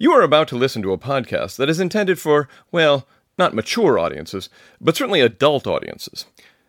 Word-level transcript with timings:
You 0.00 0.12
are 0.12 0.22
about 0.22 0.46
to 0.48 0.56
listen 0.56 0.80
to 0.82 0.92
a 0.92 0.98
podcast 0.98 1.56
that 1.56 1.68
is 1.68 1.80
intended 1.80 2.20
for, 2.20 2.48
well, 2.70 3.08
not 3.36 3.52
mature 3.52 3.98
audiences, 3.98 4.48
but 4.80 4.96
certainly 4.96 5.20
adult 5.20 5.66
audiences. 5.66 6.24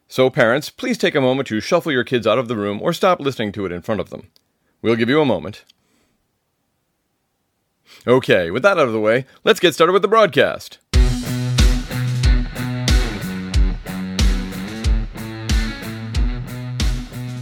So, 0.07 0.31
parents, 0.31 0.71
please 0.71 0.97
take 0.97 1.13
a 1.13 1.21
moment 1.21 1.47
to 1.49 1.59
shuffle 1.59 1.91
your 1.91 2.03
kids 2.03 2.25
out 2.25 2.39
of 2.39 2.47
the 2.47 2.55
room 2.55 2.81
or 2.81 2.91
stop 2.91 3.19
listening 3.19 3.51
to 3.51 3.65
it 3.67 3.71
in 3.71 3.83
front 3.83 4.01
of 4.01 4.09
them. 4.09 4.31
We'll 4.81 4.95
give 4.95 5.09
you 5.09 5.21
a 5.21 5.25
moment. 5.25 5.63
Okay, 8.07 8.49
with 8.49 8.63
that 8.63 8.79
out 8.79 8.87
of 8.87 8.93
the 8.93 8.99
way, 8.99 9.25
let's 9.43 9.59
get 9.59 9.75
started 9.75 9.93
with 9.93 10.01
the 10.01 10.07
broadcast. 10.07 10.79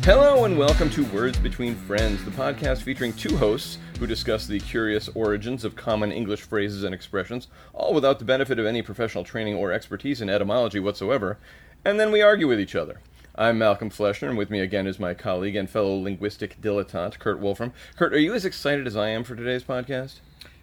Hello 0.08 0.46
and 0.46 0.58
welcome 0.58 0.90
to 0.92 1.04
Words 1.08 1.38
Between 1.38 1.76
Friends, 1.76 2.24
the 2.24 2.32
podcast 2.32 2.82
featuring 2.84 3.12
two 3.12 3.36
hosts 3.36 3.78
who 4.00 4.08
discuss 4.08 4.48
the 4.48 4.62
curious 4.62 5.10
origins 5.10 5.66
of 5.66 5.76
common 5.76 6.14
English 6.14 6.44
phrases 6.44 6.84
and 6.84 6.96
expressions, 6.96 7.50
all 7.74 7.94
without 7.94 8.18
the 8.18 8.24
benefit 8.24 8.58
of 8.58 8.66
any 8.66 8.82
professional 8.82 9.26
training 9.26 9.56
or 9.56 9.74
expertise 9.74 10.22
in 10.22 10.30
etymology 10.30 10.80
whatsoever, 10.80 11.38
and 11.84 12.00
then 12.00 12.10
we 12.10 12.22
argue 12.22 12.48
with 12.48 12.58
each 12.58 12.74
other. 12.74 13.02
I'm 13.36 13.58
Malcolm 13.58 13.90
Fleschner, 13.90 14.30
and 14.30 14.38
with 14.38 14.50
me 14.50 14.62
again 14.62 14.88
is 14.88 14.98
my 14.98 15.14
colleague 15.14 15.58
and 15.58 15.70
fellow 15.70 16.00
linguistic 16.00 16.62
dilettante, 16.62 17.20
Kurt 17.20 17.40
Wolfram. 17.40 17.74
Kurt, 17.98 18.14
are 18.14 18.18
you 18.18 18.34
as 18.34 18.46
excited 18.46 18.88
as 18.88 18.96
I 18.96 19.10
am 19.10 19.26
for 19.26 19.36
today's 19.36 19.66
podcast? 19.66 20.22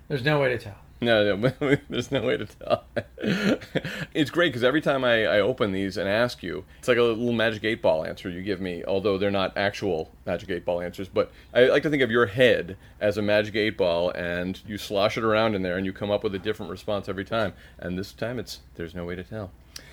There's 0.09 0.25
no 0.25 0.41
way 0.41 0.49
to 0.49 0.59
tell. 0.59 0.79
No, 1.05 1.37
no, 1.37 1.77
there's 1.91 2.11
no 2.11 2.23
way 2.23 2.37
to 2.37 2.47
tell. 2.47 2.85
it's 4.15 4.31
great 4.31 4.49
because 4.49 4.65
every 4.65 4.81
time 4.81 5.05
I, 5.05 5.27
I 5.27 5.41
open 5.41 5.73
these 5.73 5.97
and 5.97 6.09
ask 6.09 6.43
you, 6.43 6.65
it's 6.79 6.89
like 6.89 6.99
a 6.99 7.03
little 7.03 7.33
magic 7.33 7.65
eight 7.65 7.83
ball 7.83 8.05
answer 8.05 8.29
you 8.29 8.43
give 8.43 8.61
me, 8.61 8.83
although 8.85 9.19
they're 9.19 9.31
not 9.31 9.57
actual 9.57 10.11
magic 10.27 10.51
eight 10.51 10.65
ball 10.65 10.81
answers. 10.81 11.09
But 11.09 11.31
I 11.53 11.65
like 11.65 11.83
to 11.83 11.91
think 11.91 12.03
of 12.03 12.11
your 12.11 12.27
head 12.27 12.77
as 13.01 13.19
a 13.19 13.23
magic 13.23 13.55
eight 13.55 13.77
ball, 13.77 14.11
and 14.11 14.61
you 14.67 14.79
slosh 14.79 15.19
it 15.19 15.25
around 15.25 15.55
in 15.55 15.63
there, 15.63 15.77
and 15.77 15.85
you 15.85 15.93
come 15.93 16.11
up 16.11 16.25
with 16.25 16.35
a 16.35 16.39
different 16.39 16.71
response 16.71 17.09
every 17.09 17.25
time. 17.25 17.53
And 17.79 17.99
this 17.99 18.13
time, 18.13 18.39
it's 18.39 18.61
there's 18.77 18.95
no 18.95 19.05
way 19.05 19.15
to 19.15 19.25
tell. 19.25 19.51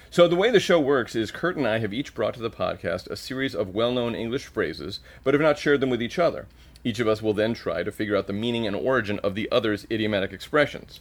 So, 0.10 0.28
the 0.28 0.36
way 0.36 0.52
the 0.52 0.60
show 0.60 0.80
works 0.80 1.16
is 1.16 1.32
Kurt 1.32 1.56
and 1.56 1.66
I 1.66 1.80
have 1.80 1.94
each 1.94 2.14
brought 2.14 2.34
to 2.34 2.42
the 2.42 2.50
podcast 2.50 3.10
a 3.10 3.16
series 3.16 3.56
of 3.56 3.74
well 3.74 3.94
known 3.94 4.14
English 4.14 4.46
phrases, 4.46 5.00
but 5.24 5.34
have 5.34 5.42
not 5.42 5.58
shared 5.58 5.80
them 5.80 5.90
with 5.90 6.02
each 6.02 6.20
other. 6.20 6.48
Each 6.84 7.00
of 7.00 7.08
us 7.08 7.22
will 7.22 7.34
then 7.34 7.54
try 7.54 7.84
to 7.84 7.92
figure 7.92 8.16
out 8.16 8.28
the 8.28 8.34
meaning 8.34 8.66
and 8.68 8.76
origin 8.76 9.20
of 9.20 9.36
the 9.36 9.48
other's 9.52 9.86
idiomatic 9.92 10.32
expressions. 10.34 11.00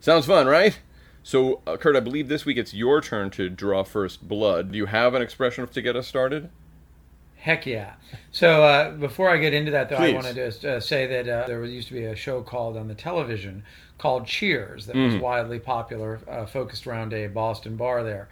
Sounds 0.00 0.26
fun, 0.26 0.46
right? 0.46 0.78
So, 1.22 1.60
uh, 1.66 1.76
Kurt, 1.76 1.94
I 1.94 2.00
believe 2.00 2.28
this 2.28 2.44
week 2.44 2.56
it's 2.56 2.74
your 2.74 3.00
turn 3.00 3.30
to 3.30 3.48
draw 3.48 3.84
first 3.84 4.26
blood. 4.26 4.72
Do 4.72 4.78
you 4.78 4.86
have 4.86 5.14
an 5.14 5.22
expression 5.22 5.66
to 5.66 5.82
get 5.82 5.94
us 5.94 6.08
started? 6.08 6.50
Heck 7.36 7.66
yeah. 7.66 7.94
So 8.30 8.62
uh, 8.64 8.90
before 8.92 9.28
I 9.28 9.36
get 9.36 9.52
into 9.52 9.72
that, 9.72 9.88
though, 9.88 9.96
Please. 9.96 10.12
I 10.12 10.14
wanted 10.14 10.52
to 10.60 10.76
uh, 10.76 10.80
say 10.80 11.06
that 11.06 11.28
uh, 11.28 11.46
there 11.46 11.64
used 11.64 11.88
to 11.88 11.94
be 11.94 12.04
a 12.04 12.14
show 12.14 12.40
called 12.42 12.76
on 12.76 12.86
the 12.88 12.94
television 12.94 13.64
called 13.98 14.26
Cheers 14.26 14.86
that 14.86 14.96
Mm. 14.96 15.12
was 15.12 15.22
widely 15.22 15.58
popular, 15.58 16.20
uh, 16.28 16.46
focused 16.46 16.86
around 16.86 17.12
a 17.12 17.26
Boston 17.28 17.76
bar 17.76 18.02
there. 18.04 18.28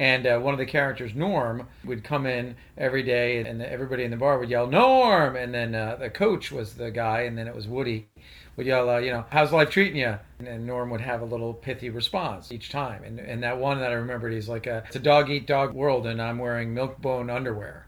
And 0.00 0.26
uh, 0.26 0.38
one 0.38 0.54
of 0.54 0.58
the 0.58 0.64
characters, 0.64 1.14
Norm, 1.14 1.68
would 1.84 2.02
come 2.02 2.24
in 2.24 2.56
every 2.78 3.02
day, 3.02 3.44
and 3.44 3.60
everybody 3.60 4.02
in 4.02 4.10
the 4.10 4.16
bar 4.16 4.38
would 4.38 4.48
yell, 4.48 4.66
Norm! 4.66 5.36
And 5.36 5.52
then 5.52 5.74
uh, 5.74 5.96
the 5.96 6.08
coach 6.08 6.50
was 6.50 6.72
the 6.72 6.90
guy, 6.90 7.24
and 7.24 7.36
then 7.36 7.46
it 7.46 7.54
was 7.54 7.68
Woody, 7.68 8.08
would 8.56 8.64
yell, 8.64 8.88
uh, 8.88 8.96
you 8.96 9.10
know, 9.10 9.26
how's 9.28 9.52
life 9.52 9.68
treating 9.68 9.96
you? 9.96 10.18
And 10.38 10.48
then 10.48 10.64
Norm 10.64 10.88
would 10.88 11.02
have 11.02 11.20
a 11.20 11.26
little 11.26 11.52
pithy 11.52 11.90
response 11.90 12.50
each 12.50 12.70
time. 12.70 13.04
And, 13.04 13.20
and 13.20 13.42
that 13.42 13.58
one 13.58 13.78
that 13.78 13.90
I 13.90 13.94
remembered, 13.96 14.32
he's 14.32 14.48
like, 14.48 14.66
uh, 14.66 14.80
it's 14.86 14.96
a 14.96 15.00
dog 15.00 15.28
eat 15.28 15.46
dog 15.46 15.74
world, 15.74 16.06
and 16.06 16.22
I'm 16.22 16.38
wearing 16.38 16.72
milk 16.72 16.98
bone 17.02 17.28
underwear. 17.28 17.86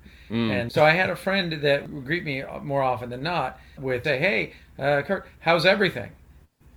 And 0.50 0.70
so 0.70 0.84
I 0.84 0.90
had 0.90 1.08
a 1.08 1.16
friend 1.16 1.62
that 1.62 1.88
would 1.88 2.04
greet 2.04 2.24
me 2.24 2.44
more 2.62 2.82
often 2.82 3.08
than 3.08 3.22
not 3.22 3.58
with, 3.78 4.04
say, 4.04 4.18
hey, 4.18 4.52
uh, 4.78 5.00
Kurt, 5.00 5.26
how's 5.40 5.64
everything? 5.64 6.10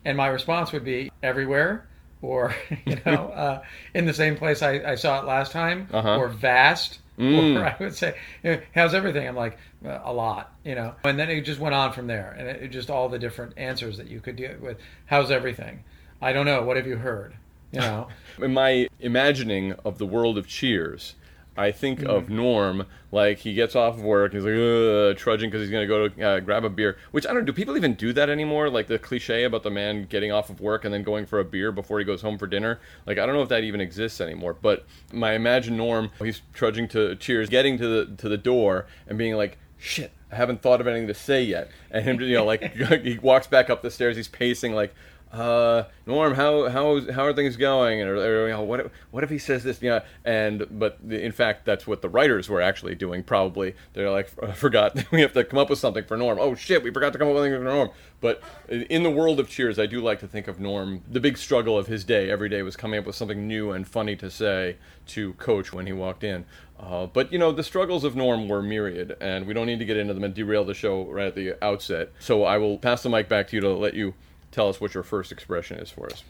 And 0.05 0.16
my 0.16 0.27
response 0.27 0.72
would 0.72 0.86
be, 0.86 1.11
everywhere, 1.22 1.89
or, 2.21 2.55
you 2.85 2.97
know, 3.05 3.27
uh, 3.35 3.63
in 3.94 4.05
the 4.05 4.13
same 4.13 4.35
place 4.35 4.61
I, 4.61 4.81
I 4.91 4.95
saw 4.95 5.19
it 5.21 5.25
last 5.25 5.52
time, 5.52 5.88
Uh-huh. 5.91 6.17
or 6.17 6.27
vast. 6.30 6.99
Mm. 7.17 7.58
Or 7.58 7.63
I 7.66 7.73
would 7.80 7.95
say, 7.95 8.17
"Eh, 8.43 8.58
how's 8.73 8.93
everything? 8.93 9.26
I'm 9.26 9.37
like, 9.37 9.58
"Uh, 9.86 9.99
a 10.03 10.11
lot, 10.11 10.53
you 10.65 10.76
know. 10.76 10.95
And 11.05 11.17
then 11.17 11.30
it 11.30 11.39
just 11.43 11.61
went 11.61 11.73
on 11.73 11.93
from 11.93 12.08
there. 12.08 12.36
And 12.37 12.45
it, 12.45 12.64
it 12.64 12.67
just 12.71 12.89
all 12.89 13.08
the 13.08 13.17
different 13.17 13.53
answers 13.55 13.95
that 13.99 14.08
you 14.09 14.20
could 14.20 14.36
do 14.36 14.58
with, 14.61 14.80
how's 15.05 15.31
everything? 15.31 15.86
I 16.21 16.33
don't 16.33 16.45
know. 16.45 16.64
What 16.64 16.76
have 16.76 16.86
you 16.86 16.98
heard? 16.98 17.33
You 17.71 17.80
know? 17.80 18.08
In 18.42 18.53
my 18.53 18.89
imagining 18.99 19.71
of 19.86 19.97
the 19.97 20.05
world 20.05 20.37
of 20.37 20.45
Cheers, 20.45 21.15
I 21.58 21.71
think 21.71 22.04
of 22.04 22.30
Norm 22.30 22.86
like 23.11 23.39
he 23.39 23.54
gets 23.54 23.76
off 23.76 23.95
of 23.95 24.04
work, 24.04 24.33
he's 24.33 24.43
like 24.43 24.54
Ugh, 24.54 25.16
trudging 25.16 25.49
because 25.49 25.61
he's 25.61 25.71
gonna 25.71 25.88
go 25.88 26.10
to 26.10 26.21
uh, 26.21 26.39
grab 26.42 26.66
a 26.66 26.70
beer. 26.70 26.98
Which 27.11 27.26
I 27.26 27.30
don't 27.30 27.39
know. 27.39 27.45
Do 27.45 27.54
people 27.54 27.77
even 27.77 27.93
do 27.93 28.11
that 28.14 28.30
anymore? 28.30 28.70
Like 28.70 28.88
the 28.88 28.99
cliche 28.99 29.45
about 29.45 29.64
the 29.64 29.71
man 29.71 30.05
getting 30.05 30.32
off 30.32 30.49
of 30.49 30.60
work 30.60 30.83
and 30.83 30.94
then 30.94 31.04
going 31.04 31.26
for 31.26 31.39
a 31.39 31.45
beer 31.45 31.71
before 31.71 31.99
he 31.99 32.05
goes 32.05 32.21
home 32.21 32.38
for 32.38 32.45
dinner. 32.45 32.80
Like 33.05 33.17
I 33.17 33.26
don't 33.26 33.36
know 33.36 33.42
if 33.42 33.49
that 33.49 33.64
even 33.64 33.80
exists 33.80 34.20
anymore. 34.20 34.55
But 34.61 34.86
my 35.14 35.33
imagine 35.33 35.77
Norm, 35.77 36.11
he's 36.20 36.42
trudging 36.54 36.89
to 36.89 37.15
Cheers, 37.15 37.49
getting 37.49 37.77
to 37.77 37.88
the 37.88 38.15
to 38.17 38.27
the 38.27 38.38
door 38.38 38.86
and 39.08 39.17
being 39.17 39.36
like, 39.36 39.58
"Shit, 39.77 40.11
I 40.32 40.36
haven't 40.36 40.61
thought 40.61 40.82
of 40.82 40.88
anything 40.88 41.08
to 41.08 41.14
say 41.14 41.42
yet." 41.42 41.71
And 41.89 42.04
him, 42.04 42.20
you 42.20 42.36
know, 42.36 42.45
like 42.45 42.73
he 43.04 43.17
walks 43.20 43.48
back 43.48 43.70
up 43.70 43.82
the 43.82 43.92
stairs, 43.92 44.17
he's 44.17 44.27
pacing 44.27 44.73
like 44.73 44.94
uh, 45.35 45.87
Norm, 46.05 46.33
how 46.33 46.69
how 46.69 47.11
how 47.11 47.25
are 47.25 47.33
things 47.33 47.57
going? 47.57 47.99
And 47.99 48.09
or, 48.09 48.47
you 48.47 48.53
know, 48.53 48.63
what 48.63 48.79
if, 48.79 48.91
what 49.11 49.23
if 49.23 49.29
he 49.29 49.37
says 49.37 49.63
this? 49.63 49.81
You 49.81 49.89
know, 49.89 50.01
and 50.23 50.65
but 50.71 50.99
in 51.09 51.31
fact, 51.31 51.65
that's 51.65 51.85
what 51.85 52.01
the 52.01 52.09
writers 52.09 52.47
were 52.47 52.61
actually 52.61 52.95
doing. 52.95 53.21
Probably 53.21 53.75
they're 53.93 54.09
like, 54.09 54.31
"I 54.43 54.53
forgot 54.53 54.97
we 55.11 55.21
have 55.21 55.33
to 55.33 55.43
come 55.43 55.59
up 55.59 55.69
with 55.69 55.79
something 55.79 56.05
for 56.05 56.15
Norm. 56.15 56.37
Oh 56.39 56.55
shit, 56.55 56.83
we 56.83 56.91
forgot 56.91 57.11
to 57.13 57.19
come 57.19 57.27
up 57.27 57.33
with 57.33 57.43
something 57.43 57.59
for 57.59 57.63
Norm. 57.63 57.89
But 58.21 58.41
in 58.69 59.03
the 59.03 59.11
world 59.11 59.39
of 59.39 59.49
Cheers, 59.49 59.77
I 59.77 59.85
do 59.85 60.01
like 60.01 60.19
to 60.21 60.27
think 60.27 60.47
of 60.47 60.59
Norm. 60.59 61.01
The 61.09 61.19
big 61.19 61.37
struggle 61.37 61.77
of 61.77 61.87
his 61.87 62.03
day 62.03 62.29
every 62.29 62.49
day 62.49 62.61
was 62.61 62.75
coming 62.75 62.99
up 62.99 63.05
with 63.05 63.15
something 63.15 63.47
new 63.47 63.71
and 63.71 63.87
funny 63.87 64.15
to 64.15 64.31
say 64.31 64.77
to 65.07 65.33
Coach 65.33 65.73
when 65.73 65.85
he 65.85 65.93
walked 65.93 66.23
in. 66.23 66.45
Uh, 66.79 67.05
but 67.07 67.31
you 67.31 67.39
know, 67.39 67.52
the 67.52 67.63
struggles 67.63 68.03
of 68.03 68.15
Norm 68.15 68.47
were 68.47 68.61
myriad, 68.61 69.15
and 69.19 69.45
we 69.45 69.53
don't 69.53 69.65
need 69.65 69.79
to 69.79 69.85
get 69.85 69.97
into 69.97 70.13
them 70.13 70.23
and 70.23 70.33
derail 70.33 70.63
the 70.63 70.73
show 70.73 71.05
right 71.05 71.27
at 71.27 71.35
the 71.35 71.63
outset. 71.63 72.11
So 72.19 72.43
I 72.43 72.57
will 72.57 72.77
pass 72.77 73.03
the 73.03 73.09
mic 73.09 73.29
back 73.29 73.47
to 73.49 73.55
you 73.55 73.61
to 73.61 73.73
let 73.73 73.93
you 73.93 74.13
tell 74.55 74.70
us 74.70 74.80
what 74.82 74.93
your 74.93 75.04
first 75.04 75.32
expression 75.32 75.77
is 75.77 75.92
for 75.92 76.08
us. 76.08 76.23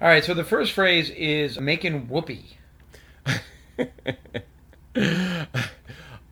All 0.00 0.08
right. 0.08 0.24
So 0.24 0.34
the 0.34 0.44
first 0.44 0.72
phrase 0.72 1.10
is 1.10 1.60
making 1.60 2.08
whoopee. 2.08 2.56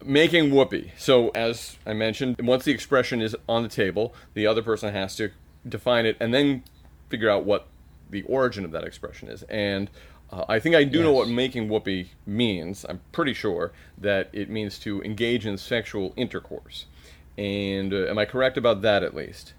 Making 0.04 0.50
whoopee. 0.50 0.92
So, 0.98 1.30
as 1.30 1.78
I 1.86 1.94
mentioned, 1.94 2.36
once 2.42 2.64
the 2.64 2.72
expression 2.72 3.22
is 3.22 3.34
on 3.48 3.62
the 3.62 3.70
table, 3.70 4.14
the 4.34 4.46
other 4.46 4.62
person 4.62 4.92
has 4.92 5.16
to 5.16 5.30
define 5.66 6.04
it 6.04 6.18
and 6.20 6.34
then 6.34 6.62
figure 7.08 7.30
out 7.30 7.44
what 7.44 7.68
the 8.10 8.22
origin 8.22 8.66
of 8.66 8.70
that 8.72 8.84
expression 8.84 9.28
is. 9.28 9.44
And 9.44 9.88
uh, 10.30 10.44
I 10.46 10.58
think 10.58 10.74
I 10.74 10.84
do 10.84 11.02
know 11.02 11.12
what 11.12 11.28
making 11.28 11.70
whoopee 11.70 12.10
means. 12.26 12.84
I'm 12.86 13.00
pretty 13.12 13.32
sure 13.32 13.72
that 13.96 14.28
it 14.34 14.50
means 14.50 14.78
to 14.80 15.02
engage 15.02 15.46
in 15.46 15.56
sexual 15.56 16.12
intercourse. 16.16 16.84
And 17.38 17.94
uh, 17.94 18.06
am 18.06 18.18
I 18.18 18.26
correct 18.26 18.58
about 18.58 18.82
that 18.82 19.02
at 19.02 19.14
least? 19.14 19.54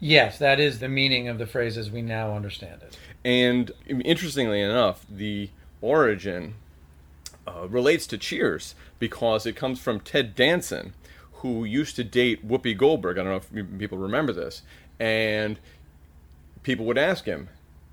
Yes, 0.00 0.38
that 0.38 0.60
is 0.60 0.78
the 0.78 0.88
meaning 0.88 1.28
of 1.28 1.38
the 1.38 1.46
phrase 1.46 1.76
as 1.76 1.90
we 1.90 2.02
now 2.02 2.34
understand 2.34 2.82
it. 2.82 2.98
And 3.24 3.72
interestingly 3.88 4.60
enough, 4.60 5.04
the 5.10 5.50
origin 5.80 6.54
uh, 7.46 7.66
relates 7.68 8.06
to 8.08 8.18
Cheers 8.18 8.74
because 8.98 9.46
it 9.46 9.56
comes 9.56 9.80
from 9.80 10.00
Ted 10.00 10.34
Danson, 10.34 10.92
who 11.34 11.64
used 11.64 11.96
to 11.96 12.04
date 12.04 12.46
Whoopi 12.46 12.76
Goldberg. 12.76 13.18
I 13.18 13.24
don't 13.24 13.32
know 13.32 13.60
if 13.60 13.78
people 13.78 13.98
remember 13.98 14.32
this. 14.32 14.62
And 15.00 15.58
people 16.62 16.86
would 16.86 16.98
ask 16.98 17.24
him, 17.24 17.48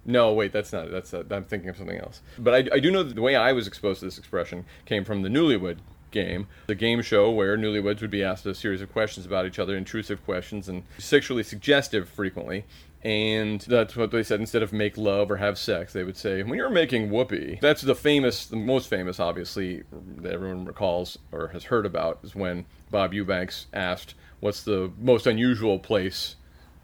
no, 0.06 0.34
wait, 0.34 0.52
that's 0.52 0.72
not 0.72 0.88
it. 0.88 0.92
That's 0.92 1.14
I'm 1.14 1.44
thinking 1.46 1.70
of 1.70 1.78
something 1.78 1.98
else. 1.98 2.22
But 2.38 2.54
I, 2.54 2.76
I 2.76 2.80
do 2.80 2.92
know 2.92 3.02
that 3.02 3.16
the 3.16 3.22
way 3.22 3.36
I 3.36 3.52
was 3.54 3.66
exposed 3.66 4.00
to 4.00 4.06
this 4.06 4.20
expression 4.20 4.66
came 4.86 5.04
from 5.04 5.24
the 5.24 5.30
Newlywed 5.30 5.80
game, 6.16 6.48
the 6.66 6.74
game 6.74 7.04
show 7.04 7.30
where 7.30 7.56
newlyweds 7.58 8.02
would 8.02 8.10
be 8.10 8.24
asked 8.24 8.46
a 8.48 8.56
series 8.56 8.82
of 8.82 8.92
questions 8.92 9.28
about 9.28 9.46
each 9.46 9.60
other, 9.60 9.78
intrusive 9.78 10.24
questions 10.26 10.68
and 10.68 10.82
sexually 10.98 11.44
suggestive 11.44 12.10
frequently. 12.10 12.66
And 13.04 13.62
that's 13.62 13.96
what 13.96 14.10
they 14.10 14.24
said. 14.24 14.40
Instead 14.40 14.64
of 14.64 14.74
make 14.74 14.98
love 14.98 15.30
or 15.30 15.36
have 15.36 15.60
sex, 15.60 15.94
they 15.94 16.04
would 16.04 16.18
say, 16.18 16.42
when 16.42 16.58
you're 16.58 16.72
making 16.72 17.12
whoopee. 17.12 17.60
That's 17.62 17.84
the 17.84 17.94
famous, 17.94 18.48
the 18.48 18.56
most 18.56 18.90
famous, 18.90 19.20
obviously, 19.20 19.84
that 20.18 20.34
everyone 20.34 20.66
recalls 20.66 21.20
or 21.32 21.50
has 21.50 21.66
heard 21.66 21.86
about, 21.86 22.18
is 22.24 22.34
when 22.34 22.66
Bob 22.90 23.14
Eubanks 23.14 23.68
asked, 23.74 24.16
what's 24.40 24.64
the 24.64 24.92
most 24.98 25.28
unusual 25.28 25.78
place 25.78 26.36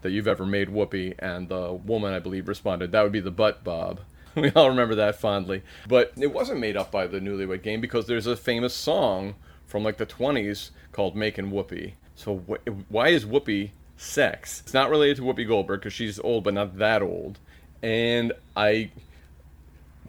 that 0.02 0.12
you've 0.12 0.28
ever 0.28 0.46
made 0.46 0.68
whoopee? 0.68 1.14
And 1.18 1.48
the 1.48 1.72
woman, 1.72 2.12
I 2.12 2.20
believe, 2.20 2.46
responded, 2.46 2.92
that 2.92 3.02
would 3.02 3.10
be 3.10 3.18
the 3.18 3.32
butt, 3.32 3.64
Bob. 3.64 3.98
We 4.36 4.50
all 4.52 4.70
remember 4.70 4.94
that 4.94 5.16
fondly. 5.16 5.62
But 5.86 6.12
it 6.16 6.32
wasn't 6.32 6.60
made 6.60 6.76
up 6.76 6.90
by 6.90 7.06
the 7.06 7.20
Newlywed 7.20 7.62
Game 7.62 7.80
because 7.80 8.06
there's 8.06 8.26
a 8.26 8.36
famous 8.36 8.74
song 8.74 9.34
from 9.66 9.84
like 9.84 9.98
the 9.98 10.06
20s 10.06 10.70
called 10.92 11.14
Making 11.14 11.50
Whoopee. 11.50 11.94
So 12.14 12.42
wh- 12.48 12.90
why 12.90 13.08
is 13.08 13.26
whoopee 13.26 13.72
sex? 13.96 14.62
It's 14.64 14.74
not 14.74 14.90
related 14.90 15.16
to 15.16 15.22
Whoopi 15.22 15.46
Goldberg 15.46 15.80
because 15.80 15.92
she's 15.92 16.18
old, 16.20 16.44
but 16.44 16.54
not 16.54 16.78
that 16.78 17.02
old. 17.02 17.38
And 17.82 18.32
I 18.56 18.90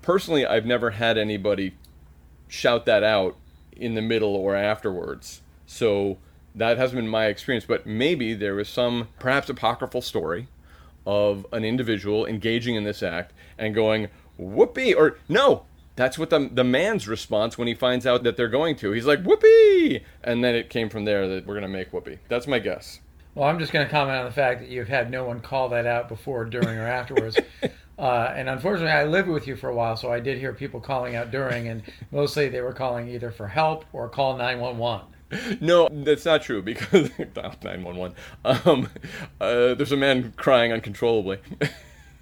personally, 0.01 0.45
I've 0.45 0.65
never 0.65 0.91
had 0.91 1.17
anybody 1.17 1.73
shout 2.47 2.85
that 2.85 3.03
out 3.03 3.35
in 3.75 3.95
the 3.95 4.01
middle 4.01 4.35
or 4.35 4.55
afterwards. 4.55 5.41
So 5.65 6.17
that 6.55 6.77
hasn't 6.77 6.97
been 6.97 7.09
my 7.09 7.25
experience, 7.25 7.65
but 7.65 7.85
maybe 7.87 8.33
there 8.33 8.55
was 8.55 8.69
some 8.69 9.07
perhaps 9.19 9.49
apocryphal 9.49 10.01
story 10.01 10.47
of 11.05 11.45
an 11.51 11.65
individual 11.65 12.25
engaging 12.25 12.75
in 12.75 12.83
this 12.83 13.01
act 13.03 13.33
and 13.57 13.73
going 13.75 14.07
whoopee 14.37 14.93
or 14.93 15.17
no 15.29 15.65
that's 15.95 16.17
what 16.17 16.29
the 16.29 16.49
the 16.51 16.63
man's 16.63 17.07
response 17.07 17.57
when 17.57 17.67
he 17.67 17.73
finds 17.73 18.05
out 18.05 18.23
that 18.23 18.35
they're 18.37 18.47
going 18.47 18.75
to 18.75 18.91
he's 18.91 19.05
like 19.05 19.23
whoopee 19.23 20.03
and 20.23 20.43
then 20.43 20.55
it 20.55 20.69
came 20.69 20.89
from 20.89 21.05
there 21.05 21.27
that 21.27 21.45
we're 21.45 21.53
going 21.53 21.61
to 21.61 21.67
make 21.67 21.91
whoopee 21.93 22.17
that's 22.29 22.47
my 22.47 22.59
guess 22.59 22.99
Well, 23.35 23.49
I'm 23.49 23.57
just 23.57 23.71
going 23.71 23.85
to 23.85 23.91
comment 23.91 24.19
on 24.19 24.25
the 24.25 24.31
fact 24.31 24.59
that 24.61 24.69
you've 24.69 24.87
had 24.87 25.09
no 25.09 25.25
one 25.25 25.39
call 25.39 25.69
that 25.69 25.87
out 25.87 26.07
before, 26.07 26.45
during, 26.45 26.77
or 26.77 26.87
afterwards. 26.87 27.35
uh, 27.97 28.33
and 28.35 28.47
unfortunately, 28.47 28.91
I 28.91 29.05
lived 29.05 29.27
with 29.27 29.47
you 29.47 29.55
for 29.55 29.69
a 29.69 29.75
while, 29.75 29.97
so 29.97 30.13
I 30.13 30.19
did 30.19 30.37
hear 30.37 30.53
people 30.53 30.79
calling 30.79 31.15
out 31.15 31.31
during, 31.31 31.67
and 31.67 31.81
mostly 32.11 32.47
they 32.47 32.61
were 32.61 32.73
calling 32.73 33.07
either 33.09 33.31
for 33.31 33.47
help 33.47 33.85
or 33.91 34.07
call 34.07 34.37
911. 34.37 35.07
No, 35.61 35.89
that's 35.91 36.25
not 36.25 36.43
true 36.43 36.61
because 36.61 37.09
dial 37.33 37.55
nine 37.63 37.83
one 37.83 37.95
one. 37.95 38.13
Um, 38.45 38.89
uh, 39.41 39.73
there's 39.73 39.91
a 39.91 39.97
man 39.97 40.33
crying 40.35 40.71
uncontrollably. 40.71 41.39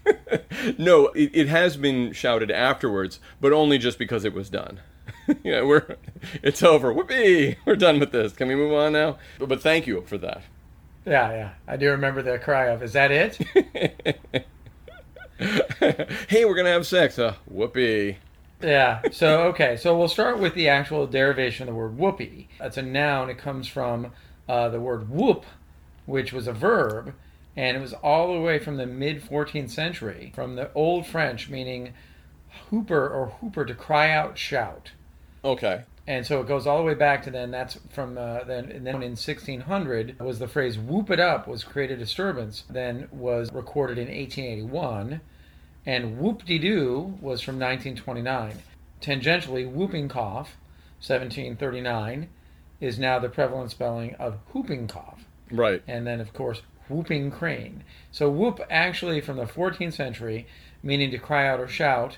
no, 0.77 1.07
it, 1.07 1.31
it 1.33 1.47
has 1.47 1.77
been 1.77 2.11
shouted 2.13 2.51
afterwards, 2.51 3.19
but 3.39 3.53
only 3.53 3.77
just 3.77 3.99
because 3.99 4.25
it 4.25 4.33
was 4.33 4.49
done. 4.49 4.79
yeah, 5.43 5.61
we're 5.61 5.97
it's 6.41 6.63
over. 6.63 6.91
Whoopee! 6.91 7.57
We're 7.65 7.75
done 7.75 7.99
with 7.99 8.11
this. 8.11 8.33
Can 8.33 8.47
we 8.47 8.55
move 8.55 8.73
on 8.73 8.93
now? 8.93 9.17
But, 9.39 9.49
but 9.49 9.61
thank 9.61 9.87
you 9.87 10.01
for 10.01 10.17
that. 10.19 10.43
Yeah, 11.05 11.31
yeah. 11.31 11.49
I 11.67 11.77
do 11.77 11.89
remember 11.91 12.21
the 12.21 12.37
cry 12.39 12.67
of, 12.67 12.83
is 12.83 12.93
that 12.93 13.11
it? 13.11 13.37
hey, 16.29 16.45
we're 16.45 16.55
gonna 16.55 16.69
have 16.69 16.85
sex. 16.85 17.17
Uh, 17.17 17.35
whoopee. 17.47 18.17
Yeah. 18.61 19.01
So 19.11 19.43
okay. 19.45 19.77
So 19.77 19.97
we'll 19.97 20.07
start 20.07 20.39
with 20.39 20.53
the 20.53 20.69
actual 20.69 21.07
derivation 21.07 21.67
of 21.67 21.73
the 21.73 21.77
word 21.77 21.97
whoopee. 21.97 22.47
That's 22.59 22.77
a 22.77 22.83
noun. 22.83 23.29
It 23.29 23.37
comes 23.37 23.67
from 23.67 24.11
uh, 24.47 24.69
the 24.69 24.79
word 24.79 25.09
whoop, 25.09 25.45
which 26.05 26.33
was 26.33 26.47
a 26.47 26.53
verb, 26.53 27.13
and 27.61 27.77
it 27.77 27.79
was 27.79 27.93
all 27.93 28.33
the 28.33 28.41
way 28.41 28.57
from 28.57 28.77
the 28.77 28.87
mid 28.87 29.21
14th 29.21 29.69
century, 29.69 30.31
from 30.33 30.55
the 30.55 30.73
Old 30.73 31.05
French, 31.05 31.47
meaning 31.47 31.93
hooper 32.71 33.07
or 33.07 33.27
hooper 33.39 33.65
to 33.65 33.75
cry 33.75 34.09
out, 34.09 34.35
shout. 34.35 34.93
Okay. 35.45 35.83
And 36.07 36.25
so 36.25 36.41
it 36.41 36.47
goes 36.47 36.65
all 36.65 36.79
the 36.79 36.83
way 36.83 36.95
back 36.95 37.21
to 37.23 37.29
then. 37.29 37.51
That's 37.51 37.77
from 37.91 38.17
uh, 38.17 38.45
then. 38.45 38.71
And 38.71 38.85
then 38.85 38.95
in 38.95 39.11
1600 39.11 40.19
was 40.19 40.39
the 40.39 40.47
phrase 40.47 40.79
"whoop 40.79 41.11
it 41.11 41.19
up" 41.19 41.47
was 41.47 41.63
created 41.63 41.99
disturbance. 41.99 42.63
Then 42.67 43.07
was 43.11 43.53
recorded 43.53 43.99
in 43.99 44.07
1881, 44.07 45.21
and 45.85 46.17
"whoop 46.17 46.43
de 46.43 46.57
doo" 46.57 47.19
was 47.21 47.41
from 47.41 47.59
1929. 47.59 48.57
Tangentially, 49.01 49.71
whooping 49.71 50.09
cough, 50.09 50.57
1739, 51.05 52.27
is 52.79 52.97
now 52.97 53.19
the 53.19 53.29
prevalent 53.29 53.69
spelling 53.69 54.15
of 54.15 54.39
whooping 54.51 54.87
cough. 54.87 55.25
Right. 55.51 55.83
And 55.87 56.07
then, 56.07 56.19
of 56.19 56.33
course, 56.33 56.63
whooping 56.91 57.31
crane. 57.31 57.83
So 58.11 58.29
whoop 58.29 58.59
actually 58.69 59.21
from 59.21 59.37
the 59.37 59.45
14th 59.45 59.93
century, 59.93 60.45
meaning 60.83 61.11
to 61.11 61.17
cry 61.17 61.47
out 61.47 61.59
or 61.59 61.67
shout. 61.67 62.17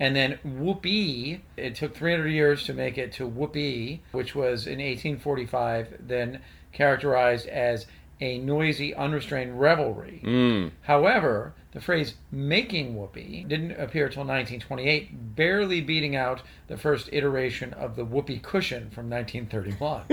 And 0.00 0.16
then 0.16 0.38
whoopee, 0.42 1.42
it 1.56 1.74
took 1.74 1.94
300 1.94 2.28
years 2.28 2.64
to 2.64 2.72
make 2.72 2.98
it 2.98 3.12
to 3.14 3.26
whoopee, 3.26 4.02
which 4.12 4.34
was 4.34 4.66
in 4.66 4.78
1845, 4.78 5.98
then 6.00 6.40
characterized 6.72 7.46
as 7.46 7.86
a 8.20 8.38
noisy, 8.38 8.94
unrestrained 8.94 9.60
revelry. 9.60 10.20
Mm. 10.24 10.70
However, 10.82 11.54
the 11.72 11.80
phrase 11.80 12.14
making 12.30 12.94
whoopee 12.94 13.44
didn't 13.48 13.72
appear 13.72 14.08
till 14.08 14.24
1928, 14.24 15.34
barely 15.34 15.80
beating 15.80 16.14
out 16.14 16.42
the 16.68 16.76
first 16.76 17.08
iteration 17.12 17.72
of 17.72 17.96
the 17.96 18.04
whoopee 18.04 18.38
cushion 18.38 18.90
from 18.90 19.10
1931. 19.10 20.04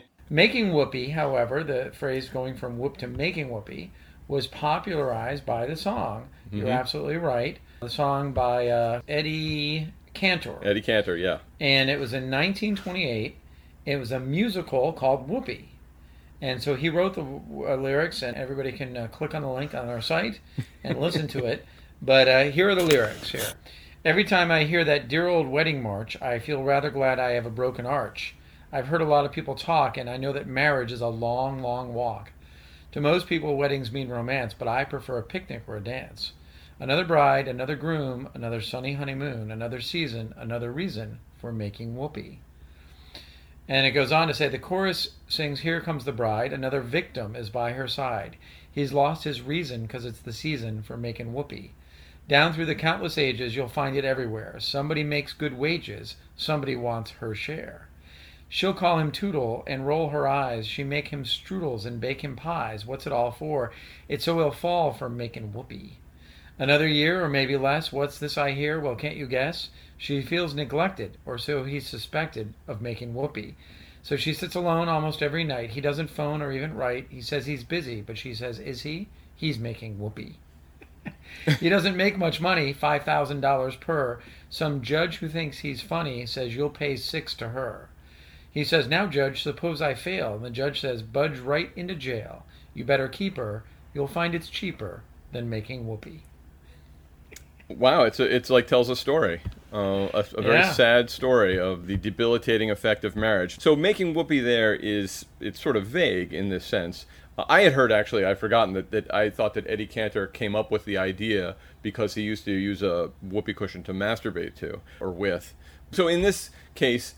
making 0.28 0.72
whoopee, 0.72 1.10
however, 1.10 1.62
the 1.62 1.92
phrase 1.94 2.28
going 2.28 2.56
from 2.56 2.78
whoop 2.78 2.96
to 2.98 3.06
making 3.06 3.50
whoopee, 3.50 3.90
was 4.28 4.46
popularized 4.46 5.46
by 5.46 5.66
the 5.66 5.76
song. 5.76 6.28
You're 6.50 6.68
absolutely 6.68 7.16
right. 7.16 7.58
The 7.80 7.88
song 7.88 8.32
by 8.32 8.68
uh, 8.68 9.00
Eddie 9.08 9.92
Cantor. 10.14 10.58
Eddie 10.62 10.80
Cantor. 10.80 11.16
Yeah. 11.16 11.38
And 11.60 11.90
it 11.90 11.98
was 11.98 12.12
in 12.12 12.30
1928. 12.30 13.36
It 13.84 13.96
was 13.96 14.12
a 14.12 14.18
musical 14.18 14.92
called 14.92 15.28
Whoopee. 15.28 15.68
And 16.40 16.62
so 16.62 16.74
he 16.74 16.88
wrote 16.88 17.14
the 17.14 17.22
uh, 17.22 17.76
lyrics, 17.76 18.22
and 18.22 18.36
everybody 18.36 18.72
can 18.72 18.96
uh, 18.96 19.06
click 19.08 19.34
on 19.34 19.42
the 19.42 19.50
link 19.50 19.74
on 19.74 19.88
our 19.88 20.00
site 20.00 20.40
and 20.84 21.00
listen 21.00 21.28
to 21.28 21.44
it. 21.44 21.64
But 22.02 22.28
uh, 22.28 22.44
here 22.44 22.68
are 22.68 22.74
the 22.74 22.84
lyrics 22.84 23.30
here. 23.30 23.52
Every 24.04 24.24
time 24.24 24.50
I 24.50 24.64
hear 24.64 24.84
that 24.84 25.08
dear 25.08 25.26
old 25.26 25.48
wedding 25.48 25.82
march, 25.82 26.20
I 26.20 26.38
feel 26.38 26.62
rather 26.62 26.90
glad 26.90 27.18
I 27.18 27.32
have 27.32 27.46
a 27.46 27.50
broken 27.50 27.86
arch. 27.86 28.34
I've 28.76 28.88
heard 28.88 29.00
a 29.00 29.06
lot 29.06 29.24
of 29.24 29.32
people 29.32 29.54
talk, 29.54 29.96
and 29.96 30.10
I 30.10 30.18
know 30.18 30.34
that 30.34 30.46
marriage 30.46 30.92
is 30.92 31.00
a 31.00 31.06
long, 31.06 31.62
long 31.62 31.94
walk. 31.94 32.32
To 32.92 33.00
most 33.00 33.26
people, 33.26 33.56
weddings 33.56 33.90
mean 33.90 34.10
romance, 34.10 34.52
but 34.52 34.68
I 34.68 34.84
prefer 34.84 35.16
a 35.16 35.22
picnic 35.22 35.62
or 35.66 35.78
a 35.78 35.82
dance. 35.82 36.32
Another 36.78 37.06
bride, 37.06 37.48
another 37.48 37.74
groom, 37.74 38.28
another 38.34 38.60
sunny 38.60 38.92
honeymoon, 38.92 39.50
another 39.50 39.80
season, 39.80 40.34
another 40.36 40.70
reason 40.70 41.20
for 41.40 41.52
making 41.52 41.96
whoopee. 41.96 42.40
And 43.66 43.86
it 43.86 43.92
goes 43.92 44.12
on 44.12 44.28
to 44.28 44.34
say 44.34 44.46
the 44.48 44.58
chorus 44.58 45.12
sings, 45.26 45.60
Here 45.60 45.80
comes 45.80 46.04
the 46.04 46.12
bride, 46.12 46.52
another 46.52 46.82
victim 46.82 47.34
is 47.34 47.48
by 47.48 47.72
her 47.72 47.88
side. 47.88 48.36
He's 48.70 48.92
lost 48.92 49.24
his 49.24 49.40
reason 49.40 49.86
because 49.86 50.04
it's 50.04 50.20
the 50.20 50.34
season 50.34 50.82
for 50.82 50.98
making 50.98 51.32
whoopee. 51.32 51.72
Down 52.28 52.52
through 52.52 52.66
the 52.66 52.74
countless 52.74 53.16
ages, 53.16 53.56
you'll 53.56 53.68
find 53.68 53.96
it 53.96 54.04
everywhere. 54.04 54.60
Somebody 54.60 55.02
makes 55.02 55.32
good 55.32 55.56
wages, 55.56 56.16
somebody 56.36 56.76
wants 56.76 57.12
her 57.12 57.34
share. 57.34 57.85
She'll 58.48 58.74
call 58.74 59.00
him 59.00 59.10
Toodle 59.10 59.64
and 59.66 59.86
roll 59.86 60.10
her 60.10 60.28
eyes. 60.28 60.66
She 60.66 60.84
make 60.84 61.08
him 61.08 61.24
strudels 61.24 61.84
and 61.84 62.00
bake 62.00 62.22
him 62.22 62.36
pies. 62.36 62.86
What's 62.86 63.06
it 63.06 63.12
all 63.12 63.32
for? 63.32 63.72
It's 64.08 64.24
so 64.24 64.38
he'll 64.38 64.52
fall 64.52 64.92
for 64.92 65.08
making 65.08 65.52
whoopee. 65.52 65.98
Another 66.58 66.86
year, 66.86 67.24
or 67.24 67.28
maybe 67.28 67.56
less. 67.56 67.92
What's 67.92 68.18
this 68.18 68.38
I 68.38 68.52
hear? 68.52 68.78
Well, 68.80 68.94
can't 68.94 69.16
you 69.16 69.26
guess? 69.26 69.70
She 69.98 70.22
feels 70.22 70.54
neglected, 70.54 71.18
or 71.26 71.38
so 71.38 71.64
he's 71.64 71.86
suspected 71.86 72.54
of 72.68 72.80
making 72.80 73.14
whoopee. 73.14 73.56
So 74.02 74.14
she 74.16 74.32
sits 74.32 74.54
alone 74.54 74.88
almost 74.88 75.22
every 75.22 75.42
night. 75.42 75.70
He 75.70 75.80
doesn't 75.80 76.10
phone 76.10 76.40
or 76.40 76.52
even 76.52 76.76
write. 76.76 77.08
He 77.10 77.20
says 77.20 77.46
he's 77.46 77.64
busy, 77.64 78.00
but 78.00 78.16
she 78.16 78.32
says, 78.32 78.60
Is 78.60 78.82
he? 78.82 79.08
He's 79.34 79.58
making 79.58 79.98
whoopee. 79.98 80.38
he 81.60 81.68
doesn't 81.68 81.96
make 81.96 82.16
much 82.16 82.40
money, 82.40 82.72
$5,000 82.72 83.80
per. 83.80 84.20
Some 84.48 84.82
judge 84.82 85.16
who 85.16 85.28
thinks 85.28 85.58
he's 85.58 85.82
funny 85.82 86.24
says 86.26 86.54
you'll 86.54 86.70
pay 86.70 86.94
six 86.94 87.34
to 87.34 87.48
her. 87.48 87.88
He 88.56 88.64
says, 88.64 88.88
Now, 88.88 89.06
judge, 89.06 89.42
suppose 89.42 89.82
I 89.82 89.92
fail. 89.92 90.34
And 90.34 90.42
the 90.42 90.48
judge 90.48 90.80
says, 90.80 91.02
Budge 91.02 91.38
right 91.38 91.70
into 91.76 91.94
jail. 91.94 92.46
You 92.72 92.86
better 92.86 93.06
keep 93.06 93.36
her. 93.36 93.64
You'll 93.92 94.06
find 94.08 94.34
it's 94.34 94.48
cheaper 94.48 95.02
than 95.30 95.50
making 95.50 95.86
whoopee. 95.86 96.22
Wow, 97.68 98.04
it's 98.04 98.18
a, 98.18 98.34
it's 98.34 98.48
like 98.48 98.66
tells 98.66 98.88
a 98.88 98.96
story, 98.96 99.42
uh, 99.74 100.08
a, 100.14 100.24
a 100.38 100.40
very 100.40 100.54
Yeah. 100.60 100.72
sad 100.72 101.10
story 101.10 101.58
of 101.58 101.86
the 101.86 101.98
debilitating 101.98 102.70
effect 102.70 103.04
of 103.04 103.14
marriage. 103.14 103.60
So 103.60 103.76
making 103.76 104.14
whoopee 104.14 104.40
there 104.40 104.74
is 104.74 105.26
it's 105.38 105.60
sort 105.60 105.76
of 105.76 105.84
vague 105.86 106.32
in 106.32 106.48
this 106.48 106.64
sense. 106.64 107.04
Uh, 107.36 107.44
I 107.50 107.60
had 107.60 107.74
heard 107.74 107.92
actually, 107.92 108.24
I'd 108.24 108.38
forgotten 108.38 108.72
that, 108.72 108.90
that 108.90 109.12
I 109.12 109.28
thought 109.28 109.52
that 109.52 109.68
Eddie 109.68 109.86
Cantor 109.86 110.26
came 110.28 110.56
up 110.56 110.70
with 110.70 110.86
the 110.86 110.96
idea 110.96 111.56
because 111.82 112.14
he 112.14 112.22
used 112.22 112.46
to 112.46 112.52
use 112.52 112.82
a 112.82 113.10
whoopee 113.20 113.52
cushion 113.52 113.82
to 113.82 113.92
masturbate 113.92 114.54
to 114.56 114.80
or 114.98 115.10
with. 115.10 115.52
So 115.92 116.08
in 116.08 116.22
this 116.22 116.48
case, 116.74 117.16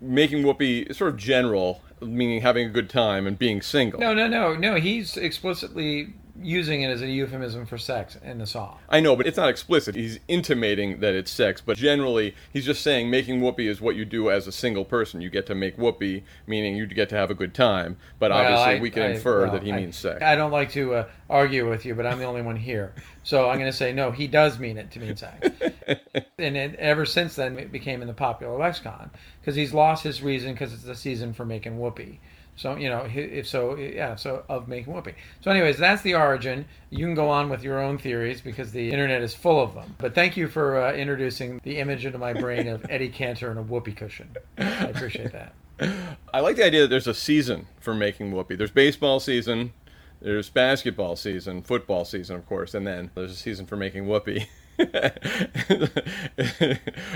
making 0.00 0.42
whoopee 0.42 0.92
sort 0.92 1.12
of 1.12 1.16
general, 1.16 1.82
meaning 2.00 2.40
having 2.40 2.66
a 2.66 2.70
good 2.70 2.88
time 2.88 3.26
and 3.26 3.38
being 3.38 3.62
single. 3.62 4.00
No, 4.00 4.14
no, 4.14 4.26
no, 4.26 4.54
no. 4.54 4.76
He's 4.76 5.16
explicitly 5.16 6.14
using 6.42 6.82
it 6.82 6.88
as 6.88 7.02
a 7.02 7.06
euphemism 7.06 7.66
for 7.66 7.76
sex 7.78 8.16
in 8.24 8.38
the 8.38 8.46
song. 8.46 8.78
I 8.88 9.00
know, 9.00 9.14
but 9.16 9.26
it's 9.26 9.36
not 9.36 9.48
explicit. 9.48 9.94
He's 9.94 10.18
intimating 10.28 11.00
that 11.00 11.14
it's 11.14 11.30
sex, 11.30 11.60
but 11.60 11.76
generally, 11.76 12.34
he's 12.52 12.64
just 12.64 12.82
saying 12.82 13.10
making 13.10 13.40
whoopee 13.42 13.68
is 13.68 13.80
what 13.80 13.96
you 13.96 14.04
do 14.04 14.30
as 14.30 14.46
a 14.46 14.52
single 14.52 14.84
person. 14.84 15.20
You 15.20 15.30
get 15.30 15.46
to 15.46 15.54
make 15.54 15.76
whoopee, 15.76 16.24
meaning 16.46 16.76
you 16.76 16.86
get 16.86 17.08
to 17.10 17.16
have 17.16 17.30
a 17.30 17.34
good 17.34 17.54
time. 17.54 17.96
But 18.18 18.30
Well, 18.30 18.40
obviously, 18.40 18.76
I- 18.76 18.80
we 18.80 18.90
can 18.90 19.02
I- 19.02 19.10
infer 19.14 19.42
well, 19.42 19.52
that 19.52 19.62
he 19.62 19.72
I- 19.72 19.76
means 19.76 19.96
sex. 19.96 20.22
I 20.22 20.34
don't 20.36 20.50
like 20.50 20.70
to 20.72 20.94
uh, 20.94 21.04
argue 21.28 21.68
with 21.68 21.84
you, 21.84 21.94
but 21.94 22.06
I'm 22.06 22.18
the 22.18 22.24
only 22.24 22.42
one 22.42 22.56
here. 22.56 22.94
So 23.22 23.50
I'm 23.50 23.58
going 23.58 23.70
to 23.70 23.76
say 23.76 23.92
no. 23.92 24.10
He 24.10 24.26
does 24.26 24.58
mean 24.58 24.78
it 24.78 24.90
to 24.92 24.98
mean 25.00 25.16
sex, 25.16 25.48
and 26.38 26.56
it, 26.56 26.74
ever 26.76 27.04
since 27.04 27.36
then 27.36 27.58
it 27.58 27.70
became 27.70 28.00
in 28.02 28.08
the 28.08 28.14
popular 28.14 28.56
lexicon 28.56 29.10
because 29.40 29.54
he's 29.54 29.74
lost 29.74 30.02
his 30.04 30.22
reason 30.22 30.52
because 30.52 30.72
it's 30.72 30.84
the 30.84 30.94
season 30.94 31.32
for 31.34 31.44
making 31.44 31.78
whoopee. 31.78 32.18
So 32.60 32.76
you 32.76 32.90
know, 32.90 33.08
if 33.10 33.48
so, 33.48 33.74
yeah. 33.76 34.16
So 34.16 34.44
of 34.50 34.68
making 34.68 34.92
whoopee. 34.92 35.14
So, 35.40 35.50
anyways, 35.50 35.78
that's 35.78 36.02
the 36.02 36.14
origin. 36.14 36.66
You 36.90 37.06
can 37.06 37.14
go 37.14 37.30
on 37.30 37.48
with 37.48 37.62
your 37.62 37.80
own 37.80 37.96
theories 37.96 38.42
because 38.42 38.70
the 38.70 38.90
internet 38.90 39.22
is 39.22 39.34
full 39.34 39.62
of 39.62 39.72
them. 39.72 39.94
But 39.96 40.14
thank 40.14 40.36
you 40.36 40.46
for 40.46 40.78
uh, 40.78 40.92
introducing 40.92 41.58
the 41.62 41.78
image 41.78 42.04
into 42.04 42.18
my 42.18 42.34
brain 42.34 42.68
of 42.68 42.84
Eddie 42.90 43.08
Cantor 43.08 43.48
and 43.48 43.58
a 43.58 43.62
whoopee 43.62 43.92
cushion. 43.92 44.36
I 44.58 44.64
appreciate 44.64 45.32
that. 45.32 45.54
I 46.34 46.40
like 46.40 46.56
the 46.56 46.66
idea 46.66 46.82
that 46.82 46.88
there's 46.88 47.06
a 47.06 47.14
season 47.14 47.66
for 47.80 47.94
making 47.94 48.30
whoopee. 48.30 48.56
There's 48.56 48.70
baseball 48.70 49.20
season, 49.20 49.72
there's 50.20 50.50
basketball 50.50 51.16
season, 51.16 51.62
football 51.62 52.04
season, 52.04 52.36
of 52.36 52.46
course, 52.46 52.74
and 52.74 52.86
then 52.86 53.10
there's 53.14 53.32
a 53.32 53.36
season 53.36 53.64
for 53.64 53.76
making 53.76 54.06
whoopee. 54.06 54.48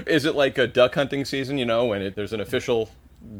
Is 0.07 0.25
it 0.25 0.35
like 0.35 0.57
a 0.57 0.67
duck 0.67 0.95
hunting 0.95 1.27
season, 1.27 1.59
you 1.59 1.67
know, 1.67 1.85
when 1.85 2.01
it, 2.01 2.17
there's 2.17 2.33
an 2.33 2.41
official 2.41 2.89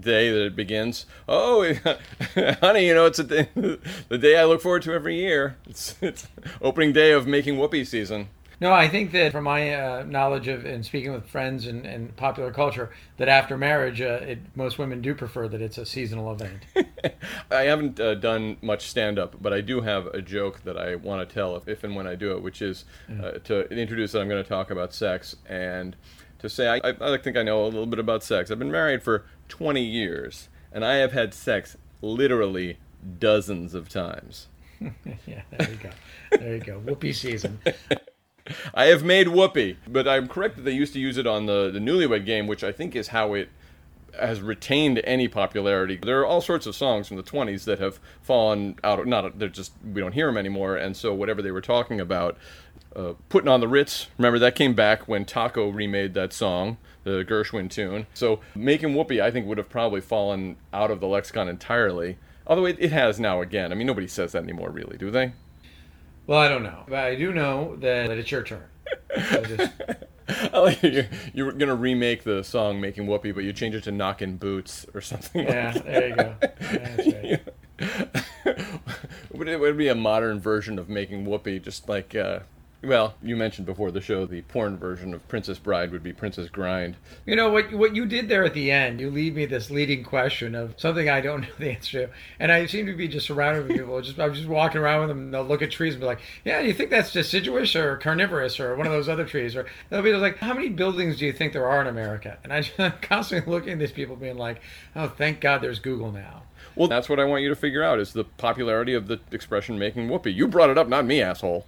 day 0.01 0.31
that 0.31 0.45
it 0.47 0.57
begins. 0.57 1.07
Oh, 1.29 1.73
honey, 2.61 2.87
you 2.87 2.95
know 2.95 3.07
it's 3.07 3.19
a 3.19 3.25
day, 3.25 3.49
the 3.55 4.19
day 4.19 4.39
I 4.39 4.45
look 4.45 4.61
forward 4.61 4.83
to 4.83 4.93
every 4.93 5.17
year. 5.17 5.57
It's 5.67 5.97
it's 6.03 6.29
opening 6.61 6.93
day 6.93 7.13
of 7.13 7.27
making 7.27 7.59
whoopee 7.59 7.85
season. 7.85 8.29
No, 8.61 8.73
I 8.73 8.89
think 8.89 9.11
that 9.13 9.33
from 9.33 9.45
my 9.45 9.75
uh, 9.75 10.05
knowledge 10.05 10.47
of 10.47 10.65
and 10.65 10.87
speaking 10.87 11.13
with 11.13 11.27
friends 11.27 11.67
and, 11.67 11.85
and 11.85 12.17
popular 12.17 12.53
culture, 12.53 12.93
that 13.17 13.29
after 13.29 13.59
marriage, 13.59 14.01
uh, 14.01 14.21
it, 14.23 14.39
most 14.55 14.79
women 14.79 15.03
do 15.03 15.15
prefer 15.15 15.49
that 15.49 15.61
it's 15.61 15.77
a 15.77 15.85
seasonal 15.85 16.33
event. 16.33 16.63
I 17.51 17.63
haven't 17.63 17.99
uh, 17.99 18.15
done 18.15 18.57
much 18.63 18.89
stand 18.89 19.19
up, 19.19 19.43
but 19.43 19.53
I 19.53 19.61
do 19.61 19.81
have 19.81 20.07
a 20.07 20.23
joke 20.23 20.63
that 20.63 20.79
I 20.79 20.95
want 20.95 21.29
to 21.29 21.35
tell 21.35 21.57
if, 21.57 21.67
if 21.67 21.83
and 21.83 21.97
when 21.97 22.07
I 22.07 22.15
do 22.15 22.31
it, 22.31 22.43
which 22.43 22.63
is 22.63 22.85
uh, 23.21 23.33
to 23.33 23.69
introduce 23.71 24.13
that 24.13 24.21
I'm 24.21 24.29
going 24.29 24.43
to 24.43 24.49
talk 24.49 24.71
about 24.71 24.95
sex 24.95 25.35
and 25.47 25.97
to 26.45 26.49
say 26.51 26.69
I, 26.69 26.95
I 27.01 27.17
think 27.17 27.37
I 27.37 27.43
know 27.43 27.65
a 27.65 27.67
little 27.67 27.87
bit 27.87 27.99
about 27.99 28.23
sex. 28.23 28.51
I've 28.51 28.59
been 28.59 28.71
married 28.71 29.03
for 29.03 29.25
20 29.49 29.83
years, 29.83 30.49
and 30.73 30.85
I 30.85 30.95
have 30.97 31.13
had 31.13 31.35
sex 31.35 31.77
literally 32.01 32.79
dozens 33.19 33.75
of 33.75 33.89
times. 33.89 34.49
yeah, 34.81 35.43
there 35.51 35.71
you 35.71 35.77
go. 35.77 35.91
There 36.33 36.55
you 36.55 36.61
go. 36.61 36.79
Whoopee 36.79 37.13
season. 37.13 37.61
I 38.75 38.87
have 38.87 39.03
made 39.03 39.29
whoopee, 39.29 39.79
but 39.89 40.07
I'm 40.07 40.29
correct 40.29 40.57
that 40.57 40.63
they 40.63 40.73
used 40.73 40.93
to 40.93 41.01
use 41.01 41.17
it 41.17 41.27
on 41.27 41.47
the, 41.47 41.71
the 41.71 41.79
Newlywed 41.79 42.27
Game, 42.27 42.47
which 42.47 42.63
I 42.63 42.73
think 42.73 42.95
is 42.95 43.09
how 43.09 43.35
it 43.35 43.49
has 44.21 44.41
retained 44.41 45.01
any 45.05 45.29
popularity. 45.29 45.99
There 46.03 46.21
are 46.21 46.27
all 46.27 46.41
sorts 46.41 46.67
of 46.67 46.77
songs 46.77 47.09
from 47.09 47.17
the 47.17 47.23
20s 47.23 47.65
that 47.65 47.79
have 47.79 47.99
fallen 48.23 48.77
out. 48.85 49.01
Of, 49.01 49.07
not 49.07 49.39
they're 49.39 49.49
just 49.49 49.73
we 49.85 50.01
don't 50.01 50.13
hear 50.13 50.27
them 50.27 50.37
anymore, 50.37 50.77
and 50.77 50.97
so 50.97 51.15
whatever 51.15 51.43
they 51.43 51.51
were 51.51 51.61
talking 51.61 52.01
about, 52.01 52.37
uh, 52.95 53.15
putting 53.29 53.49
on 53.49 53.61
the 53.61 53.69
Ritz. 53.69 54.09
Remember 54.19 54.39
that 54.39 54.55
came 54.55 54.75
back 54.75 55.09
when 55.09 55.25
Taco 55.25 55.69
remade 55.69 56.15
that 56.15 56.33
song, 56.33 56.77
the 57.05 57.25
Gershwin 57.25 57.71
tune. 57.71 58.07
So 58.15 58.41
making 58.55 58.95
whoopee, 58.95 59.21
I 59.21 59.31
think, 59.31 59.47
would 59.47 59.59
have 59.59 59.69
probably 59.69 60.01
fallen 60.01 60.57
out 60.73 60.91
of 60.91 61.01
the 61.01 61.07
lexicon 61.07 61.49
entirely. 61.49 62.19
Although 62.47 62.67
it, 62.67 62.77
it 62.79 62.93
has 62.93 63.21
now 63.21 63.41
again. 63.41 63.73
I 63.73 63.75
mean, 63.75 63.87
nobody 63.87 64.07
says 64.09 64.33
that 64.33 64.43
anymore, 64.43 64.71
really, 64.71 64.99
do 64.99 65.11
they? 65.11 65.33
Well, 66.27 66.39
I 66.39 66.49
don't 66.49 66.63
know, 66.63 66.85
but 66.89 66.99
I 66.99 67.15
do 67.15 67.33
know 67.33 67.77
that, 67.77 68.11
it's 68.11 68.31
your 68.31 68.43
turn. 68.43 68.65
So 69.31 69.45
just, 69.45 69.73
I 70.55 70.59
like 70.59 70.83
you. 70.83 71.07
You 71.35 71.45
were 71.45 71.53
gonna 71.53 71.75
remake 71.75 72.25
the 72.25 72.43
song 72.43 72.81
"Making 72.81 73.07
Whoopee," 73.07 73.33
but 73.33 73.45
you 73.45 73.53
change 73.53 73.75
it 73.75 73.85
to 73.85 73.93
"Knocking 73.93 74.37
Boots" 74.37 74.87
or 74.95 75.01
something. 75.01 75.47
yeah, 75.47 75.73
like 75.75 75.85
there 75.85 76.09
you 76.09 76.17
go. 76.17 76.35
Yeah, 76.61 76.97
that's 76.97 78.35
right. 78.47 78.65
would 79.33 79.49
it 79.49 79.61
would 79.61 79.77
be 79.77 79.89
a 79.89 79.95
modern 79.95 80.41
version 80.41 80.79
of 80.79 80.89
making 80.89 81.25
whoopee, 81.27 81.59
just 81.59 81.89
like 81.89 82.15
uh, 82.15 82.41
well, 82.85 83.15
you 83.23 83.37
mentioned 83.37 83.67
before 83.67 83.91
the 83.91 84.01
show 84.01 84.27
the 84.27 84.43
porn 84.43 84.77
version 84.77 85.15
of 85.15 85.27
Princess 85.29 85.59
Bride 85.59 85.93
would 85.93 86.03
be 86.03 86.13
Princess 86.13 86.49
Grind. 86.49 86.97
You 87.27 87.37
know 87.37 87.51
what? 87.51 87.73
What 87.73 87.97
you 87.97 88.07
did 88.07 88.29
there 88.29 88.45
at 88.45 88.55
the 88.55 88.71
end, 88.71 89.01
you 89.01 89.11
leave 89.11 89.35
me 89.35 89.47
this 89.47 89.71
leading 89.71 90.05
question 90.05 90.55
of 90.55 90.75
something 90.77 91.09
I 91.09 91.21
don't 91.21 91.41
know 91.43 91.49
the 91.59 91.71
answer 91.71 92.07
to, 92.07 92.13
and 92.39 92.53
I 92.53 92.67
seem 92.67 92.87
to 92.87 92.95
be 92.95 93.09
just 93.09 93.27
surrounded 93.27 93.67
with 93.67 93.77
people. 93.77 94.01
Just 94.03 94.19
I'm 94.19 94.35
just 94.35 94.49
walking 94.49 94.81
around 94.81 95.01
with 95.01 95.09
them, 95.09 95.19
and 95.19 95.35
they'll 95.35 95.45
look 95.45 95.63
at 95.63 95.71
trees 95.71 95.95
and 95.95 96.01
be 96.01 96.07
like, 96.07 96.21
"Yeah, 96.45 96.61
you 96.61 96.73
think 96.73 96.91
that's 96.91 97.13
deciduous 97.13 97.75
or 97.75 97.97
carnivorous 97.97 98.61
or 98.61 98.77
one 98.77 98.87
of 98.87 98.93
those 98.93 99.09
other 99.09 99.25
trees?" 99.25 99.57
Or 99.57 99.67
they'll 99.91 100.03
be 100.03 100.13
like, 100.15 100.39
"How 100.39 100.55
many 100.55 100.69
buildings 100.69 101.19
do 101.19 101.27
you 101.27 101.33
think 101.33 101.53
there 101.53 101.69
are 101.69 101.81
in 101.81 101.87
America?" 101.87 102.39
And 102.45 102.53
I 102.53 102.65
am 102.79 102.93
constantly 103.03 103.53
looking 103.53 103.73
at 103.75 103.79
these 103.79 103.93
people, 103.93 104.17
being 104.17 104.39
like, 104.39 104.61
"Oh, 104.95 105.09
thank 105.09 105.41
God, 105.41 105.63
there's 105.63 105.79
Google 105.79 106.13
now." 106.13 106.43
Well, 106.77 106.89
that's 106.89 107.09
what 107.09 107.21
I 107.21 107.25
want 107.25 107.43
you 107.43 107.49
to 107.51 107.57
figure 107.57 107.83
out 107.83 108.01
is 108.01 108.13
the 108.13 108.25
popularity 108.25 108.95
of 108.95 109.07
the 109.07 109.21
expression 109.31 109.79
making 109.79 110.09
whoopee. 110.09 110.33
You 110.33 110.49
brought 110.49 110.71
it 110.71 110.79
up, 110.79 110.89
not 110.89 111.05
me, 111.05 111.23
asshole. 111.23 111.67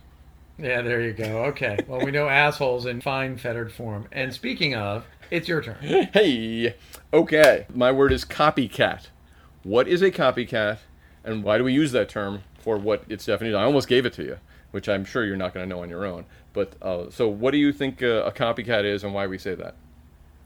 Yeah, 0.59 0.81
there 0.83 1.03
you 1.03 1.13
go. 1.13 1.45
Okay. 1.47 1.79
Well, 1.87 2.05
we 2.05 2.11
know 2.11 2.29
assholes 2.29 2.87
in 2.87 3.01
fine 3.01 3.37
fettered 3.37 3.73
form. 3.73 4.09
And 4.11 4.33
speaking 4.33 4.75
of, 4.75 5.05
it's 5.31 5.49
your 5.49 5.61
turn. 5.63 5.77
Hey, 6.13 6.75
okay. 7.13 7.67
My 7.75 7.93
word 7.93 8.13
is 8.13 8.25
copycat. 8.25 9.09
What 9.65 9.89
is 9.89 10.01
a 10.01 10.11
copycat, 10.11 10.79
and 11.25 11.43
why 11.43 11.59
do 11.59 11.65
we 11.65 11.73
use 11.73 11.93
that 11.93 12.09
term 12.09 12.43
for 12.59 12.79
what 12.79 13.05
its 13.09 13.27
definition? 13.27 13.59
I 13.59 13.65
almost 13.65 13.89
gave 13.89 14.07
it 14.07 14.13
to 14.15 14.23
you, 14.23 14.39
which 14.71 14.89
I'm 14.89 15.05
sure 15.05 15.25
you're 15.25 15.37
not 15.37 15.53
going 15.53 15.69
to 15.69 15.75
know 15.75 15.83
on 15.83 15.91
your 15.91 16.07
own. 16.07 16.25
But 16.53 16.75
uh, 16.81 17.11
so, 17.11 17.29
what 17.29 17.51
do 17.51 17.59
you 17.59 17.73
think 17.73 18.03
uh, 18.03 18.23
a 18.25 18.33
copycat 18.33 18.85
is, 18.85 19.03
and 19.03 19.13
why 19.13 19.27
we 19.27 19.39
say 19.39 19.57
that? 19.57 19.75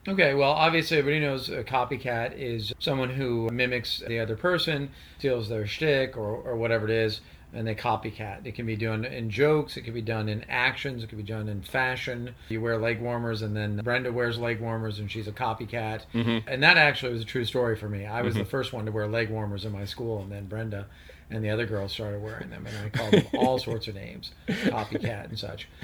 Okay, 0.09 0.33
well, 0.33 0.53
obviously, 0.53 0.97
everybody 0.97 1.21
knows 1.25 1.51
a 1.51 1.63
copycat 1.63 2.37
is 2.37 2.73
someone 2.79 3.11
who 3.11 3.51
mimics 3.53 4.03
the 4.09 4.19
other 4.19 4.37
person, 4.37 4.91
steals 5.19 5.51
their 5.51 5.67
shtick 5.67 6.17
or, 6.17 6.37
or 6.37 6.57
whatever 6.57 6.87
it 6.87 6.93
is 6.93 7.21
and 7.53 7.67
they 7.67 7.75
copycat. 7.75 8.47
It 8.47 8.55
can 8.55 8.67
be 8.67 8.77
done 8.77 9.05
in 9.05 9.31
jokes, 9.31 9.77
it 9.77 9.83
can 9.83 9.95
be 9.95 10.03
done 10.03 10.29
in 10.29 10.45
actions, 10.49 11.03
it 11.03 11.09
can 11.09 11.19
be 11.19 11.25
done 11.25 11.49
in 11.49 11.63
fashion. 11.63 12.35
You 12.49 12.61
wear 12.61 12.79
leg 12.79 13.01
warmers, 13.01 13.43
and 13.43 13.57
then 13.57 13.77
Brenda 13.79 14.13
wears 14.13 14.39
leg 14.39 14.61
warmers, 14.61 14.99
and 14.99 15.11
she's 15.11 15.27
a 15.27 15.33
copycat. 15.33 16.03
Mm-hmm. 16.15 16.49
And 16.49 16.63
that 16.63 16.77
actually 16.77 17.13
was 17.13 17.23
a 17.23 17.27
true 17.27 17.45
story 17.45 17.77
for 17.77 17.89
me. 17.89 18.07
I 18.07 18.23
was 18.23 18.35
mm-hmm. 18.35 18.45
the 18.45 18.49
first 18.49 18.73
one 18.73 18.87
to 18.87 18.93
wear 18.93 19.07
leg 19.07 19.31
warmers 19.31 19.65
in 19.65 19.73
my 19.73 19.85
school, 19.85 20.23
and 20.23 20.31
then 20.31 20.47
Brenda 20.47 20.87
and 21.31 21.45
the 21.45 21.51
other 21.51 21.67
girls 21.67 21.93
started 21.93 22.23
wearing 22.23 22.51
them, 22.51 22.67
and 22.67 22.77
I 22.77 22.89
called 22.89 23.13
them 23.13 23.27
all 23.35 23.59
sorts 23.61 23.89
of 23.89 23.95
names, 23.95 24.33
copycat 24.49 25.29
and 25.29 25.39
such. 25.39 25.69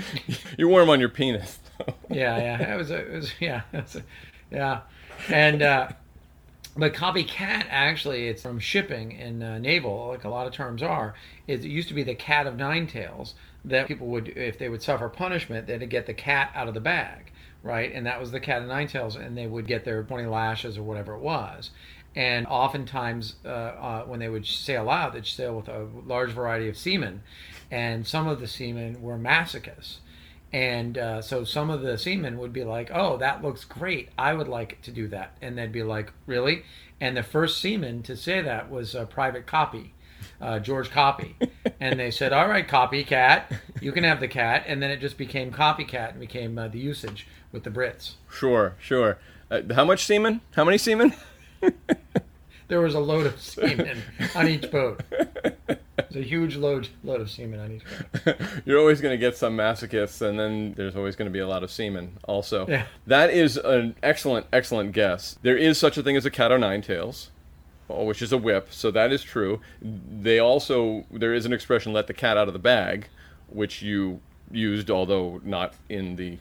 You 0.59 0.69
wore 0.69 0.81
them 0.81 0.91
on 0.91 1.01
your 1.01 1.09
penis. 1.09 1.59
yeah, 2.09 2.39
yeah, 2.39 2.75
it 2.75 2.77
was, 2.77 2.91
a, 2.91 2.97
it 2.97 3.13
was 3.13 3.33
yeah, 3.41 3.63
it 3.73 3.83
was 3.83 3.97
a, 3.97 4.03
yeah, 4.51 4.81
and. 5.29 5.63
Uh, 5.63 5.89
but 6.77 6.93
copycat 6.93 7.67
actually 7.69 8.29
it's 8.29 8.43
from 8.43 8.59
shipping 8.59 9.13
in 9.13 9.43
uh, 9.43 9.59
naval 9.59 10.09
like 10.09 10.25
a 10.25 10.29
lot 10.29 10.47
of 10.47 10.53
terms 10.53 10.83
are. 10.83 11.15
It 11.47 11.63
used 11.63 11.89
to 11.89 11.95
be 11.95 12.03
the 12.03 12.15
cat 12.15 12.47
of 12.47 12.57
nine 12.57 12.87
tails 12.87 13.35
that 13.65 13.89
people 13.89 14.07
would 14.09 14.29
if 14.29 14.59
they 14.59 14.69
would 14.69 14.83
suffer 14.83 15.09
punishment 15.09 15.67
they'd 15.67 15.89
get 15.91 16.07
the 16.07 16.15
cat 16.15 16.51
out 16.55 16.69
of 16.69 16.75
the 16.75 16.81
bag 16.81 17.33
right? 17.67 17.93
And 17.93 18.07
that 18.07 18.21
was 18.21 18.31
the 18.31 18.41
cat 18.41 18.63
of 18.63 18.69
nine 18.69 18.87
tails 18.87 19.17
and 19.17 19.37
they 19.37 19.47
would 19.47 19.67
get 19.67 19.85
their 19.85 20.03
20 20.05 20.27
lashes 20.27 20.79
or 20.79 20.83
whatever 20.85 21.15
it 21.15 21.21
was. 21.21 21.71
And 22.15 22.47
oftentimes 22.47 23.35
uh, 23.45 23.49
uh, 23.49 24.05
when 24.05 24.21
they 24.21 24.29
would 24.29 24.47
sail 24.47 24.89
out 24.89 25.13
they'd 25.13 25.27
sail 25.27 25.57
with 25.57 25.69
a 25.69 25.87
large 26.07 26.31
variety 26.31 26.69
of 26.69 26.79
seamen. 26.79 27.23
And 27.71 28.07
some 28.07 28.29
of 28.29 28.41
the 28.41 28.47
seamen 28.47 29.03
were 29.03 29.19
masochists 29.19 29.97
and 30.53 30.97
uh, 30.97 31.23
so 31.23 31.45
some 31.45 31.71
of 31.71 31.83
the 31.83 31.99
seamen 31.99 32.39
would 32.39 32.53
be 32.53 32.65
like, 32.65 32.91
"Oh, 32.93 33.17
that 33.19 33.43
looks 33.43 33.65
great. 33.65 34.11
I 34.17 34.35
would 34.35 34.49
like 34.49 34.81
to 34.83 34.91
do 34.91 35.09
that." 35.09 35.37
And 35.43 35.59
they'd 35.59 35.73
be 35.73 35.83
like, 35.83 36.13
"Really?" 36.27 36.65
And 37.01 37.17
the 37.17 37.23
first 37.23 37.61
seaman 37.61 38.03
to 38.05 38.17
say 38.17 38.41
that 38.41 38.71
was 38.71 38.95
a 38.95 39.07
Private 39.07 39.47
Copy, 39.47 39.93
uh, 40.41 40.59
George 40.61 40.91
Copy. 40.91 41.37
and 41.81 41.99
they 41.99 42.11
said, 42.11 42.33
"All 42.33 42.49
right, 42.49 42.67
copycat, 42.67 43.45
you 43.81 43.93
can 43.93 44.05
have 44.05 44.21
the 44.21 44.29
cat." 44.29 44.65
And 44.67 44.83
then 44.83 44.91
it 44.91 45.01
just 45.01 45.19
became 45.19 45.51
copycat 45.53 46.11
and 46.13 46.21
became 46.21 46.59
uh, 46.59 46.69
the 46.69 46.79
usage 46.79 47.27
with 47.53 47.65
the 47.65 47.71
Brits. 47.71 48.13
Sure, 48.31 48.75
sure. 48.79 49.19
Uh, 49.51 49.63
how 49.75 49.85
much 49.85 50.05
seamen? 50.05 50.41
How 50.55 50.65
many 50.65 50.79
seamen? 50.79 51.13
there 52.69 52.81
was 52.81 52.95
a 52.95 53.01
load 53.01 53.27
of 53.27 53.41
semen 53.41 54.03
on 54.35 54.49
each 54.49 54.71
boat. 54.71 55.01
There's 55.97 56.25
a 56.25 56.29
huge 56.29 56.57
load 56.57 56.89
load 57.05 57.21
of 57.21 57.31
semen 57.31 57.61
on 57.61 57.73
each 57.73 58.25
boat. 58.25 58.37
You're 58.65 58.79
always 58.79 59.01
going 59.01 59.13
to 59.13 59.19
get 59.19 59.37
some 59.37 59.57
masochists, 59.57 60.21
and 60.21 60.39
then 60.39 60.75
there's 60.75 60.97
always 60.97 61.17
going 61.17 61.27
to 61.27 61.33
be 61.33 61.39
a 61.39 61.49
lot 61.49 61.63
of 61.63 61.71
semen 61.71 62.19
also. 62.25 62.67
Yeah. 62.69 62.87
That 63.07 63.31
is 63.31 63.57
an 63.57 63.97
excellent, 64.03 64.47
excellent 64.53 64.93
guess. 64.93 65.39
There 65.43 65.57
is 65.57 65.79
such 65.79 65.97
a 65.97 66.03
thing 66.03 66.17
as 66.17 66.27
a 66.27 66.31
cat 66.31 66.53
o' 66.53 66.57
nine 66.57 66.83
tails. 66.83 67.31
Oh, 67.89 68.05
which 68.05 68.21
is 68.21 68.33
a 68.33 68.39
whip, 68.39 68.69
so 68.73 68.91
that 68.91 69.13
is 69.13 69.23
true. 69.23 69.61
They 69.81 70.41
also 70.41 71.05
there 71.11 71.33
is 71.33 71.47
an 71.47 71.53
expression 71.53 71.93
"let 71.93 72.09
the 72.09 72.15
cat 72.15 72.37
out 72.37 72.49
of 72.49 72.53
the 72.53 72.59
bag," 72.59 73.09
which 73.49 73.81
you 73.81 74.21
used, 74.51 74.91
although 74.91 75.41
not 75.45 75.75
in 75.89 76.17
the 76.17 76.39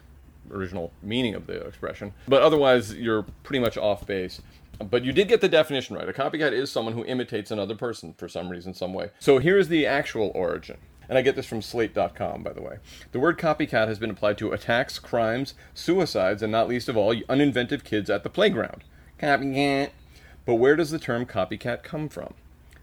original 0.52 0.92
meaning 1.04 1.36
of 1.36 1.46
the 1.46 1.62
expression. 1.66 2.14
But 2.28 2.42
otherwise, 2.42 2.96
you're 2.96 3.26
pretty 3.44 3.60
much 3.60 3.78
off 3.78 4.08
base. 4.08 4.42
But 4.80 5.06
you 5.06 5.12
did 5.12 5.28
get 5.28 5.42
the 5.42 5.50
definition 5.50 5.96
right. 5.96 6.08
A 6.08 6.14
copycat 6.14 6.52
is 6.52 6.72
someone 6.72 6.94
who 6.94 7.06
imitates 7.06 7.52
another 7.52 7.76
person 7.76 8.14
for 8.18 8.28
some 8.28 8.50
reason, 8.50 8.74
some 8.74 8.94
way. 8.94 9.12
So 9.20 9.40
here's 9.40 9.68
the 9.68 9.86
actual 9.86 10.32
origin. 10.36 10.78
And 11.08 11.18
I 11.18 11.22
get 11.22 11.36
this 11.36 11.46
from 11.46 11.62
slate.com, 11.62 12.44
by 12.44 12.54
the 12.54 12.62
way. 12.62 12.78
The 13.12 13.20
word 13.20 13.38
copycat 13.38 13.88
has 13.88 14.00
been 14.00 14.10
applied 14.10 14.38
to 14.40 14.52
attacks, 14.52 14.98
crimes, 14.98 15.54
suicides, 15.74 16.42
and 16.42 16.52
not 16.52 16.68
least 16.68 16.90
of 16.90 16.98
all, 16.98 17.14
uninventive 17.14 17.84
kids 17.84 18.10
at 18.10 18.24
the 18.24 18.30
playground. 18.30 18.84
Copycat. 19.20 19.92
But 20.46 20.56
where 20.56 20.76
does 20.76 20.92
the 20.92 21.00
term 21.00 21.26
copycat 21.26 21.84
come 21.84 22.10
from? 22.10 22.34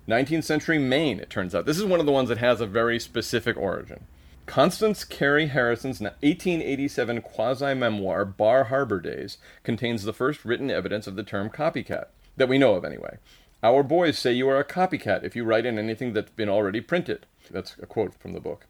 19th 0.09 0.45
century 0.45 0.79
Maine, 0.79 1.21
it 1.21 1.31
turns 1.31 1.55
out. 1.55 1.65
This 1.65 1.79
is 1.79 1.85
one 1.85 2.01
of 2.01 2.07
the 2.07 2.13
ones 2.13 2.29
that 2.29 2.39
has 2.39 2.61
a 2.61 2.67
very 2.67 2.99
specific 2.99 3.57
origin. 3.57 4.05
Constance 4.47 5.05
Cary 5.05 5.47
Harrison's 5.47 6.01
1887 6.01 7.23
quasi 7.23 7.75
memoir, 7.75 8.25
Bar 8.25 8.65
Harbor 8.65 9.01
Days, 9.01 9.39
contains 9.63 10.03
the 10.03 10.13
first 10.13 10.45
written 10.45 10.71
evidence 10.71 11.07
of 11.07 11.17
the 11.17 11.23
term 11.23 11.49
copycat, 11.49 12.07
that 12.37 12.49
we 12.49 12.59
know 12.59 12.75
of 12.75 12.85
anyway. 12.85 13.19
Our 13.63 13.85
boys 13.85 14.19
say 14.19 14.33
you 14.33 14.49
are 14.49 14.59
a 14.59 14.65
copycat 14.65 15.23
if 15.23 15.37
you 15.37 15.45
write 15.45 15.65
in 15.65 15.79
anything 15.79 16.13
that's 16.13 16.33
been 16.33 16.49
already 16.49 16.81
printed. 16.81 17.27
That's 17.51 17.77
a 17.81 17.87
quote 17.87 18.15
from 18.15 18.33
the 18.33 18.41
book. 18.41 18.67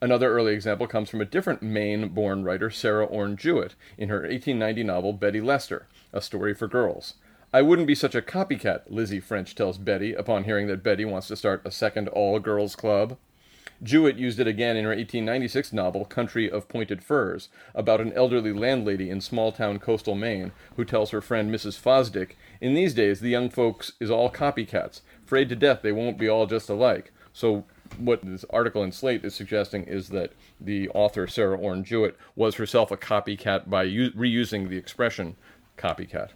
Another 0.00 0.30
early 0.30 0.52
example 0.52 0.86
comes 0.86 1.08
from 1.08 1.22
a 1.22 1.24
different 1.24 1.62
Maine 1.62 2.08
born 2.08 2.44
writer, 2.44 2.68
Sarah 2.68 3.06
Orne 3.06 3.36
Jewett, 3.36 3.74
in 3.96 4.10
her 4.10 4.20
1890 4.20 4.84
novel 4.84 5.14
Betty 5.14 5.40
Leicester, 5.40 5.86
a 6.12 6.20
story 6.20 6.52
for 6.52 6.68
girls. 6.68 7.14
I 7.54 7.62
wouldn't 7.62 7.88
be 7.88 7.94
such 7.94 8.14
a 8.14 8.20
copycat, 8.20 8.82
Lizzie 8.88 9.20
French 9.20 9.54
tells 9.54 9.78
Betty 9.78 10.12
upon 10.12 10.44
hearing 10.44 10.66
that 10.66 10.82
Betty 10.82 11.06
wants 11.06 11.28
to 11.28 11.36
start 11.36 11.62
a 11.64 11.70
second 11.70 12.08
all 12.08 12.38
girls 12.38 12.76
club. 12.76 13.16
Jewett 13.82 14.16
used 14.16 14.38
it 14.38 14.46
again 14.46 14.76
in 14.76 14.84
her 14.84 14.90
1896 14.90 15.72
novel 15.72 16.04
Country 16.04 16.50
of 16.50 16.68
Pointed 16.68 17.02
Firs, 17.02 17.48
about 17.74 18.00
an 18.00 18.12
elderly 18.12 18.52
landlady 18.52 19.10
in 19.10 19.20
small 19.20 19.52
town 19.52 19.78
coastal 19.78 20.14
Maine 20.14 20.52
who 20.76 20.84
tells 20.84 21.10
her 21.10 21.20
friend 21.20 21.52
Mrs. 21.52 21.78
Fosdick, 21.80 22.36
In 22.60 22.74
these 22.74 22.94
days, 22.94 23.20
the 23.20 23.30
young 23.30 23.50
folks 23.50 23.92
is 24.00 24.10
all 24.10 24.30
copycats, 24.30 25.00
afraid 25.24 25.48
to 25.48 25.56
death 25.56 25.82
they 25.82 25.92
won't 25.92 26.18
be 26.18 26.28
all 26.28 26.46
just 26.46 26.68
alike. 26.68 27.12
So 27.32 27.64
what 27.98 28.24
this 28.24 28.44
article 28.50 28.82
in 28.82 28.92
Slate 28.92 29.24
is 29.24 29.34
suggesting 29.34 29.84
is 29.84 30.08
that 30.10 30.32
the 30.60 30.88
author 30.90 31.26
Sarah 31.26 31.58
Orne 31.58 31.84
Jewett 31.84 32.16
was 32.36 32.56
herself 32.56 32.90
a 32.90 32.96
copycat 32.96 33.68
by 33.68 33.82
u- 33.82 34.12
reusing 34.12 34.68
the 34.68 34.76
expression 34.76 35.36
copycat. 35.76 36.30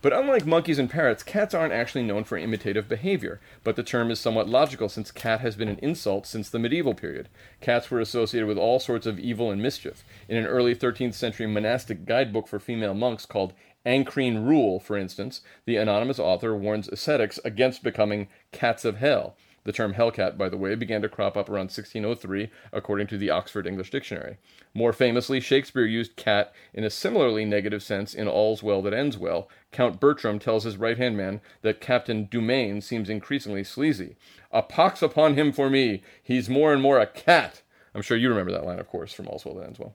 But 0.00 0.12
unlike 0.12 0.46
monkeys 0.46 0.78
and 0.78 0.88
parrots, 0.88 1.24
cats 1.24 1.54
aren't 1.54 1.72
actually 1.72 2.04
known 2.04 2.22
for 2.22 2.38
imitative 2.38 2.88
behavior, 2.88 3.40
but 3.64 3.74
the 3.74 3.82
term 3.82 4.12
is 4.12 4.20
somewhat 4.20 4.48
logical 4.48 4.88
since 4.88 5.10
cat 5.10 5.40
has 5.40 5.56
been 5.56 5.68
an 5.68 5.80
insult 5.82 6.24
since 6.24 6.48
the 6.48 6.60
medieval 6.60 6.94
period. 6.94 7.28
Cats 7.60 7.90
were 7.90 7.98
associated 7.98 8.46
with 8.46 8.58
all 8.58 8.78
sorts 8.78 9.06
of 9.06 9.18
evil 9.18 9.50
and 9.50 9.60
mischief. 9.60 10.04
In 10.28 10.36
an 10.36 10.46
early 10.46 10.76
13th 10.76 11.14
century 11.14 11.48
monastic 11.48 12.06
guidebook 12.06 12.46
for 12.46 12.60
female 12.60 12.94
monks 12.94 13.26
called 13.26 13.54
Ancrene 13.84 14.46
Rule, 14.46 14.78
for 14.78 14.96
instance, 14.96 15.40
the 15.64 15.76
anonymous 15.76 16.20
author 16.20 16.54
warns 16.54 16.88
ascetics 16.88 17.40
against 17.44 17.82
becoming 17.82 18.28
cats 18.52 18.84
of 18.84 18.98
hell. 18.98 19.34
The 19.68 19.72
term 19.72 19.92
hellcat, 19.92 20.38
by 20.38 20.48
the 20.48 20.56
way, 20.56 20.74
began 20.76 21.02
to 21.02 21.10
crop 21.10 21.36
up 21.36 21.50
around 21.50 21.68
1603, 21.68 22.48
according 22.72 23.06
to 23.08 23.18
the 23.18 23.28
Oxford 23.28 23.66
English 23.66 23.90
Dictionary. 23.90 24.38
More 24.72 24.94
famously, 24.94 25.40
Shakespeare 25.40 25.84
used 25.84 26.16
cat 26.16 26.54
in 26.72 26.84
a 26.84 26.88
similarly 26.88 27.44
negative 27.44 27.82
sense 27.82 28.14
in 28.14 28.28
All's 28.28 28.62
Well 28.62 28.80
That 28.80 28.94
Ends 28.94 29.18
Well. 29.18 29.46
Count 29.70 30.00
Bertram 30.00 30.38
tells 30.38 30.64
his 30.64 30.78
right 30.78 30.96
hand 30.96 31.18
man 31.18 31.42
that 31.60 31.82
Captain 31.82 32.26
Dumaine 32.28 32.82
seems 32.82 33.10
increasingly 33.10 33.62
sleazy. 33.62 34.16
A 34.50 34.62
pox 34.62 35.02
upon 35.02 35.34
him 35.34 35.52
for 35.52 35.68
me! 35.68 36.02
He's 36.22 36.48
more 36.48 36.72
and 36.72 36.80
more 36.80 36.98
a 36.98 37.06
cat! 37.06 37.60
I'm 37.94 38.00
sure 38.00 38.16
you 38.16 38.30
remember 38.30 38.52
that 38.52 38.64
line, 38.64 38.78
of 38.78 38.88
course, 38.88 39.12
from 39.12 39.28
All's 39.28 39.44
Well 39.44 39.56
That 39.56 39.66
Ends 39.66 39.78
Well. 39.78 39.94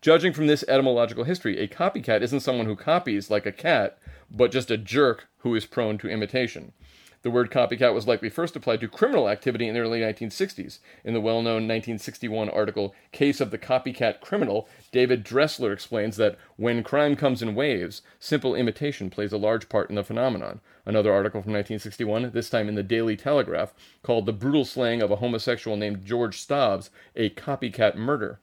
Judging 0.00 0.32
from 0.32 0.48
this 0.48 0.64
etymological 0.66 1.22
history, 1.22 1.60
a 1.60 1.68
copycat 1.68 2.22
isn't 2.22 2.40
someone 2.40 2.66
who 2.66 2.74
copies 2.74 3.30
like 3.30 3.46
a 3.46 3.52
cat, 3.52 3.98
but 4.28 4.50
just 4.50 4.68
a 4.68 4.76
jerk 4.76 5.28
who 5.38 5.54
is 5.54 5.64
prone 5.64 5.96
to 5.98 6.08
imitation. 6.08 6.72
The 7.22 7.30
word 7.30 7.52
copycat 7.52 7.94
was 7.94 8.08
likely 8.08 8.28
first 8.28 8.56
applied 8.56 8.80
to 8.80 8.88
criminal 8.88 9.28
activity 9.28 9.68
in 9.68 9.74
the 9.74 9.80
early 9.80 10.00
1960s. 10.00 10.80
In 11.04 11.14
the 11.14 11.20
well 11.20 11.40
known 11.40 11.68
1961 11.68 12.48
article 12.50 12.96
Case 13.12 13.40
of 13.40 13.52
the 13.52 13.58
Copycat 13.58 14.20
Criminal, 14.20 14.68
David 14.90 15.22
Dressler 15.22 15.72
explains 15.72 16.16
that 16.16 16.36
when 16.56 16.82
crime 16.82 17.14
comes 17.14 17.40
in 17.40 17.54
waves, 17.54 18.02
simple 18.18 18.56
imitation 18.56 19.08
plays 19.08 19.32
a 19.32 19.38
large 19.38 19.68
part 19.68 19.88
in 19.88 19.94
the 19.94 20.02
phenomenon. 20.02 20.60
Another 20.84 21.12
article 21.12 21.42
from 21.42 21.52
1961, 21.52 22.32
this 22.32 22.50
time 22.50 22.68
in 22.68 22.74
the 22.74 22.82
Daily 22.82 23.16
Telegraph, 23.16 23.72
called 24.02 24.26
The 24.26 24.32
Brutal 24.32 24.64
Slaying 24.64 25.00
of 25.00 25.12
a 25.12 25.16
Homosexual 25.16 25.76
Named 25.76 26.04
George 26.04 26.40
Stobbs 26.40 26.90
a 27.14 27.30
Copycat 27.30 27.94
Murder. 27.94 28.40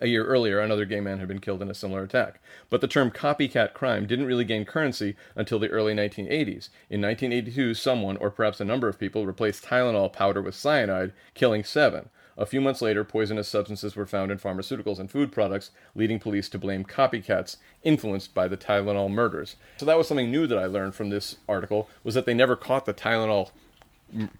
A 0.00 0.06
year 0.06 0.24
earlier, 0.24 0.60
another 0.60 0.84
gay 0.84 1.00
man 1.00 1.18
had 1.18 1.28
been 1.28 1.40
killed 1.40 1.62
in 1.62 1.70
a 1.70 1.74
similar 1.74 2.02
attack. 2.02 2.40
But 2.68 2.80
the 2.80 2.88
term 2.88 3.10
copycat 3.10 3.72
crime 3.72 4.06
didn't 4.06 4.26
really 4.26 4.44
gain 4.44 4.64
currency 4.64 5.16
until 5.34 5.58
the 5.58 5.70
early 5.70 5.94
1980s. 5.94 6.68
In 6.90 7.00
1982, 7.00 7.74
someone, 7.74 8.16
or 8.18 8.30
perhaps 8.30 8.60
a 8.60 8.64
number 8.64 8.88
of 8.88 8.98
people, 8.98 9.26
replaced 9.26 9.64
Tylenol 9.64 10.12
powder 10.12 10.42
with 10.42 10.54
cyanide, 10.54 11.12
killing 11.34 11.64
seven. 11.64 12.10
A 12.38 12.44
few 12.44 12.60
months 12.60 12.82
later, 12.82 13.02
poisonous 13.02 13.48
substances 13.48 13.96
were 13.96 14.06
found 14.06 14.30
in 14.30 14.38
pharmaceuticals 14.38 14.98
and 14.98 15.10
food 15.10 15.32
products, 15.32 15.70
leading 15.94 16.18
police 16.18 16.50
to 16.50 16.58
blame 16.58 16.84
copycats 16.84 17.56
influenced 17.82 18.34
by 18.34 18.46
the 18.46 18.58
Tylenol 18.58 19.10
murders. 19.10 19.56
So 19.78 19.86
that 19.86 19.96
was 19.96 20.06
something 20.06 20.30
new 20.30 20.46
that 20.46 20.58
I 20.58 20.66
learned 20.66 20.94
from 20.94 21.08
this 21.08 21.36
article 21.48 21.88
was 22.04 22.14
that 22.14 22.26
they 22.26 22.34
never 22.34 22.54
caught 22.54 22.84
the 22.84 22.92
Tylenol 22.92 23.50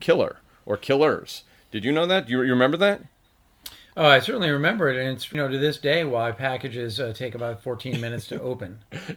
killer 0.01 0.39
or 0.67 0.77
killers. 0.77 1.45
Did 1.71 1.85
you 1.85 1.93
know 1.93 2.07
that? 2.07 2.29
You, 2.29 2.43
you 2.43 2.51
remember 2.51 2.77
that? 2.77 3.03
Oh, 3.97 4.07
I 4.07 4.19
certainly 4.19 4.51
remember 4.51 4.91
it, 4.91 4.99
and 4.99 5.17
it's 5.17 5.33
you 5.33 5.39
know 5.39 5.49
to 5.49 5.59
this 5.59 5.79
day 5.79 6.05
why 6.05 6.31
packages 6.31 7.01
uh, 7.01 7.13
take 7.15 7.35
about 7.35 7.63
14 7.63 8.01
minutes 8.01 8.27
to 8.29 8.41
open. 8.41 8.81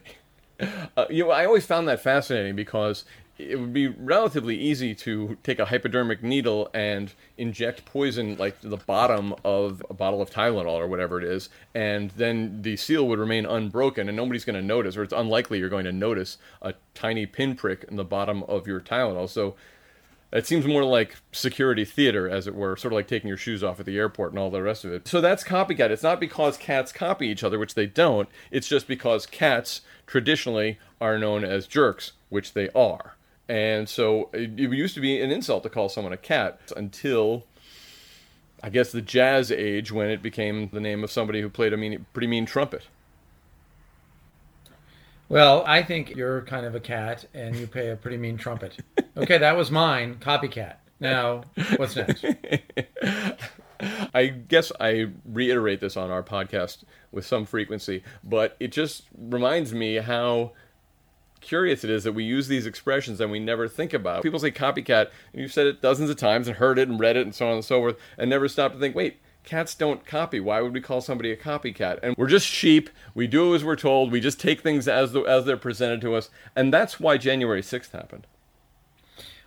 Uh, 0.98 1.06
you 1.10 1.24
know, 1.24 1.32
I 1.32 1.46
always 1.46 1.66
found 1.66 1.88
that 1.88 2.02
fascinating 2.02 2.54
because 2.54 3.06
it 3.38 3.58
would 3.58 3.72
be 3.72 3.88
relatively 3.88 4.58
easy 4.58 4.94
to 4.96 5.38
take 5.42 5.58
a 5.58 5.64
hypodermic 5.64 6.22
needle 6.22 6.70
and 6.74 7.14
inject 7.38 7.86
poison 7.86 8.36
like 8.36 8.60
to 8.60 8.68
the 8.68 8.76
bottom 8.76 9.34
of 9.46 9.82
a 9.90 9.94
bottle 9.94 10.22
of 10.22 10.30
Tylenol 10.30 10.74
or 10.74 10.88
whatever 10.88 11.18
it 11.18 11.24
is, 11.24 11.48
and 11.74 12.12
then 12.18 12.62
the 12.62 12.76
seal 12.76 13.08
would 13.08 13.20
remain 13.20 13.46
unbroken 13.46 14.10
and 14.10 14.18
nobody's 14.18 14.44
going 14.44 14.60
to 14.60 14.62
notice, 14.62 14.98
or 14.98 15.04
it's 15.04 15.14
unlikely 15.14 15.60
you're 15.60 15.70
going 15.70 15.86
to 15.86 15.94
notice 15.94 16.38
a 16.62 16.74
tiny 16.94 17.26
pinprick 17.26 17.86
in 17.88 17.96
the 17.96 18.04
bottom 18.04 18.44
of 18.44 18.68
your 18.68 18.82
Tylenol. 18.82 19.30
So 19.30 19.56
it 20.32 20.46
seems 20.46 20.66
more 20.66 20.84
like 20.84 21.16
security 21.32 21.86
theater, 21.86 22.30
as 22.30 22.46
it 22.46 22.54
were, 22.54 22.78
sort 22.78 22.94
of 22.94 22.98
like 22.98 23.08
taking 23.08 23.28
your 23.28 23.38
shoes 23.38 23.64
off 23.64 23.80
at 23.80 23.86
the 23.86 23.98
airport 23.98 24.32
and 24.32 24.40
all 24.40 24.52
the 24.52 24.62
rest 24.62 24.86
of 24.86 24.92
it. 24.92 25.08
So 25.08 25.22
that's 25.22 25.44
copycat. 25.44 25.90
It's 25.90 26.04
not 26.04 26.20
because 26.20 26.56
cats 26.58 26.92
copy 26.92 27.28
each 27.28 27.44
other, 27.44 27.58
which 27.58 27.74
they 27.74 27.88
don't. 27.88 28.30
It's 28.52 28.68
just 28.68 28.88
because 28.88 29.26
cats 29.26 29.82
traditionally 30.06 30.78
are 31.02 31.18
known 31.18 31.44
as 31.44 31.66
jerks, 31.66 32.12
which 32.30 32.54
they 32.54 32.70
are. 32.70 33.16
And 33.48 33.90
so 33.90 34.30
it, 34.32 34.52
it 34.60 34.72
used 34.72 34.94
to 34.94 35.02
be 35.02 35.20
an 35.20 35.32
insult 35.32 35.64
to 35.64 35.70
call 35.70 35.90
someone 35.90 36.14
a 36.14 36.18
cat 36.18 36.60
until, 36.78 37.46
I 38.62 38.70
guess, 38.70 38.92
the 38.92 39.02
jazz 39.02 39.52
age 39.52 39.92
when 39.92 40.12
it 40.12 40.22
became 40.22 40.70
the 40.70 40.80
name 40.80 41.04
of 41.04 41.12
somebody 41.12 41.42
who 41.42 41.50
played 41.50 41.74
a 41.74 41.78
mean, 41.78 42.06
pretty 42.14 42.28
mean 42.28 42.46
trumpet. 42.46 42.84
Well, 45.28 45.64
I 45.66 45.82
think 45.82 46.16
you're 46.16 46.42
kind 46.42 46.68
of 46.68 46.76
a 46.76 46.80
cat 46.80 47.26
and 47.34 47.56
you 47.56 47.66
play 47.66 47.90
a 47.90 47.96
pretty 47.96 48.18
mean 48.18 48.38
trumpet. 48.38 48.78
Okay, 49.20 49.38
that 49.38 49.58
was 49.58 49.70
mine, 49.70 50.16
copycat. 50.16 50.76
Now, 51.00 51.44
what's 51.78 51.96
next? 51.96 52.26
I 54.14 54.28
guess 54.28 54.72
I 54.80 55.08
reiterate 55.26 55.80
this 55.80 55.96
on 55.96 56.12
our 56.12 56.24
podcast 56.24 56.84
with 57.12 57.26
some 57.26 57.46
frequency, 57.46 58.04
but 58.24 58.58
it 58.60 58.72
just 58.72 59.04
reminds 59.18 59.74
me 59.74 59.96
how 59.96 60.52
curious 61.42 61.84
it 61.84 61.90
is 61.90 62.04
that 62.04 62.12
we 62.12 62.24
use 62.24 62.48
these 62.48 62.66
expressions 62.66 63.22
and 63.22 63.32
we 63.32 63.40
never 63.40 63.68
think 63.68 63.94
about. 63.94 64.24
People 64.24 64.40
say 64.40 64.52
copycat, 64.52 65.10
and 65.32 65.42
you've 65.42 65.54
said 65.54 65.68
it 65.68 65.82
dozens 65.82 66.10
of 66.10 66.18
times 66.18 66.48
and 66.48 66.58
heard 66.58 66.78
it 66.78 66.90
and 66.90 67.00
read 67.00 67.16
it 67.16 67.22
and 67.22 67.34
so 67.34 67.48
on 67.48 67.54
and 67.54 67.66
so 67.66 67.80
forth, 67.80 67.98
and 68.18 68.30
never 68.30 68.48
stop 68.48 68.74
to 68.74 68.80
think, 68.80 68.96
wait, 68.96 69.22
cats 69.46 69.74
don't 69.76 70.06
copy. 70.06 70.40
Why 70.40 70.62
would 70.62 70.74
we 70.74 70.82
call 70.82 71.00
somebody 71.00 71.32
a 71.32 71.38
copycat? 71.38 72.00
And 72.04 72.16
we're 72.18 72.28
just 72.28 72.48
sheep. 72.48 72.90
We 73.16 73.28
do 73.28 73.56
as 73.56 73.64
we're 73.64 73.78
told. 73.78 74.12
We 74.12 74.20
just 74.20 74.40
take 74.40 74.62
things 74.62 74.88
as 74.88 75.14
the, 75.14 75.22
as 75.22 75.46
they're 75.46 75.58
presented 75.58 76.02
to 76.02 76.16
us, 76.16 76.30
and 76.56 76.74
that's 76.74 77.00
why 77.00 77.18
January 77.18 77.64
sixth 77.64 77.94
happened. 77.94 78.28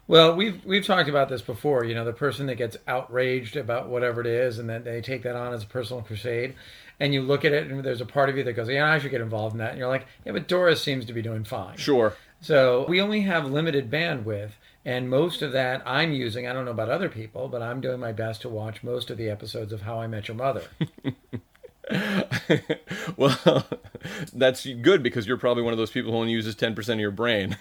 Well, 0.08 0.34
we've 0.34 0.64
we've 0.64 0.84
talked 0.84 1.08
about 1.08 1.28
this 1.28 1.42
before. 1.42 1.84
You 1.84 1.94
know, 1.94 2.04
the 2.04 2.12
person 2.12 2.46
that 2.46 2.56
gets 2.56 2.76
outraged 2.88 3.56
about 3.56 3.88
whatever 3.88 4.20
it 4.20 4.26
is, 4.26 4.58
and 4.58 4.68
then 4.68 4.84
they 4.84 5.00
take 5.00 5.22
that 5.22 5.36
on 5.36 5.54
as 5.54 5.62
a 5.62 5.66
personal 5.66 6.02
crusade, 6.02 6.54
and 6.98 7.14
you 7.14 7.22
look 7.22 7.44
at 7.44 7.52
it, 7.52 7.70
and 7.70 7.82
there's 7.84 8.00
a 8.00 8.06
part 8.06 8.28
of 8.28 8.36
you 8.36 8.42
that 8.44 8.54
goes, 8.54 8.68
"Yeah, 8.68 8.90
I 8.90 8.98
should 8.98 9.12
get 9.12 9.20
involved 9.20 9.54
in 9.54 9.58
that." 9.58 9.70
And 9.70 9.78
you're 9.78 9.88
like, 9.88 10.06
"Yeah, 10.26 10.32
but 10.32 10.48
Doris 10.48 10.82
seems 10.82 11.04
to 11.06 11.12
be 11.12 11.22
doing 11.22 11.44
fine." 11.44 11.76
Sure. 11.76 12.14
So 12.40 12.84
we 12.88 13.00
only 13.00 13.20
have 13.20 13.50
limited 13.50 13.90
bandwidth, 13.90 14.50
and 14.84 15.08
most 15.08 15.40
of 15.40 15.52
that 15.52 15.82
I'm 15.86 16.12
using. 16.12 16.48
I 16.48 16.52
don't 16.52 16.64
know 16.64 16.72
about 16.72 16.90
other 16.90 17.08
people, 17.08 17.46
but 17.46 17.62
I'm 17.62 17.80
doing 17.80 18.00
my 18.00 18.12
best 18.12 18.42
to 18.42 18.48
watch 18.48 18.82
most 18.82 19.10
of 19.10 19.16
the 19.16 19.30
episodes 19.30 19.72
of 19.72 19.82
How 19.82 20.00
I 20.00 20.08
Met 20.08 20.26
Your 20.26 20.36
Mother. 20.36 20.64
well, 23.16 23.66
that's 24.32 24.66
good 24.66 25.02
because 25.02 25.26
you're 25.26 25.36
probably 25.36 25.62
one 25.62 25.72
of 25.72 25.78
those 25.78 25.90
people 25.90 26.12
who 26.12 26.18
only 26.18 26.32
uses 26.32 26.54
10% 26.54 26.88
of 26.94 27.00
your 27.00 27.10
brain. 27.10 27.56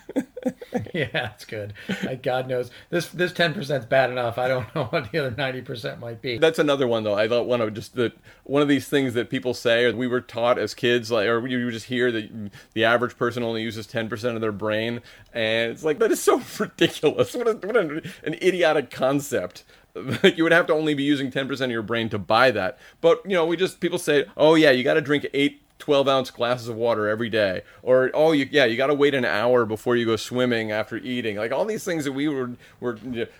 yeah, 0.94 1.10
that's 1.12 1.46
good. 1.46 1.74
Like 2.04 2.24
God 2.24 2.48
knows 2.48 2.72
this 2.90 3.10
this 3.10 3.32
10% 3.34 3.58
is 3.58 3.86
bad 3.86 4.10
enough. 4.10 4.38
I 4.38 4.48
don't 4.48 4.74
know 4.76 4.86
what 4.86 5.12
the 5.12 5.20
other 5.20 5.32
90% 5.32 6.00
might 6.00 6.22
be. 6.22 6.38
That's 6.38 6.60
another 6.60 6.88
one 6.88 7.04
though. 7.04 7.16
I 7.16 7.28
thought 7.28 7.48
one 7.48 7.62
of 7.62 7.74
just 7.74 7.96
the 7.96 8.14
one 8.44 8.62
of 8.62 8.68
these 8.68 8.88
things 8.88 9.14
that 9.14 9.30
people 9.30 9.54
say 9.54 9.86
or 9.86 9.96
we 9.96 10.08
were 10.08 10.22
taught 10.22 10.58
as 10.58 10.74
kids 10.74 11.12
like 11.12 11.28
or 11.28 11.46
you 11.48 11.70
just 11.72 11.88
hear 11.88 12.12
that 12.12 12.52
the 12.74 12.86
average 12.86 13.18
person 13.18 13.44
only 13.44 13.62
uses 13.62 13.88
10% 13.88 14.36
of 14.36 14.42
their 14.42 14.52
brain 14.52 15.02
and 15.34 15.72
it's 15.72 15.84
like 15.84 16.00
that 16.00 16.12
is 16.12 16.22
so 16.22 16.42
ridiculous. 16.60 17.36
What, 17.36 17.48
a, 17.48 17.54
what 17.54 17.78
an, 17.78 18.02
an 18.24 18.34
idiotic 18.36 18.90
concept. 18.90 19.64
You 20.24 20.44
would 20.44 20.52
have 20.52 20.68
to 20.68 20.74
only 20.74 20.94
be 20.94 21.04
using 21.04 21.32
10% 21.32 21.62
of 21.62 21.72
your 21.72 21.82
brain 21.82 22.10
to 22.10 22.20
buy 22.20 22.52
that. 22.52 22.78
But, 23.02 23.22
you 23.26 23.34
know, 23.34 23.46
we 23.46 23.58
just, 23.58 23.80
people 23.80 24.00
say, 24.00 24.26
oh 24.38 24.56
yeah, 24.56 24.72
you 24.72 24.84
got 24.84 24.94
to 24.96 25.02
drink 25.02 25.28
eight 25.34 25.62
12 25.82 26.08
ounce 26.08 26.32
glasses 26.32 26.70
of 26.70 26.76
water 26.76 27.10
every 27.10 27.30
day. 27.30 27.64
Or, 27.82 28.12
oh, 28.14 28.32
you, 28.32 28.48
yeah, 28.52 28.66
you 28.66 28.78
got 28.78 28.88
to 28.88 28.94
wait 28.94 29.14
an 29.14 29.26
hour 29.26 29.66
before 29.66 29.96
you 29.98 30.06
go 30.06 30.16
swimming 30.16 30.72
after 30.72 30.98
eating. 30.98 31.36
Like 31.38 31.52
all 31.52 31.66
these 31.66 31.84
things 31.84 32.06
that 32.06 32.12
we 32.14 32.28
were, 32.30 32.52
were 32.80 32.98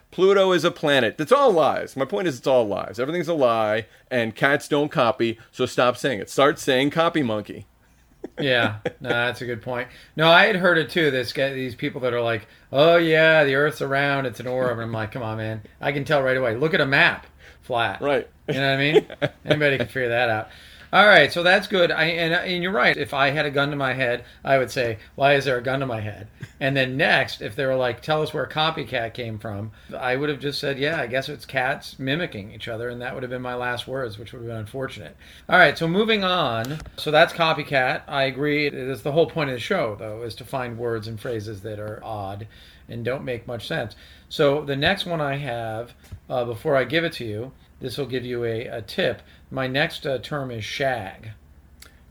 Pluto 0.10 0.52
is 0.52 0.66
a 0.66 0.72
planet. 0.72 1.16
It's 1.20 1.32
all 1.32 1.52
lies. 1.52 1.96
My 1.96 2.06
point 2.06 2.28
is, 2.28 2.40
it's 2.40 2.48
all 2.48 2.68
lies. 2.68 3.00
Everything's 3.00 3.28
a 3.28 3.34
lie, 3.34 3.86
and 4.10 4.36
cats 4.36 4.68
don't 4.68 4.92
copy, 4.92 5.40
so 5.52 5.66
stop 5.66 5.96
saying 5.96 6.20
it. 6.20 6.30
Start 6.30 6.60
saying 6.60 6.90
copy 6.90 7.22
monkey. 7.22 7.68
Yeah, 8.40 8.78
no, 9.00 9.10
that's 9.10 9.42
a 9.42 9.46
good 9.46 9.62
point. 9.62 9.88
No, 10.16 10.30
I 10.30 10.46
had 10.46 10.56
heard 10.56 10.78
it 10.78 10.90
too. 10.90 11.12
This 11.12 11.34
guy, 11.34 11.54
these 11.54 11.76
people 11.76 12.02
that 12.02 12.14
are 12.14 12.22
like, 12.22 12.48
"Oh 12.72 12.98
yeah, 12.98 13.44
the 13.44 13.56
Earth's 13.56 13.82
around, 13.82 14.26
it's 14.26 14.40
an 14.40 14.48
orb," 14.48 14.72
and 14.72 14.82
I'm 14.82 14.92
like, 14.92 15.12
"Come 15.12 15.24
on, 15.24 15.38
man, 15.38 15.62
I 15.80 15.92
can 15.92 16.06
tell 16.06 16.22
right 16.22 16.38
away. 16.38 16.56
Look 16.56 16.74
at 16.74 16.82
a 16.82 16.86
map, 16.86 17.28
flat. 17.62 18.02
Right. 18.02 18.28
You 18.48 18.56
know 18.56 18.70
what 18.70 18.80
I 18.80 18.92
mean? 18.92 19.08
Anybody 19.46 19.78
can 19.78 19.88
figure 19.88 20.10
that 20.10 20.30
out." 20.30 20.50
All 20.94 21.08
right, 21.08 21.32
so 21.32 21.42
that's 21.42 21.68
good. 21.68 21.90
I 21.90 22.04
and, 22.06 22.34
and 22.34 22.62
you're 22.62 22.72
right. 22.74 22.98
If 22.98 23.14
I 23.14 23.30
had 23.30 23.46
a 23.46 23.52
gun 23.52 23.70
to 23.70 23.78
my 23.78 23.94
head, 23.94 24.26
I 24.44 24.58
would 24.58 24.70
say, 24.70 24.98
"Why 25.16 25.36
is 25.36 25.46
there 25.46 25.58
a 25.58 25.64
gun 25.64 25.80
to 25.80 25.86
my 25.86 26.02
head?" 26.02 26.28
And 26.60 26.76
then 26.76 26.98
next, 26.98 27.42
if 27.42 27.56
they 27.56 27.66
were 27.66 27.78
like, 27.78 28.02
"Tell 28.02 28.22
us 28.22 28.34
where 28.34 28.46
copycat 28.46 29.14
came 29.14 29.40
from," 29.40 29.72
I 29.98 30.18
would 30.18 30.28
have 30.28 30.42
just 30.42 30.60
said, 30.60 30.78
"Yeah, 30.78 31.00
I 31.00 31.08
guess 31.08 31.30
it's 31.30 31.46
cats 31.46 31.98
mimicking 31.98 32.52
each 32.52 32.68
other," 32.68 32.90
and 32.90 33.02
that 33.02 33.14
would 33.14 33.24
have 33.24 33.30
been 33.30 33.42
my 33.42 33.56
last 33.56 33.88
words, 33.88 34.20
which 34.20 34.34
would 34.34 34.40
have 34.40 34.48
been 34.48 34.58
unfortunate. 34.58 35.16
All 35.48 35.58
right, 35.58 35.78
so 35.78 35.88
moving 35.88 36.26
on. 36.26 36.80
So 36.98 37.10
that's 37.10 37.32
copycat. 37.32 38.02
I 38.10 38.24
agree. 38.24 38.68
It 38.68 38.74
is 38.74 39.02
the 39.02 39.14
whole 39.14 39.28
point 39.28 39.50
of 39.50 39.56
the 39.56 39.62
show, 39.62 39.96
though, 39.98 40.24
is 40.24 40.36
to 40.36 40.44
find 40.44 40.78
words 40.78 41.08
and 41.08 41.18
phrases 41.18 41.62
that 41.62 41.80
are 41.80 42.04
odd 42.04 42.48
and 42.90 43.06
don't 43.06 43.24
make 43.24 43.48
much 43.48 43.66
sense. 43.66 43.96
So 44.28 44.66
the 44.66 44.76
next 44.76 45.06
one 45.06 45.22
I 45.22 45.38
have, 45.38 45.94
uh, 46.30 46.44
before 46.44 46.76
I 46.76 46.84
give 46.84 47.06
it 47.06 47.14
to 47.14 47.26
you, 47.26 47.54
this 47.82 47.98
will 47.98 48.06
give 48.06 48.26
you 48.26 48.46
a, 48.46 48.68
a 48.68 48.82
tip. 48.82 49.22
My 49.50 49.68
next 49.68 50.06
uh, 50.06 50.20
term 50.20 50.52
is 50.52 50.64
shag. 50.64 51.32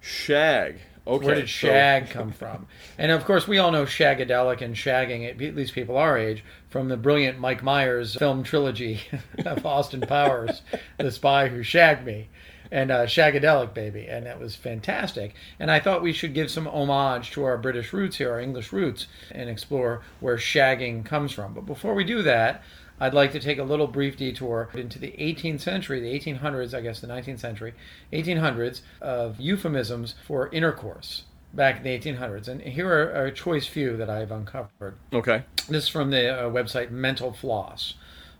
Shag. 0.00 0.80
Okay. 1.06 1.26
Where 1.26 1.34
did 1.34 1.48
so- 1.48 1.68
shag 1.68 2.10
come 2.10 2.32
from? 2.32 2.66
And 2.98 3.10
of 3.10 3.24
course, 3.24 3.48
we 3.48 3.58
all 3.58 3.70
know 3.70 3.84
shagadelic 3.84 4.60
and 4.60 4.74
shagging, 4.74 5.28
at 5.28 5.56
least 5.56 5.74
people 5.74 5.96
our 5.96 6.18
age, 6.18 6.44
from 6.68 6.88
the 6.88 6.96
brilliant 6.96 7.38
Mike 7.38 7.62
Myers 7.62 8.14
film 8.16 8.42
trilogy 8.42 9.00
of 9.38 9.64
Austin 9.64 10.02
Powers, 10.02 10.62
The 10.98 11.10
Spy 11.10 11.48
Who 11.48 11.62
Shagged 11.62 12.04
Me, 12.04 12.28
and 12.70 12.90
uh, 12.90 13.06
Shagadelic 13.06 13.74
Baby. 13.74 14.06
And 14.06 14.26
that 14.26 14.38
was 14.38 14.54
fantastic. 14.54 15.34
And 15.58 15.70
I 15.70 15.80
thought 15.80 16.02
we 16.02 16.12
should 16.12 16.34
give 16.34 16.50
some 16.50 16.66
homage 16.66 17.30
to 17.32 17.44
our 17.44 17.58
British 17.58 17.92
roots 17.92 18.16
here, 18.16 18.30
our 18.32 18.40
English 18.40 18.72
roots, 18.72 19.06
and 19.32 19.48
explore 19.48 20.02
where 20.20 20.36
shagging 20.36 21.04
comes 21.04 21.32
from. 21.32 21.54
But 21.54 21.66
before 21.66 21.94
we 21.94 22.04
do 22.04 22.22
that, 22.22 22.62
I'd 23.00 23.14
like 23.14 23.32
to 23.32 23.40
take 23.40 23.58
a 23.58 23.64
little 23.64 23.86
brief 23.86 24.16
detour 24.16 24.68
into 24.74 24.98
the 24.98 25.12
18th 25.12 25.60
century, 25.60 26.00
the 26.00 26.18
1800s, 26.18 26.74
I 26.74 26.82
guess 26.82 27.00
the 27.00 27.06
19th 27.06 27.40
century, 27.40 27.74
1800s, 28.12 28.82
of 29.00 29.40
euphemisms 29.40 30.14
for 30.26 30.48
intercourse 30.52 31.24
back 31.54 31.78
in 31.78 31.82
the 31.82 31.98
1800s. 31.98 32.46
And 32.46 32.60
here 32.60 32.88
are 32.88 33.24
a 33.24 33.32
choice 33.32 33.66
few 33.66 33.96
that 33.96 34.10
I've 34.10 34.30
uncovered. 34.30 34.96
Okay. 35.12 35.44
This 35.68 35.84
is 35.84 35.88
from 35.88 36.10
the 36.10 36.28
uh, 36.28 36.50
website 36.50 36.90
Mental 36.90 37.32
Floss. 37.32 37.94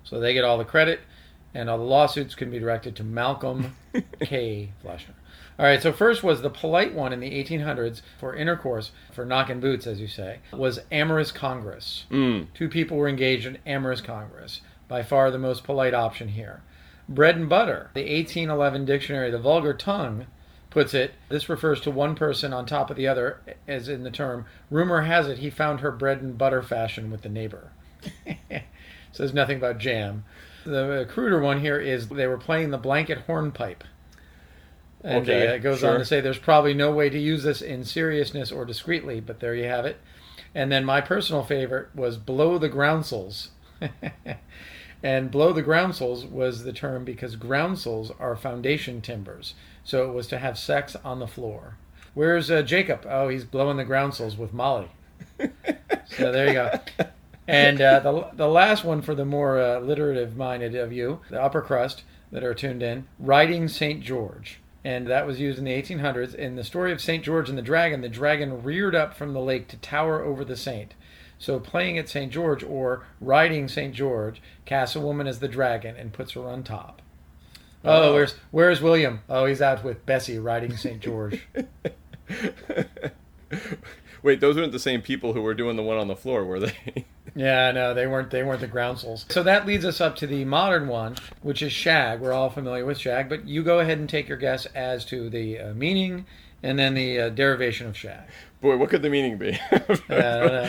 So 0.04 0.20
they 0.20 0.34
get 0.34 0.44
all 0.44 0.58
the 0.58 0.64
credit, 0.64 1.00
and 1.54 1.68
all 1.70 1.78
the 1.78 1.84
lawsuits 1.84 2.34
can 2.34 2.50
be 2.50 2.58
directed 2.58 2.96
to 2.96 3.04
Malcolm 3.04 3.76
K. 4.20 4.72
Fleschner. 4.84 5.14
All 5.60 5.66
right, 5.66 5.82
so 5.82 5.92
first 5.92 6.22
was 6.22 6.40
the 6.40 6.48
polite 6.48 6.94
one 6.94 7.12
in 7.12 7.20
the 7.20 7.32
1800s 7.32 8.00
for 8.18 8.34
intercourse, 8.34 8.92
for 9.12 9.26
knocking 9.26 9.60
boots, 9.60 9.86
as 9.86 10.00
you 10.00 10.06
say, 10.06 10.38
was 10.54 10.80
amorous 10.90 11.32
congress. 11.32 12.06
Mm. 12.10 12.46
Two 12.54 12.70
people 12.70 12.96
were 12.96 13.10
engaged 13.10 13.44
in 13.44 13.58
amorous 13.66 14.00
congress. 14.00 14.62
By 14.88 15.02
far 15.02 15.30
the 15.30 15.36
most 15.36 15.62
polite 15.62 15.92
option 15.92 16.28
here. 16.28 16.62
Bread 17.10 17.36
and 17.36 17.46
butter. 17.46 17.90
The 17.92 18.00
1811 18.00 18.86
dictionary, 18.86 19.30
the 19.30 19.38
vulgar 19.38 19.74
tongue, 19.74 20.28
puts 20.70 20.94
it 20.94 21.12
this 21.28 21.50
refers 21.50 21.82
to 21.82 21.90
one 21.90 22.14
person 22.14 22.54
on 22.54 22.64
top 22.64 22.88
of 22.88 22.96
the 22.96 23.06
other, 23.06 23.42
as 23.68 23.86
in 23.86 24.02
the 24.02 24.10
term, 24.10 24.46
rumor 24.70 25.02
has 25.02 25.28
it 25.28 25.40
he 25.40 25.50
found 25.50 25.80
her 25.80 25.92
bread 25.92 26.22
and 26.22 26.38
butter 26.38 26.62
fashion 26.62 27.10
with 27.10 27.20
the 27.20 27.28
neighbor. 27.28 27.70
Says 29.12 29.34
nothing 29.34 29.58
about 29.58 29.76
jam. 29.76 30.24
The 30.64 31.06
cruder 31.10 31.38
one 31.38 31.60
here 31.60 31.78
is 31.78 32.08
they 32.08 32.26
were 32.26 32.38
playing 32.38 32.70
the 32.70 32.78
blanket 32.78 33.18
hornpipe. 33.26 33.84
And 35.02 35.22
Okay, 35.22 35.48
uh, 35.48 35.54
it 35.54 35.60
goes 35.60 35.82
on 35.82 35.98
to 35.98 36.04
say 36.04 36.20
there's 36.20 36.38
probably 36.38 36.74
no 36.74 36.90
way 36.90 37.08
to 37.08 37.18
use 37.18 37.42
this 37.42 37.62
in 37.62 37.84
seriousness 37.84 38.52
or 38.52 38.64
discreetly, 38.64 39.20
but 39.20 39.40
there 39.40 39.54
you 39.54 39.64
have 39.64 39.86
it. 39.86 39.98
And 40.54 40.70
then 40.70 40.84
my 40.84 41.00
personal 41.00 41.42
favorite 41.42 41.94
was 41.94 42.16
blow 42.16 42.58
the 42.58 42.68
groundsels. 42.68 43.48
and 45.02 45.30
blow 45.30 45.52
the 45.52 45.62
groundsels 45.62 46.28
was 46.30 46.64
the 46.64 46.72
term 46.72 47.04
because 47.04 47.36
groundsels 47.36 48.14
are 48.20 48.36
foundation 48.36 49.00
timbers. 49.00 49.54
So 49.84 50.08
it 50.08 50.12
was 50.12 50.26
to 50.28 50.38
have 50.38 50.58
sex 50.58 50.96
on 51.04 51.18
the 51.18 51.26
floor. 51.26 51.76
Where's 52.12 52.50
uh, 52.50 52.62
Jacob? 52.62 53.06
Oh, 53.08 53.28
he's 53.28 53.44
blowing 53.44 53.76
the 53.76 53.84
groundsels 53.84 54.36
with 54.36 54.52
Molly. 54.52 54.90
so 55.38 56.32
there 56.32 56.48
you 56.48 56.52
go. 56.52 56.80
And 57.46 57.80
uh, 57.80 58.00
the, 58.00 58.28
the 58.34 58.48
last 58.48 58.84
one 58.84 59.00
for 59.02 59.14
the 59.14 59.24
more 59.24 59.60
uh, 59.60 59.80
literative 59.80 60.36
minded 60.36 60.74
of 60.74 60.92
you, 60.92 61.20
the 61.30 61.42
upper 61.42 61.62
crust 61.62 62.02
that 62.30 62.44
are 62.44 62.54
tuned 62.54 62.82
in, 62.82 63.06
riding 63.18 63.68
St. 63.68 64.02
George. 64.02 64.60
And 64.84 65.06
that 65.08 65.26
was 65.26 65.40
used 65.40 65.58
in 65.58 65.64
the 65.64 65.82
1800s. 65.82 66.34
In 66.34 66.56
the 66.56 66.64
story 66.64 66.92
of 66.92 67.00
St. 67.00 67.22
George 67.22 67.48
and 67.48 67.58
the 67.58 67.62
dragon, 67.62 68.00
the 68.00 68.08
dragon 68.08 68.62
reared 68.62 68.94
up 68.94 69.14
from 69.14 69.32
the 69.32 69.40
lake 69.40 69.68
to 69.68 69.76
tower 69.76 70.22
over 70.22 70.44
the 70.44 70.56
saint. 70.56 70.94
So 71.38 71.58
playing 71.58 71.98
at 71.98 72.08
St. 72.08 72.32
George 72.32 72.62
or 72.62 73.06
riding 73.20 73.68
St. 73.68 73.94
George 73.94 74.40
casts 74.64 74.96
a 74.96 75.00
woman 75.00 75.26
as 75.26 75.40
the 75.40 75.48
dragon 75.48 75.96
and 75.96 76.12
puts 76.12 76.32
her 76.32 76.48
on 76.48 76.62
top. 76.62 77.02
Oh, 77.82 78.12
where's 78.12 78.34
where's 78.50 78.82
William? 78.82 79.20
Oh, 79.28 79.46
he's 79.46 79.62
out 79.62 79.82
with 79.82 80.04
Bessie 80.04 80.38
riding 80.38 80.76
St. 80.76 81.00
George. 81.00 81.46
Wait, 84.22 84.40
those 84.40 84.56
weren't 84.56 84.72
the 84.72 84.78
same 84.78 85.02
people 85.02 85.32
who 85.32 85.42
were 85.42 85.54
doing 85.54 85.76
the 85.76 85.82
one 85.82 85.96
on 85.96 86.08
the 86.08 86.16
floor, 86.16 86.44
were 86.44 86.60
they? 86.60 87.06
Yeah, 87.34 87.70
no, 87.72 87.94
they 87.94 88.06
weren't. 88.06 88.30
They 88.30 88.42
weren't 88.42 88.60
the 88.60 88.68
groundsels. 88.68 89.30
So 89.32 89.42
that 89.42 89.66
leads 89.66 89.84
us 89.84 90.00
up 90.00 90.16
to 90.16 90.26
the 90.26 90.44
modern 90.44 90.88
one, 90.88 91.16
which 91.42 91.62
is 91.62 91.72
shag. 91.72 92.20
We're 92.20 92.32
all 92.32 92.50
familiar 92.50 92.84
with 92.84 92.98
shag, 92.98 93.28
but 93.28 93.46
you 93.46 93.62
go 93.62 93.80
ahead 93.80 93.98
and 93.98 94.08
take 94.08 94.28
your 94.28 94.38
guess 94.38 94.66
as 94.66 95.04
to 95.06 95.30
the 95.30 95.58
uh, 95.58 95.74
meaning 95.74 96.26
and 96.62 96.78
then 96.78 96.94
the 96.94 97.20
uh, 97.20 97.28
derivation 97.30 97.86
of 97.86 97.96
shag. 97.96 98.20
Boy, 98.60 98.76
what 98.76 98.90
could 98.90 99.02
the 99.02 99.08
meaning 99.10 99.38
be? 99.38 99.58
Yeah, 99.70 100.16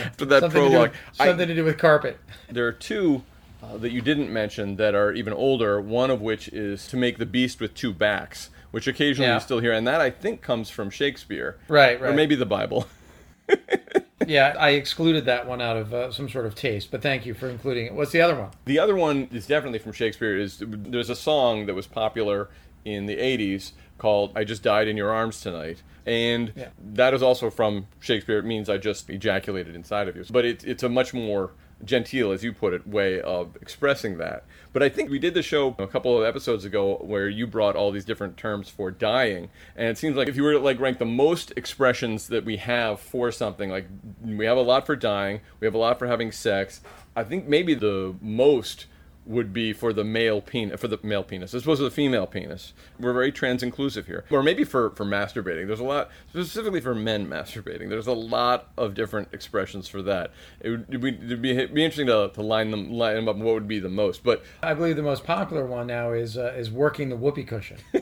After 0.06 0.24
that 0.26 0.40
something 0.40 0.62
To 0.62 0.68
do 0.68 0.70
prologue, 0.72 0.90
with, 0.90 1.20
I- 1.20 1.26
something 1.26 1.48
to 1.48 1.54
do 1.54 1.64
with 1.64 1.78
carpet. 1.78 2.18
there 2.50 2.66
are 2.66 2.72
two 2.72 3.22
uh, 3.62 3.76
that 3.78 3.90
you 3.92 4.00
didn't 4.00 4.32
mention 4.32 4.76
that 4.76 4.94
are 4.94 5.12
even 5.12 5.32
older. 5.32 5.80
One 5.80 6.10
of 6.10 6.20
which 6.22 6.48
is 6.48 6.86
to 6.88 6.96
make 6.96 7.18
the 7.18 7.26
beast 7.26 7.60
with 7.60 7.74
two 7.74 7.92
backs, 7.92 8.50
which 8.70 8.86
occasionally 8.86 9.28
Yeah. 9.28 9.34
you 9.34 9.40
still 9.40 9.58
hear, 9.60 9.72
and 9.72 9.86
that 9.86 10.00
I 10.00 10.10
think 10.10 10.40
comes 10.42 10.70
from 10.70 10.88
Shakespeare, 10.90 11.58
Right, 11.68 12.00
right. 12.00 12.10
or 12.10 12.14
maybe 12.14 12.34
the 12.34 12.46
Bible. 12.46 12.86
Yeah, 14.26 14.54
I 14.58 14.70
excluded 14.70 15.24
that 15.26 15.46
one 15.46 15.60
out 15.60 15.76
of 15.76 15.92
uh, 15.94 16.12
some 16.12 16.28
sort 16.28 16.46
of 16.46 16.54
taste, 16.54 16.90
but 16.90 17.02
thank 17.02 17.26
you 17.26 17.34
for 17.34 17.48
including 17.48 17.86
it. 17.86 17.94
What's 17.94 18.12
the 18.12 18.20
other 18.20 18.34
one? 18.36 18.50
The 18.64 18.78
other 18.78 18.94
one 18.96 19.28
is 19.32 19.46
definitely 19.46 19.78
from 19.78 19.92
Shakespeare. 19.92 20.36
Is 20.38 20.62
there's 20.66 21.10
a 21.10 21.16
song 21.16 21.66
that 21.66 21.74
was 21.74 21.86
popular 21.86 22.48
in 22.84 23.06
the 23.06 23.16
'80s 23.16 23.72
called 23.98 24.32
"I 24.36 24.44
Just 24.44 24.62
Died 24.62 24.88
in 24.88 24.96
Your 24.96 25.10
Arms 25.12 25.40
Tonight," 25.40 25.82
and 26.06 26.52
Yeah. 26.56 26.68
that 26.94 27.14
is 27.14 27.22
also 27.22 27.50
from 27.50 27.86
Shakespeare. 28.00 28.38
It 28.38 28.44
means 28.44 28.68
I 28.68 28.76
just 28.78 29.08
ejaculated 29.10 29.74
inside 29.74 30.08
of 30.08 30.16
you, 30.16 30.24
but 30.30 30.44
it, 30.44 30.64
it's 30.64 30.82
a 30.82 30.88
much 30.88 31.14
more 31.14 31.50
genteel, 31.84 32.32
as 32.32 32.42
you 32.44 32.52
put 32.52 32.72
it, 32.72 32.86
way 32.86 33.20
of 33.20 33.56
expressing 33.60 34.18
that. 34.18 34.44
But 34.72 34.82
I 34.82 34.88
think 34.88 35.10
we 35.10 35.18
did 35.18 35.34
the 35.34 35.42
show 35.42 35.74
a 35.78 35.86
couple 35.86 36.16
of 36.16 36.24
episodes 36.24 36.64
ago 36.64 36.96
where 37.00 37.28
you 37.28 37.46
brought 37.46 37.76
all 37.76 37.90
these 37.90 38.04
different 38.04 38.36
terms 38.36 38.68
for 38.68 38.90
dying, 38.90 39.50
and 39.76 39.88
it 39.88 39.98
seems 39.98 40.16
like 40.16 40.28
if 40.28 40.36
you 40.36 40.42
were 40.42 40.52
to 40.52 40.58
like 40.58 40.80
rank 40.80 40.98
the 40.98 41.04
most 41.04 41.52
expressions 41.56 42.28
that 42.28 42.44
we 42.44 42.56
have 42.58 43.00
for 43.00 43.30
something, 43.30 43.70
like 43.70 43.86
we 44.24 44.46
have 44.46 44.56
a 44.56 44.62
lot 44.62 44.86
for 44.86 44.96
dying, 44.96 45.40
we 45.60 45.66
have 45.66 45.74
a 45.74 45.78
lot 45.78 45.98
for 45.98 46.06
having 46.06 46.32
sex. 46.32 46.80
I 47.14 47.24
think 47.24 47.46
maybe 47.46 47.74
the 47.74 48.14
most 48.20 48.86
would 49.24 49.52
be 49.52 49.72
for 49.72 49.92
the 49.92 50.04
male 50.04 50.40
penis, 50.40 50.80
for 50.80 50.88
the 50.88 50.98
male 51.02 51.22
penis, 51.22 51.54
as 51.54 51.62
opposed 51.62 51.78
to 51.78 51.84
the 51.84 51.90
female 51.90 52.26
penis. 52.26 52.72
We're 52.98 53.12
very 53.12 53.30
trans 53.30 53.62
inclusive 53.62 54.06
here, 54.06 54.24
or 54.30 54.42
maybe 54.42 54.64
for 54.64 54.90
for 54.90 55.04
masturbating. 55.04 55.66
There's 55.66 55.80
a 55.80 55.84
lot 55.84 56.10
specifically 56.30 56.80
for 56.80 56.94
men 56.94 57.28
masturbating. 57.28 57.88
There's 57.88 58.06
a 58.06 58.12
lot 58.12 58.68
of 58.76 58.94
different 58.94 59.28
expressions 59.32 59.88
for 59.88 60.02
that. 60.02 60.32
It 60.60 60.70
would 60.70 60.86
it'd 60.88 61.00
be, 61.00 61.08
it'd 61.08 61.42
be, 61.42 61.50
it'd 61.50 61.74
be 61.74 61.84
interesting 61.84 62.08
to, 62.08 62.30
to 62.34 62.42
line 62.42 62.70
them 62.70 62.90
line 62.90 63.16
them 63.16 63.28
up. 63.28 63.36
What 63.36 63.54
would 63.54 63.68
be 63.68 63.78
the 63.78 63.88
most? 63.88 64.24
But 64.24 64.42
I 64.62 64.74
believe 64.74 64.96
the 64.96 65.02
most 65.02 65.24
popular 65.24 65.66
one 65.66 65.86
now 65.86 66.12
is 66.12 66.36
uh, 66.36 66.54
is 66.56 66.70
working 66.70 67.08
the 67.08 67.16
whoopee 67.16 67.44
cushion. 67.44 67.78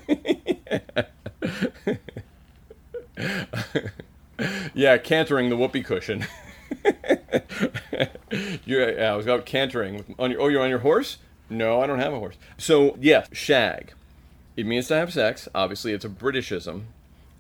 yeah, 4.75 4.97
cantering 4.99 5.51
the 5.51 5.57
whoopee 5.57 5.83
cushion. 5.83 6.27
you're, 8.65 8.99
yeah, 8.99 9.13
I 9.13 9.17
was 9.17 9.27
out 9.29 9.47
cantering. 9.47 10.15
On 10.19 10.31
your, 10.31 10.41
oh, 10.41 10.49
you're 10.49 10.63
on 10.63 10.71
your 10.71 10.81
horse? 10.81 11.19
No, 11.49 11.81
I 11.81 11.87
don't 11.87 11.99
have 11.99 12.13
a 12.13 12.19
horse. 12.19 12.37
So, 12.59 12.97
yes, 13.01 13.29
shag. 13.33 13.93
It 14.57 14.67
means 14.67 14.89
to 14.89 14.95
have 14.95 15.13
sex. 15.13 15.49
Obviously, 15.55 15.93
it's 15.93 16.05
a 16.05 16.09
Britishism. 16.09 16.85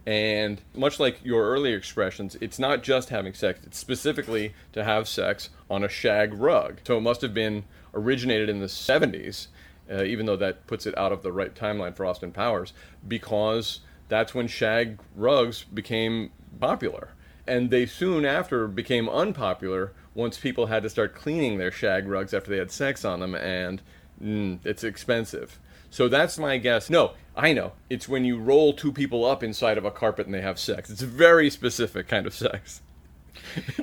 And 0.06 0.60
much 0.74 0.98
like 0.98 1.20
your 1.24 1.44
earlier 1.48 1.76
expressions, 1.76 2.36
it's 2.40 2.58
not 2.58 2.82
just 2.82 3.10
having 3.10 3.34
sex, 3.34 3.60
it's 3.64 3.78
specifically 3.78 4.54
to 4.72 4.82
have 4.82 5.06
sex 5.06 5.50
on 5.70 5.84
a 5.84 5.88
shag 5.88 6.34
rug. 6.34 6.80
So 6.84 6.96
it 6.96 7.02
must 7.02 7.20
have 7.20 7.34
been 7.34 7.64
originated 7.94 8.48
in 8.48 8.60
the 8.60 8.66
70s, 8.66 9.48
uh, 9.90 10.02
even 10.02 10.26
though 10.26 10.36
that 10.36 10.66
puts 10.66 10.86
it 10.86 10.96
out 10.96 11.12
of 11.12 11.22
the 11.22 11.32
right 11.32 11.54
timeline 11.54 11.94
for 11.94 12.06
Austin 12.06 12.32
Powers, 12.32 12.72
because 13.06 13.80
that's 14.08 14.34
when 14.34 14.48
shag 14.48 14.98
rugs 15.14 15.64
became 15.64 16.30
popular. 16.58 17.10
And 17.46 17.70
they 17.70 17.86
soon 17.86 18.24
after 18.24 18.66
became 18.66 19.08
unpopular 19.08 19.92
once 20.14 20.38
people 20.38 20.66
had 20.66 20.82
to 20.82 20.90
start 20.90 21.14
cleaning 21.14 21.58
their 21.58 21.70
shag 21.70 22.08
rugs 22.08 22.34
after 22.34 22.50
they 22.50 22.58
had 22.58 22.70
sex 22.70 23.04
on 23.04 23.20
them, 23.20 23.34
and 23.34 23.80
mm, 24.22 24.58
it's 24.64 24.84
expensive. 24.84 25.58
So 25.90 26.08
that's 26.08 26.38
my 26.38 26.58
guess. 26.58 26.88
No, 26.88 27.12
I 27.36 27.52
know. 27.52 27.72
It's 27.88 28.08
when 28.08 28.24
you 28.24 28.38
roll 28.38 28.72
two 28.72 28.92
people 28.92 29.24
up 29.24 29.42
inside 29.42 29.78
of 29.78 29.84
a 29.84 29.90
carpet 29.90 30.26
and 30.26 30.34
they 30.34 30.40
have 30.40 30.58
sex. 30.58 30.90
It's 30.90 31.02
a 31.02 31.06
very 31.06 31.50
specific 31.50 32.08
kind 32.08 32.26
of 32.26 32.34
sex. 32.34 32.80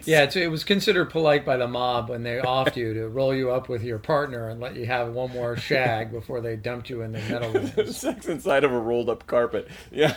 Yeah, 0.04 0.24
it's, 0.24 0.36
it 0.36 0.50
was 0.50 0.63
considered 0.63 1.10
polite 1.10 1.46
by 1.46 1.58
the 1.58 1.67
mob 1.67 2.10
when 2.10 2.24
they 2.24 2.38
offed 2.38 2.76
you 2.78 2.93
to 2.93 3.08
roll 3.10 3.34
you 3.34 3.52
up 3.52 3.67
with 3.67 3.84
your 3.84 3.98
partner 3.98 4.50
and 4.50 4.62
let 4.62 4.76
you 4.76 4.86
have 4.86 5.10
one 5.13 5.32
more 5.32 5.58
shag 5.58 6.12
before 6.12 6.39
they 6.39 6.56
dumped 6.56 6.89
you 6.89 7.02
in 7.02 7.12
the 7.12 7.20
metal 7.20 7.86
sex 7.91 8.28
inside 8.28 8.63
of 8.63 8.72
a 8.72 8.80
rolled 8.80 9.10
up 9.10 9.28
carpet. 9.28 9.67
Yeah. 9.91 10.15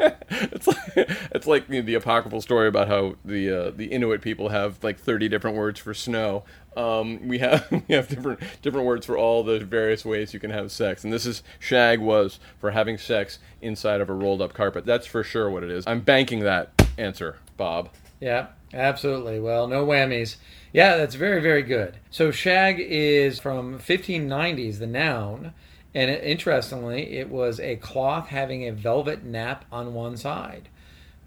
it's 0.30 0.66
like 0.66 0.78
it's 0.96 1.46
like 1.46 1.68
the, 1.68 1.80
the 1.80 1.94
apocryphal 1.94 2.40
story 2.40 2.68
about 2.68 2.88
how 2.88 3.16
the 3.24 3.50
uh, 3.50 3.70
the 3.70 3.86
Inuit 3.86 4.20
people 4.20 4.48
have 4.50 4.82
like 4.82 4.98
thirty 4.98 5.28
different 5.28 5.56
words 5.56 5.78
for 5.80 5.94
snow. 5.94 6.44
Um, 6.76 7.28
we 7.28 7.38
have 7.38 7.66
we 7.88 7.94
have 7.94 8.08
different 8.08 8.40
different 8.62 8.86
words 8.86 9.06
for 9.06 9.16
all 9.16 9.42
the 9.42 9.60
various 9.60 10.04
ways 10.04 10.34
you 10.34 10.40
can 10.40 10.50
have 10.50 10.72
sex, 10.72 11.04
and 11.04 11.12
this 11.12 11.26
is 11.26 11.42
shag 11.58 12.00
was 12.00 12.40
for 12.58 12.70
having 12.70 12.98
sex 12.98 13.38
inside 13.60 14.00
of 14.00 14.08
a 14.08 14.14
rolled 14.14 14.42
up 14.42 14.54
carpet. 14.54 14.84
That's 14.86 15.06
for 15.06 15.22
sure 15.22 15.50
what 15.50 15.62
it 15.62 15.70
is. 15.70 15.86
I'm 15.86 16.00
banking 16.00 16.40
that 16.40 16.70
answer, 16.98 17.38
Bob. 17.56 17.90
Yeah, 18.20 18.48
absolutely. 18.72 19.40
Well, 19.40 19.66
no 19.66 19.84
whammies. 19.84 20.36
Yeah, 20.72 20.96
that's 20.96 21.16
very, 21.16 21.42
very 21.42 21.62
good. 21.62 21.98
So, 22.10 22.30
shag 22.30 22.80
is 22.80 23.38
from 23.38 23.78
1590s, 23.78 24.78
the 24.78 24.86
noun, 24.86 25.52
and 25.94 26.10
it, 26.10 26.24
interestingly, 26.24 27.18
it 27.18 27.28
was 27.28 27.60
a 27.60 27.76
cloth 27.76 28.28
having 28.28 28.66
a 28.66 28.72
velvet 28.72 29.24
nap 29.24 29.64
on 29.70 29.94
one 29.94 30.16
side. 30.16 30.68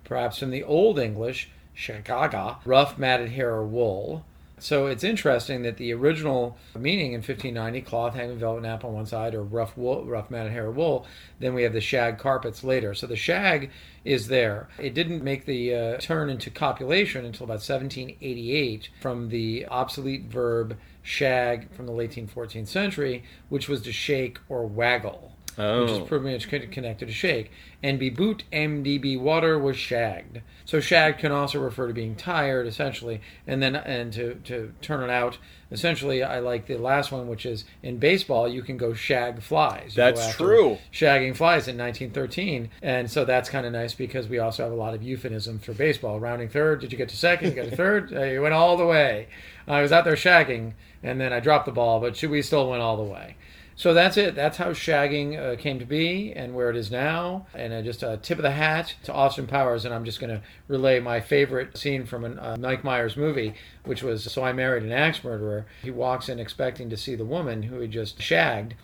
Perhaps 0.04 0.39
from 0.39 0.51
the 0.51 0.63
Old 0.63 0.99
English, 0.99 1.49
shagaga, 1.75 2.58
rough 2.65 2.97
matted 2.97 3.30
hair 3.32 3.54
or 3.54 3.65
wool. 3.65 4.25
So 4.58 4.88
it's 4.88 5.04
interesting 5.04 5.63
that 5.63 5.78
the 5.78 5.93
original 5.93 6.58
meaning 6.78 7.12
in 7.12 7.19
1590, 7.19 7.82
cloth 7.82 8.15
having 8.15 8.39
velvet 8.39 8.62
nap 8.62 8.86
on 8.86 8.93
one 8.93 9.06
side 9.06 9.36
or 9.36 9.43
rough 9.43 9.75
wool, 9.75 10.06
rough 10.06 10.32
matted 10.32 10.54
hair 10.54 10.67
or 10.67 10.71
wool, 10.71 11.06
then 11.39 11.54
we 11.54 11.63
have 11.63 11.73
the 11.73 11.82
shag 11.82 12.17
carpets 12.17 12.63
later. 12.63 12.93
So 12.93 13.06
the 13.06 13.17
shag 13.17 13.69
is 14.06 14.30
there. 14.30 14.69
It 14.80 14.93
didn't 14.93 15.23
make 15.23 15.45
the 15.45 15.75
uh, 15.75 15.97
turn 15.97 16.30
into 16.30 16.49
copulation 16.49 17.25
until 17.25 17.43
about 17.43 17.56
1788 17.56 18.89
from 19.01 19.28
the 19.30 19.65
obsolete 19.67 20.25
verb 20.25 20.78
shag 21.06 21.72
from 21.72 21.86
the 21.86 21.91
late 21.91 22.12
14th 22.12 22.68
century, 22.68 23.24
which 23.48 23.70
was 23.70 23.82
to 23.84 23.91
shake 23.91 24.39
or 24.50 24.65
waggle. 24.65 25.36
Oh. 25.58 25.82
Which 25.84 25.91
is 25.91 26.08
pretty 26.08 26.32
much 26.32 26.50
connected 26.50 27.08
to 27.08 27.13
shake. 27.13 27.50
NB 27.82 28.15
boot, 28.18 28.44
MDB 28.52 29.18
water 29.18 29.58
was 29.58 29.78
shagged. 29.78 30.41
So 30.65 30.80
shag 30.80 31.20
can 31.20 31.32
also 31.32 31.60
refer 31.60 31.88
to 31.88 31.94
being 31.94 32.15
tired, 32.15 32.68
essentially, 32.68 33.22
and 33.48 33.62
then 33.62 33.76
and 33.76 34.12
to, 34.13 34.36
to 34.46 34.74
turn 34.82 35.04
it 35.04 35.10
out. 35.10 35.38
Essentially, 35.72 36.24
I 36.24 36.39
like 36.39 36.68
the 36.68 36.78
last 36.78 37.12
one, 37.12 37.28
which 37.28 37.46
is 37.46 37.65
in 37.82 37.98
baseball, 37.98 38.48
you 38.48 38.62
can 38.62 38.78
go 38.78 38.94
shag 38.94 39.41
flies. 39.41 39.96
You 39.96 40.04
That's 40.04 40.36
true. 40.36 40.78
Shagging 40.91 41.36
flies 41.36 41.68
in 41.68 41.78
1913, 41.78 42.70
and 42.82 43.10
so 43.10 43.26
that's 43.26 43.50
kind 43.50 43.65
of 43.65 43.74
nice 43.74 43.94
because 43.94 44.28
we 44.28 44.39
also 44.39 44.63
have 44.63 44.72
a 44.72 44.76
lot 44.76 44.94
of 44.94 45.04
euphemisms 45.04 45.63
for 45.63 45.74
baseball. 45.74 46.20
Rounding 46.20 46.50
third, 46.50 46.82
did 46.82 46.91
you 46.91 46.98
get 46.98 47.10
to 47.10 47.18
second? 47.18 47.50
You 47.50 47.56
got 47.56 47.70
to 47.70 47.76
third. 47.76 47.96
Uh, 48.15 48.24
you 48.24 48.41
went 48.41 48.54
all 48.54 48.78
the 48.78 48.86
way. 48.86 49.28
I 49.67 49.82
was 49.82 49.91
out 49.91 50.06
there 50.06 50.15
shagging, 50.15 50.73
and 51.01 51.19
then 51.19 51.34
I 51.34 51.39
dropped 51.39 51.65
the 51.65 51.71
ball, 51.71 51.99
but 51.99 52.21
we 52.23 52.41
still 52.41 52.69
went 52.69 52.82
all 52.82 52.97
the 52.97 53.04
way. 53.04 53.36
So 53.78 53.93
that's 53.93 54.15
it. 54.15 54.36
That's 54.36 54.58
how 54.58 54.71
shagging 54.71 55.38
uh, 55.38 55.58
came 55.58 55.80
to 55.80 55.86
be 55.86 56.32
and 56.32 56.56
where 56.56 56.69
it 56.69 56.78
is 56.78 56.89
now. 56.89 57.45
And 57.54 57.73
uh, 57.73 57.82
just 57.82 58.04
a 58.04 58.17
tip 58.17 58.38
of 58.38 58.43
the 58.43 58.51
hat 58.51 58.95
to 59.04 59.13
Austin 59.13 59.47
Powers. 59.47 59.84
And 59.84 59.93
I'm 59.93 60.06
just 60.06 60.21
going 60.21 60.30
to 60.30 60.41
relay 60.69 61.01
my 61.01 61.19
favorite 61.19 61.78
scene 61.78 62.06
from 62.06 62.23
a 62.23 62.41
uh, 62.41 62.58
Mike 62.58 62.86
Myers 62.86 63.17
movie, 63.17 63.54
which 63.84 64.01
was 64.01 64.32
So 64.32 64.43
I 64.45 64.54
Married 64.54 64.84
an 64.84 64.93
Axe 64.93 65.23
Murderer. 65.25 65.65
He 65.84 65.91
walks 65.91 66.30
in 66.30 66.39
expecting 66.39 66.89
to 66.89 66.97
see 66.97 67.15
the 67.15 67.25
woman 67.25 67.63
who 67.63 67.82
he 67.82 67.88
just 67.89 68.21
shagged. 68.21 68.75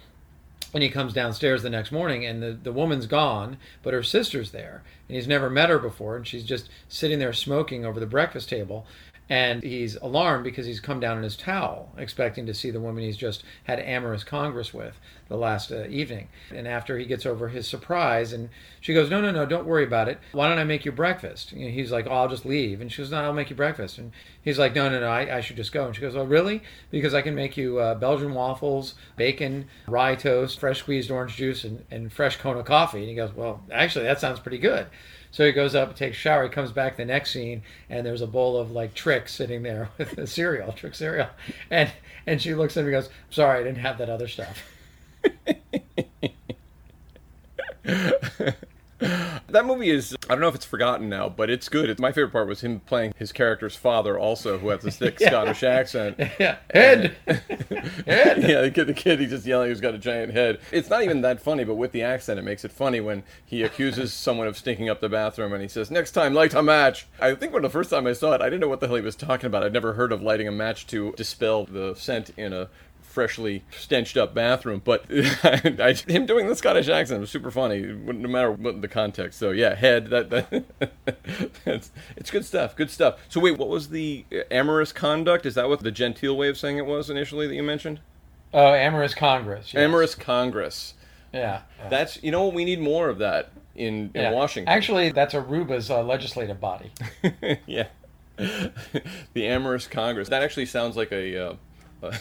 And 0.73 0.83
he 0.83 0.89
comes 0.89 1.13
downstairs 1.13 1.63
the 1.63 1.69
next 1.69 1.91
morning, 1.91 2.25
and 2.25 2.41
the, 2.41 2.53
the 2.53 2.71
woman's 2.71 3.05
gone, 3.05 3.57
but 3.83 3.93
her 3.93 4.03
sister's 4.03 4.51
there. 4.51 4.83
And 5.09 5.17
he's 5.17 5.27
never 5.27 5.49
met 5.49 5.69
her 5.69 5.79
before, 5.79 6.15
and 6.15 6.25
she's 6.25 6.45
just 6.45 6.69
sitting 6.87 7.19
there 7.19 7.33
smoking 7.33 7.85
over 7.85 7.99
the 7.99 8.05
breakfast 8.05 8.47
table 8.47 8.85
and 9.31 9.63
he's 9.63 9.95
alarmed 9.95 10.43
because 10.43 10.65
he's 10.65 10.81
come 10.81 10.99
down 10.99 11.15
in 11.15 11.23
his 11.23 11.37
towel, 11.37 11.89
expecting 11.97 12.45
to 12.45 12.53
see 12.53 12.69
the 12.69 12.81
woman 12.81 13.01
he's 13.01 13.15
just 13.15 13.45
had 13.63 13.79
amorous 13.79 14.25
congress 14.25 14.73
with 14.73 14.99
the 15.29 15.37
last 15.37 15.71
uh, 15.71 15.85
evening. 15.87 16.27
And 16.53 16.67
after 16.67 16.97
he 16.97 17.05
gets 17.05 17.25
over 17.25 17.47
his 17.47 17.65
surprise, 17.65 18.33
and 18.33 18.49
she 18.81 18.93
goes, 18.93 19.09
"No, 19.09 19.21
no, 19.21 19.31
no, 19.31 19.45
don't 19.45 19.65
worry 19.65 19.85
about 19.85 20.09
it. 20.09 20.19
Why 20.33 20.49
don't 20.49 20.57
I 20.57 20.65
make 20.65 20.83
you 20.83 20.91
breakfast?" 20.91 21.51
He's 21.51 21.93
like, 21.93 22.07
"Oh, 22.07 22.11
I'll 22.11 22.27
just 22.27 22.45
leave." 22.45 22.81
And 22.81 22.91
she 22.91 23.01
goes, 23.01 23.09
"No, 23.09 23.21
I'll 23.21 23.31
make 23.31 23.49
you 23.49 23.55
breakfast." 23.55 23.97
And 23.99 24.11
he's 24.41 24.59
like, 24.59 24.75
"No, 24.75 24.89
no, 24.89 24.99
no, 24.99 25.07
I, 25.07 25.37
I 25.37 25.39
should 25.39 25.55
just 25.55 25.71
go." 25.71 25.85
And 25.85 25.95
she 25.95 26.01
goes, 26.01 26.13
"Oh, 26.17 26.25
really? 26.25 26.61
Because 26.89 27.13
I 27.13 27.21
can 27.21 27.33
make 27.33 27.55
you 27.55 27.79
uh, 27.79 27.95
Belgian 27.95 28.33
waffles, 28.33 28.95
bacon, 29.15 29.69
rye 29.87 30.15
toast, 30.15 30.59
fresh 30.59 30.79
squeezed 30.79 31.09
orange 31.09 31.37
juice, 31.37 31.63
and, 31.63 31.85
and 31.89 32.11
fresh 32.11 32.35
Kona 32.35 32.63
coffee." 32.63 32.99
And 32.99 33.07
he 33.07 33.15
goes, 33.15 33.33
"Well, 33.33 33.63
actually, 33.71 34.03
that 34.03 34.19
sounds 34.19 34.41
pretty 34.41 34.57
good." 34.57 34.87
So 35.31 35.45
he 35.45 35.53
goes 35.53 35.75
up 35.75 35.95
takes 35.95 36.17
shower. 36.17 36.43
He 36.43 36.49
comes 36.49 36.71
back 36.71 36.97
the 36.97 37.05
next 37.05 37.31
scene, 37.31 37.63
and 37.89 38.05
there's 38.05 38.21
a 38.21 38.27
bowl 38.27 38.57
of 38.57 38.71
like 38.71 38.93
Trix 38.93 39.33
sitting 39.33 39.63
there 39.63 39.89
with 39.97 40.15
the 40.15 40.27
cereal, 40.27 40.73
Trick 40.73 40.93
cereal, 40.95 41.29
and 41.69 41.91
and 42.27 42.41
she 42.41 42.53
looks 42.53 42.75
at 42.77 42.81
him 42.81 42.87
and 42.87 43.03
goes, 43.03 43.09
"Sorry, 43.29 43.59
I 43.59 43.63
didn't 43.63 43.79
have 43.79 43.97
that 43.97 44.09
other 44.09 44.27
stuff." 44.27 44.63
That 49.51 49.65
movie 49.65 49.89
is, 49.89 50.15
I 50.29 50.33
don't 50.33 50.39
know 50.39 50.47
if 50.47 50.55
it's 50.55 50.63
forgotten 50.63 51.09
now, 51.09 51.27
but 51.27 51.49
it's 51.49 51.67
good. 51.67 51.89
It's, 51.89 51.99
my 51.99 52.13
favorite 52.13 52.31
part 52.31 52.47
was 52.47 52.61
him 52.61 52.79
playing 52.79 53.13
his 53.17 53.33
character's 53.33 53.75
father 53.75 54.17
also, 54.17 54.57
who 54.59 54.69
has 54.69 54.85
a 54.85 54.91
thick 54.91 55.17
Yeah. 55.19 55.27
Scottish 55.27 55.63
accent. 55.63 56.15
yeah, 56.39 56.59
Ed, 56.69 57.17
Ed. 57.27 58.43
yeah, 58.47 58.61
the 58.61 58.71
kid, 58.73 58.87
the 58.87 58.93
kid, 58.93 59.19
he's 59.19 59.31
just 59.31 59.45
yelling, 59.45 59.67
he's 59.67 59.81
got 59.81 59.93
a 59.93 59.97
giant 59.97 60.31
head. 60.31 60.59
It's 60.71 60.89
not 60.89 61.03
even 61.03 61.19
that 61.21 61.41
funny, 61.41 61.65
but 61.65 61.75
with 61.75 61.91
the 61.91 62.01
accent, 62.01 62.39
it 62.39 62.43
makes 62.43 62.63
it 62.63 62.71
funny 62.71 63.01
when 63.01 63.23
he 63.45 63.63
accuses 63.63 64.13
someone 64.13 64.47
of 64.47 64.57
stinking 64.57 64.87
up 64.89 65.01
the 65.01 65.09
bathroom 65.09 65.51
and 65.51 65.61
he 65.61 65.67
says, 65.67 65.91
Next 65.91 66.11
time, 66.11 66.33
light 66.33 66.53
a 66.53 66.63
match. 66.63 67.07
I 67.19 67.35
think 67.35 67.51
when 67.51 67.63
the 67.63 67.69
first 67.69 67.89
time 67.89 68.07
I 68.07 68.13
saw 68.13 68.31
it, 68.33 68.41
I 68.41 68.45
didn't 68.45 68.61
know 68.61 68.69
what 68.69 68.79
the 68.79 68.87
hell 68.87 68.95
he 68.95 69.01
was 69.01 69.17
talking 69.17 69.47
about. 69.47 69.63
I'd 69.63 69.73
never 69.73 69.93
heard 69.93 70.13
of 70.13 70.21
lighting 70.21 70.47
a 70.47 70.51
match 70.51 70.87
to 70.87 71.11
dispel 71.17 71.65
the 71.65 71.93
scent 71.95 72.29
in 72.37 72.53
a 72.53 72.69
freshly 73.11 73.63
stenched 73.71 74.17
up 74.17 74.33
bathroom, 74.33 74.81
but 74.83 75.05
I, 75.43 75.93
him 76.07 76.25
doing 76.25 76.47
the 76.47 76.55
Scottish 76.55 76.89
accent 76.89 77.21
was 77.21 77.29
super 77.29 77.51
funny, 77.51 77.81
no 77.81 78.27
matter 78.27 78.51
what 78.51 78.81
the 78.81 78.87
context. 78.87 79.37
So 79.37 79.51
yeah, 79.51 79.75
head 79.75 80.07
that, 80.07 80.29
that 80.29 80.63
that's, 81.65 81.91
it's 82.15 82.31
good 82.31 82.45
stuff. 82.45 82.75
Good 82.75 82.89
stuff. 82.89 83.19
So 83.29 83.39
wait, 83.39 83.57
what 83.57 83.67
was 83.67 83.89
the 83.89 84.25
amorous 84.49 84.91
conduct? 84.91 85.45
Is 85.45 85.55
that 85.55 85.69
what 85.69 85.81
the 85.81 85.91
genteel 85.91 86.35
way 86.35 86.49
of 86.49 86.57
saying 86.57 86.77
it 86.77 86.85
was 86.85 87.09
initially 87.09 87.47
that 87.47 87.55
you 87.55 87.63
mentioned? 87.63 87.99
Oh, 88.53 88.73
amorous 88.73 89.13
Congress. 89.13 89.73
yes. 89.73 89.81
Amorous 89.81 90.15
Congress. 90.15 90.95
Yeah. 91.33 91.61
yeah. 91.79 91.89
That's 91.89 92.21
you 92.23 92.31
know 92.31 92.45
what 92.45 92.53
we 92.53 92.65
need 92.65 92.81
more 92.81 93.09
of 93.09 93.19
that 93.19 93.51
in, 93.75 94.11
in 94.13 94.33
Washington. 94.33 94.71
Actually, 94.71 95.11
that's 95.11 95.33
Aruba's 95.33 95.89
uh, 95.89 96.03
legislative 96.03 96.59
body. 96.59 96.91
yeah, 97.65 97.87
the 98.37 99.47
amorous 99.47 99.87
Congress. 99.87 100.29
That 100.29 100.43
actually 100.43 100.65
sounds 100.65 100.97
like 100.97 101.11
a. 101.11 101.37
Uh, 101.37 101.55
uh, 102.03 102.17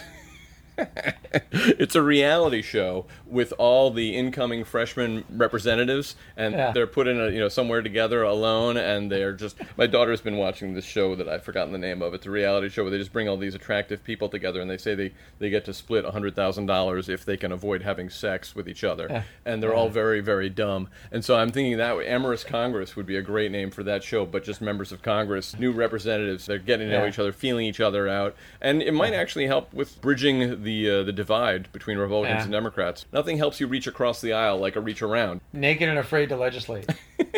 it's 1.52 1.94
a 1.94 2.02
reality 2.02 2.62
show 2.62 3.06
with 3.26 3.52
all 3.58 3.90
the 3.90 4.16
incoming 4.16 4.64
freshman 4.64 5.24
representatives, 5.30 6.16
and 6.36 6.54
Yeah. 6.54 6.72
they're 6.72 6.86
put 6.86 7.06
in 7.06 7.20
a 7.20 7.30
you 7.30 7.38
know 7.38 7.48
somewhere 7.48 7.82
together 7.82 8.22
alone, 8.22 8.76
and 8.76 9.10
they're 9.10 9.32
just. 9.32 9.56
My 9.76 9.86
daughter's 9.86 10.20
been 10.20 10.36
watching 10.36 10.74
this 10.74 10.84
show 10.84 11.14
that 11.14 11.28
I've 11.28 11.42
forgotten 11.44 11.72
the 11.72 11.78
name 11.78 12.02
of. 12.02 12.14
It's 12.14 12.26
a 12.26 12.30
reality 12.30 12.68
show 12.68 12.82
where 12.82 12.90
they 12.90 12.98
just 12.98 13.12
bring 13.12 13.28
all 13.28 13.36
these 13.36 13.54
attractive 13.54 14.02
people 14.04 14.28
together, 14.28 14.60
and 14.60 14.70
they 14.70 14.76
say 14.78 14.94
they 14.94 15.12
they 15.38 15.50
get 15.50 15.64
to 15.66 15.74
split 15.74 16.04
a 16.04 16.10
hundred 16.10 16.34
thousand 16.34 16.66
dollars 16.66 17.08
if 17.08 17.24
they 17.24 17.36
can 17.36 17.52
avoid 17.52 17.82
having 17.82 18.10
sex 18.10 18.54
with 18.54 18.68
each 18.68 18.84
other, 18.84 19.06
Yeah. 19.10 19.22
and 19.44 19.62
they're 19.62 19.74
all 19.74 19.88
very 19.88 20.20
very 20.20 20.48
dumb. 20.50 20.88
And 21.12 21.24
so 21.24 21.36
I'm 21.36 21.50
thinking 21.50 21.76
that 21.78 21.96
amorous 22.06 22.44
Congress 22.44 22.96
would 22.96 23.06
be 23.06 23.16
a 23.16 23.22
great 23.22 23.50
name 23.50 23.70
for 23.70 23.82
that 23.84 24.02
show, 24.02 24.24
but 24.26 24.44
just 24.44 24.60
members 24.60 24.92
of 24.92 25.02
Congress, 25.02 25.58
new 25.58 25.72
representatives, 25.72 26.46
they're 26.46 26.58
getting 26.58 26.88
to 26.88 26.94
know 26.94 27.02
Yeah. 27.04 27.08
each 27.08 27.18
other, 27.18 27.32
feeling 27.32 27.66
each 27.66 27.80
other 27.80 28.08
out, 28.08 28.34
and 28.60 28.82
it 28.82 28.92
might 28.94 29.12
actually 29.14 29.46
help 29.46 29.72
with 29.72 30.00
bridging 30.00 30.62
the 30.62 30.69
uh, 30.90 31.02
the 31.02 31.12
divide 31.12 31.70
between 31.72 31.98
Republicans 31.98 32.38
Yeah. 32.38 32.42
and 32.44 32.52
Democrats. 32.52 33.06
Nothing 33.12 33.38
helps 33.38 33.60
you 33.60 33.66
reach 33.66 33.86
across 33.86 34.20
the 34.20 34.32
aisle 34.32 34.58
like 34.58 34.76
a 34.76 34.80
reach 34.80 35.02
around. 35.02 35.40
Naked 35.52 35.88
and 35.88 35.98
afraid 35.98 36.28
to 36.30 36.36
legislate. 36.36 36.88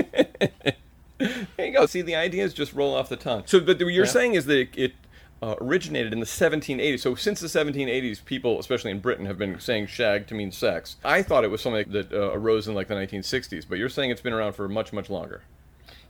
There 1.56 1.66
you 1.66 1.72
go. 1.72 1.86
See, 1.86 2.02
the 2.02 2.16
ideas 2.16 2.52
just 2.52 2.72
roll 2.72 2.94
off 2.96 3.08
the 3.08 3.16
tongue. 3.16 3.44
So, 3.46 3.60
but 3.60 3.78
what 3.78 3.92
you're 3.92 4.04
Yeah. 4.06 4.10
saying 4.10 4.34
is 4.34 4.46
that 4.46 4.58
it, 4.58 4.68
it 4.76 4.92
uh, 5.40 5.54
originated 5.60 6.12
in 6.12 6.18
the 6.18 6.26
1780s. 6.26 6.98
So, 7.00 7.14
since 7.14 7.38
the 7.38 7.46
1780s, 7.46 8.24
people, 8.24 8.58
especially 8.58 8.90
in 8.90 8.98
Britain, 8.98 9.26
have 9.26 9.38
been 9.38 9.60
saying 9.60 9.86
shag 9.86 10.26
to 10.28 10.34
mean 10.34 10.50
sex. 10.50 10.96
I 11.04 11.22
thought 11.22 11.44
it 11.44 11.50
was 11.50 11.60
something 11.60 11.92
that 11.92 12.12
uh, 12.12 12.32
arose 12.32 12.66
in 12.66 12.74
like 12.74 12.88
the 12.88 12.94
1960s, 12.94 13.64
but 13.68 13.78
you're 13.78 13.88
saying 13.88 14.10
it's 14.10 14.20
been 14.20 14.32
around 14.32 14.54
for 14.54 14.68
much, 14.68 14.92
much 14.92 15.10
longer. 15.10 15.42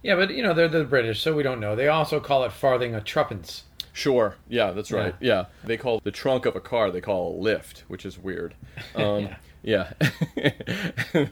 Yeah, 0.03 0.15
but 0.17 0.31
you 0.33 0.43
know 0.43 0.55
they're 0.55 0.67
the 0.69 0.85
British, 0.85 1.21
so 1.21 1.35
we 1.35 1.43
don't 1.43 1.61
know. 1.61 1.77
They 1.77 1.89
also 1.89 2.19
call 2.19 2.45
it 2.45 2.53
farthing 2.53 2.95
a 2.95 3.01
truppence. 3.01 3.65
Sure. 3.92 4.37
Yeah, 4.48 4.70
that's 4.70 4.90
right. 4.90 5.14
Yeah. 5.20 5.46
They 5.64 5.76
call 5.76 6.00
the 6.02 6.11
trunk 6.11 6.46
of 6.46 6.57
a 6.57 6.61
car, 6.61 6.90
they 6.90 7.00
call 7.00 7.35
a 7.35 7.37
lift, 7.37 7.85
which 7.88 8.05
is 8.07 8.18
weird. 8.18 8.55
Um, 8.94 9.28
yeah. 9.62 9.92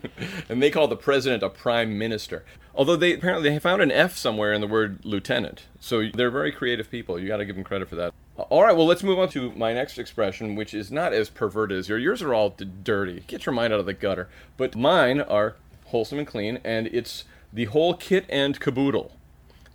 and 0.49 0.63
they 0.63 0.71
call 0.71 0.87
the 0.89 0.97
president 0.97 1.43
a 1.43 1.49
prime 1.49 1.99
minister. 1.99 2.45
Although 2.75 2.97
they 2.97 3.15
apparently 3.15 3.51
they 3.51 3.59
found 3.59 3.83
an 3.83 3.91
F 3.91 4.17
somewhere 4.17 4.53
in 4.53 4.61
the 4.61 4.67
word 4.67 5.05
lieutenant. 5.05 5.65
So 5.81 6.09
they're 6.15 6.31
very 6.31 6.53
creative 6.53 6.91
people. 6.91 7.19
You 7.19 7.27
got 7.29 7.39
to 7.39 7.45
give 7.45 7.57
them 7.57 7.65
credit 7.65 7.89
for 7.89 7.97
that. 7.97 8.15
All 8.37 8.63
right, 8.63 8.77
well, 8.77 8.87
let's 8.87 9.03
move 9.03 9.19
on 9.19 9.29
to 9.31 9.51
my 9.53 9.73
next 9.73 9.99
expression, 9.99 10.55
which 10.55 10.73
is 10.73 10.91
not 10.91 11.13
as 11.13 11.29
perverted 11.29 11.77
as 11.79 11.89
yours. 11.89 12.03
Yours 12.03 12.23
are 12.23 12.33
all 12.33 12.51
d- 12.51 12.67
dirty. 12.83 13.25
Get 13.27 13.45
your 13.45 13.55
mind 13.55 13.73
out 13.73 13.81
of 13.81 13.87
the 13.87 13.93
gutter. 13.93 14.29
But 14.57 14.77
mine 14.77 15.21
are 15.21 15.57
wholesome 15.87 16.19
and 16.19 16.27
clean, 16.27 16.61
and 16.65 16.87
it's 16.87 17.25
the 17.53 17.67
whole 17.67 17.95
kit 17.95 18.25
and 18.29 18.59
caboodle. 18.59 19.13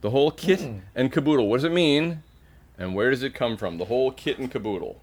The 0.01 0.11
whole 0.11 0.31
kit 0.31 0.65
and 0.95 1.11
caboodle. 1.11 1.47
What 1.47 1.57
does 1.57 1.63
it 1.65 1.71
mean? 1.73 2.23
And 2.77 2.93
where 2.95 3.09
does 3.09 3.23
it 3.23 3.33
come 3.33 3.57
from? 3.57 3.77
The 3.77 3.85
whole 3.85 4.11
kit 4.11 4.37
and 4.39 4.51
caboodle. 4.51 5.01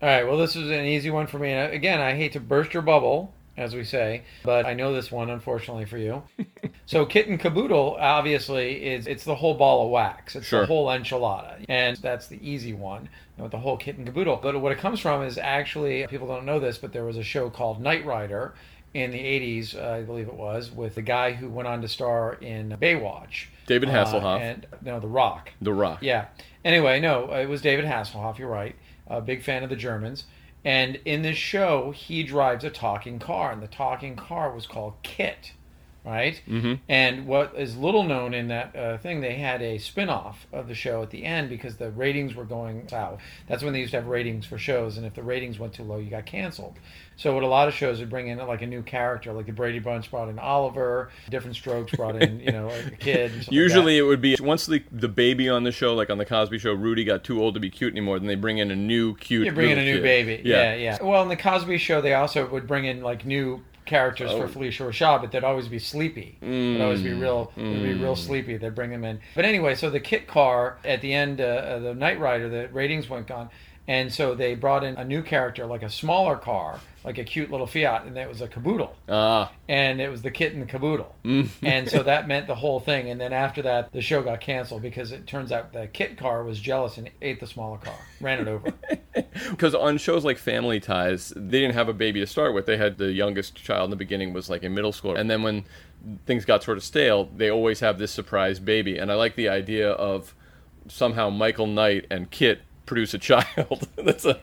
All 0.00 0.08
right, 0.08 0.24
well, 0.26 0.36
this 0.38 0.54
is 0.54 0.70
an 0.70 0.84
easy 0.84 1.10
one 1.10 1.26
for 1.26 1.38
me. 1.38 1.50
And 1.52 1.72
again, 1.72 2.00
I 2.00 2.14
hate 2.14 2.32
to 2.32 2.40
burst 2.40 2.72
your 2.72 2.82
bubble, 2.82 3.32
as 3.56 3.74
we 3.74 3.82
say. 3.82 4.22
But 4.44 4.66
I 4.66 4.74
know 4.74 4.92
this 4.92 5.10
one, 5.10 5.28
unfortunately 5.30 5.86
for 5.86 5.98
you. 5.98 6.22
so 6.86 7.04
Kit 7.04 7.26
and 7.26 7.40
Caboodle, 7.40 7.96
obviously, 7.98 8.86
is 8.86 9.06
it's 9.06 9.24
the 9.24 9.34
whole 9.34 9.54
ball 9.54 9.84
of 9.86 9.90
wax. 9.90 10.36
It's 10.36 10.46
Sure. 10.46 10.60
the 10.60 10.66
whole 10.66 10.86
enchilada, 10.86 11.64
and 11.68 11.96
that's 11.96 12.28
the 12.28 12.38
easy 12.48 12.74
one. 12.74 13.02
You 13.02 13.08
know, 13.38 13.42
with 13.44 13.52
the 13.52 13.58
whole 13.58 13.76
Kit 13.76 13.96
and 13.96 14.06
Caboodle. 14.06 14.38
But 14.42 14.60
what 14.60 14.70
it 14.70 14.78
comes 14.78 15.00
from 15.00 15.22
is 15.22 15.36
actually 15.38 16.06
people 16.06 16.28
don't 16.28 16.44
know 16.46 16.60
this, 16.60 16.78
but 16.78 16.92
there 16.92 17.04
was 17.04 17.16
a 17.16 17.24
show 17.24 17.50
called 17.50 17.80
Knight 17.80 18.04
Rider 18.06 18.54
in 18.94 19.10
the 19.10 19.18
80s, 19.18 19.74
uh, 19.76 19.90
I 19.96 20.02
believe 20.02 20.28
it 20.28 20.34
was, 20.34 20.70
with 20.70 20.94
the 20.94 21.02
guy 21.02 21.32
who 21.32 21.48
went 21.48 21.68
on 21.68 21.82
to 21.82 21.88
star 21.88 22.34
in 22.40 22.70
Baywatch. 22.80 23.46
David 23.66 23.90
Uh, 23.90 23.92
Hasselhoff. 23.92 24.40
and 24.40 24.66
no, 24.82 24.98
The 24.98 25.06
Rock. 25.08 25.50
The 25.60 25.74
Rock. 25.74 25.98
Yeah. 26.00 26.26
Anyway, 26.64 27.00
no, 27.00 27.32
it 27.32 27.48
was 27.48 27.62
David 27.62 27.84
Hasselhoff. 27.84 28.38
You're 28.38 28.48
right. 28.48 28.76
A 29.06 29.20
big 29.20 29.42
fan 29.42 29.62
of 29.62 29.70
the 29.70 29.76
Germans. 29.76 30.24
And 30.64 30.96
in 31.04 31.22
this 31.22 31.36
show, 31.36 31.92
he 31.92 32.22
drives 32.24 32.64
a 32.64 32.70
talking 32.70 33.18
car, 33.18 33.52
and 33.52 33.62
the 33.62 33.68
talking 33.68 34.16
car 34.16 34.52
was 34.52 34.66
called 34.66 34.94
Kit, 35.02 35.52
right? 36.08 36.40
Mm-hmm. 36.48 36.74
And 36.88 37.26
what 37.26 37.54
is 37.56 37.76
little 37.76 38.02
known 38.02 38.34
in 38.34 38.48
that 38.48 38.74
uh, 38.74 38.98
thing, 38.98 39.20
they 39.20 39.34
had 39.34 39.60
a 39.62 39.78
spin 39.78 40.08
off 40.08 40.46
of 40.52 40.68
the 40.68 40.74
show 40.74 41.02
at 41.02 41.10
the 41.10 41.24
end 41.24 41.48
because 41.50 41.76
the 41.76 41.90
ratings 41.90 42.34
were 42.34 42.44
going 42.44 42.88
south. 42.88 43.20
That's 43.46 43.62
when 43.62 43.72
they 43.72 43.80
used 43.80 43.90
to 43.92 43.98
have 43.98 44.06
ratings 44.06 44.46
for 44.46 44.58
shows, 44.58 44.96
and 44.96 45.06
if 45.06 45.14
the 45.14 45.22
ratings 45.22 45.58
went 45.58 45.74
too 45.74 45.84
low, 45.84 45.98
you 45.98 46.10
got 46.10 46.26
canceled. 46.26 46.76
So, 47.16 47.34
what 47.34 47.42
a 47.42 47.48
lot 47.48 47.66
of 47.66 47.74
shows 47.74 47.98
would 47.98 48.10
bring 48.10 48.28
in 48.28 48.38
like 48.38 48.62
a 48.62 48.66
new 48.66 48.82
character, 48.82 49.32
like 49.32 49.46
the 49.46 49.52
Brady 49.52 49.80
Bunch 49.80 50.08
brought 50.08 50.28
in 50.28 50.38
Oliver, 50.38 51.10
Diff'rent 51.28 51.56
Strokes 51.56 51.92
brought 51.96 52.22
in, 52.22 52.38
you 52.38 52.52
know, 52.52 52.70
a 52.70 52.90
kid. 52.98 53.32
stuff 53.32 53.48
like. 53.48 53.52
Usually 53.52 53.98
it 53.98 54.02
would 54.02 54.20
be 54.20 54.36
once 54.40 54.66
the 54.66 54.82
the 54.92 55.08
baby 55.08 55.48
on 55.48 55.64
the 55.64 55.72
show, 55.72 55.94
like 55.94 56.10
on 56.10 56.18
the 56.18 56.24
Cosby 56.24 56.58
Show, 56.58 56.72
Rudy 56.72 57.02
got 57.04 57.24
too 57.24 57.42
old 57.42 57.54
to 57.54 57.60
be 57.60 57.70
cute 57.70 57.92
anymore. 57.92 58.18
Then 58.20 58.28
they 58.28 58.36
bring 58.36 58.58
in 58.58 58.70
a 58.70 58.76
new 58.76 59.16
cute. 59.16 59.46
You 59.46 59.52
bring 59.52 59.70
in 59.70 59.78
a 59.78 59.84
new 59.84 59.96
kid. 59.96 60.02
baby. 60.02 60.42
Yeah. 60.44 60.74
yeah, 60.74 61.02
Well, 61.02 61.22
in 61.22 61.28
the 61.28 61.36
Cosby 61.36 61.78
Show, 61.78 62.00
they 62.00 62.14
also 62.14 62.48
would 62.48 62.68
bring 62.68 62.84
in 62.84 63.02
like 63.02 63.26
new 63.26 63.64
characters 63.88 64.30
Oh. 64.32 64.46
for 64.46 64.48
Phylicia 64.48 64.86
Rashad, 64.86 65.20
but 65.22 65.32
they'd 65.32 65.42
always 65.42 65.66
be 65.66 65.78
sleepy. 65.78 66.36
They'd 66.40 66.80
always 66.80 67.02
be 67.02 67.12
real. 67.12 67.50
They'd 67.56 67.82
be 67.82 67.94
Mm. 67.94 68.02
real 68.02 68.14
sleepy. 68.16 68.56
They'd 68.56 68.74
bring 68.74 68.90
them 68.90 69.02
in. 69.04 69.18
But 69.34 69.44
anyway, 69.44 69.74
so 69.74 69.90
the 69.90 69.98
Kit 70.00 70.26
car 70.28 70.78
at 70.84 71.00
the 71.00 71.12
end, 71.12 71.40
uh, 71.40 71.44
uh, 71.44 71.78
the 71.80 71.94
Knight 71.94 72.20
Rider, 72.20 72.48
the 72.48 72.68
ratings 72.68 73.08
went 73.10 73.26
gone. 73.26 73.48
And 73.88 74.12
so 74.12 74.34
they 74.34 74.54
brought 74.54 74.84
in 74.84 74.96
a 74.96 75.04
new 75.04 75.22
character, 75.22 75.64
like 75.64 75.82
a 75.82 75.88
smaller 75.88 76.36
car, 76.36 76.78
like 77.06 77.16
a 77.16 77.24
cute 77.24 77.50
little 77.50 77.66
Fiat, 77.66 78.04
and 78.04 78.18
it 78.18 78.28
was 78.28 78.42
a 78.42 78.46
caboodle 78.46 78.94
Ah, 79.08 79.50
and 79.66 79.98
it 79.98 80.10
was 80.10 80.20
the 80.20 80.30
kit 80.30 80.52
and 80.52 80.60
the 80.60 80.66
caboodle. 80.66 81.14
Mm. 81.24 81.48
and 81.62 81.90
so 81.90 82.02
that 82.02 82.26
meant 82.28 82.46
the 82.46 82.54
whole 82.54 82.80
thing. 82.80 83.10
And 83.10 83.20
then 83.20 83.32
after 83.32 83.62
that, 83.62 83.92
the 83.92 84.00
show 84.00 84.22
got 84.22 84.40
canceled 84.40 84.82
because 84.82 85.12
it 85.12 85.26
turns 85.26 85.52
out 85.52 85.72
the 85.72 85.86
kit 85.86 86.16
car 86.18 86.44
was 86.44 86.60
jealous 86.60 86.96
and 86.98 87.10
ate 87.20 87.40
the 87.40 87.46
smaller 87.46 87.78
car, 87.78 87.98
ran 88.20 88.40
it 88.40 88.48
over. 88.48 88.72
because 89.50 89.74
on 89.74 89.98
shows 89.98 90.24
like 90.24 90.38
Family 90.38 90.80
Ties, 90.80 91.32
they 91.34 91.60
didn't 91.60 91.74
have 91.74 91.88
a 91.88 91.92
baby 91.94 92.20
to 92.20 92.26
start 92.26 92.54
with. 92.54 92.66
They 92.66 92.76
had 92.76 92.98
the 92.98 93.12
youngest 93.12 93.56
child 93.56 93.84
in 93.84 93.90
the 93.90 93.96
beginning 93.96 94.32
was 94.32 94.48
like 94.50 94.62
in 94.62 94.74
middle 94.74 94.92
school, 94.92 95.16
and 95.16 95.30
then 95.30 95.42
when 95.42 95.64
things 96.26 96.44
got 96.44 96.62
sort 96.62 96.76
of 96.76 96.84
stale, 96.84 97.28
they 97.34 97.50
always 97.50 97.80
have 97.80 97.98
this 97.98 98.10
surprise 98.10 98.58
baby. 98.60 98.98
And 98.98 99.10
I 99.10 99.14
like 99.14 99.34
the 99.34 99.48
idea 99.48 99.90
of 99.90 100.34
somehow 100.88 101.30
Michael 101.30 101.66
Knight 101.66 102.06
and 102.10 102.30
Kit 102.30 102.60
produce 102.88 103.14
a 103.14 103.18
child 103.18 103.86
that's 103.96 104.24
a 104.24 104.40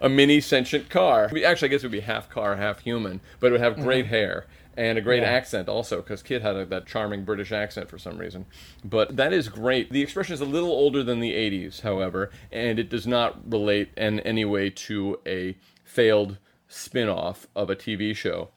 a 0.00 0.08
mini 0.08 0.40
sentient 0.40 0.88
car. 0.88 1.24
Actually, 1.24 1.44
I 1.44 1.54
guess 1.54 1.82
it 1.82 1.82
would 1.82 1.92
be 1.92 2.00
half 2.00 2.30
car, 2.30 2.56
half 2.56 2.80
human, 2.80 3.20
but 3.40 3.48
it 3.48 3.50
would 3.52 3.60
have 3.60 3.76
great 3.76 4.06
mm-hmm. 4.06 4.14
hair 4.14 4.46
and 4.76 4.96
a 4.96 5.00
great 5.00 5.22
Yeah. 5.22 5.30
accent 5.30 5.68
also 5.68 5.98
because 5.98 6.22
Kid 6.22 6.42
had 6.42 6.56
a, 6.56 6.64
that 6.66 6.86
charming 6.86 7.24
British 7.24 7.52
accent 7.52 7.90
for 7.90 7.98
some 7.98 8.18
reason. 8.18 8.46
But 8.84 9.16
that 9.16 9.32
is 9.32 9.48
great. 9.48 9.90
The 9.90 10.02
expression 10.02 10.34
is 10.34 10.40
a 10.40 10.46
little 10.46 10.70
older 10.70 11.02
than 11.02 11.20
the 11.20 11.32
80s, 11.32 11.82
however, 11.82 12.30
and 12.50 12.78
it 12.78 12.88
does 12.88 13.06
not 13.06 13.50
relate 13.50 13.90
in 13.96 14.20
any 14.20 14.44
way 14.44 14.70
to 14.70 15.18
a 15.26 15.56
failed 15.84 16.38
spin-off 16.68 17.46
of 17.54 17.68
a 17.68 17.76
TV 17.76 18.16
show. 18.16 18.48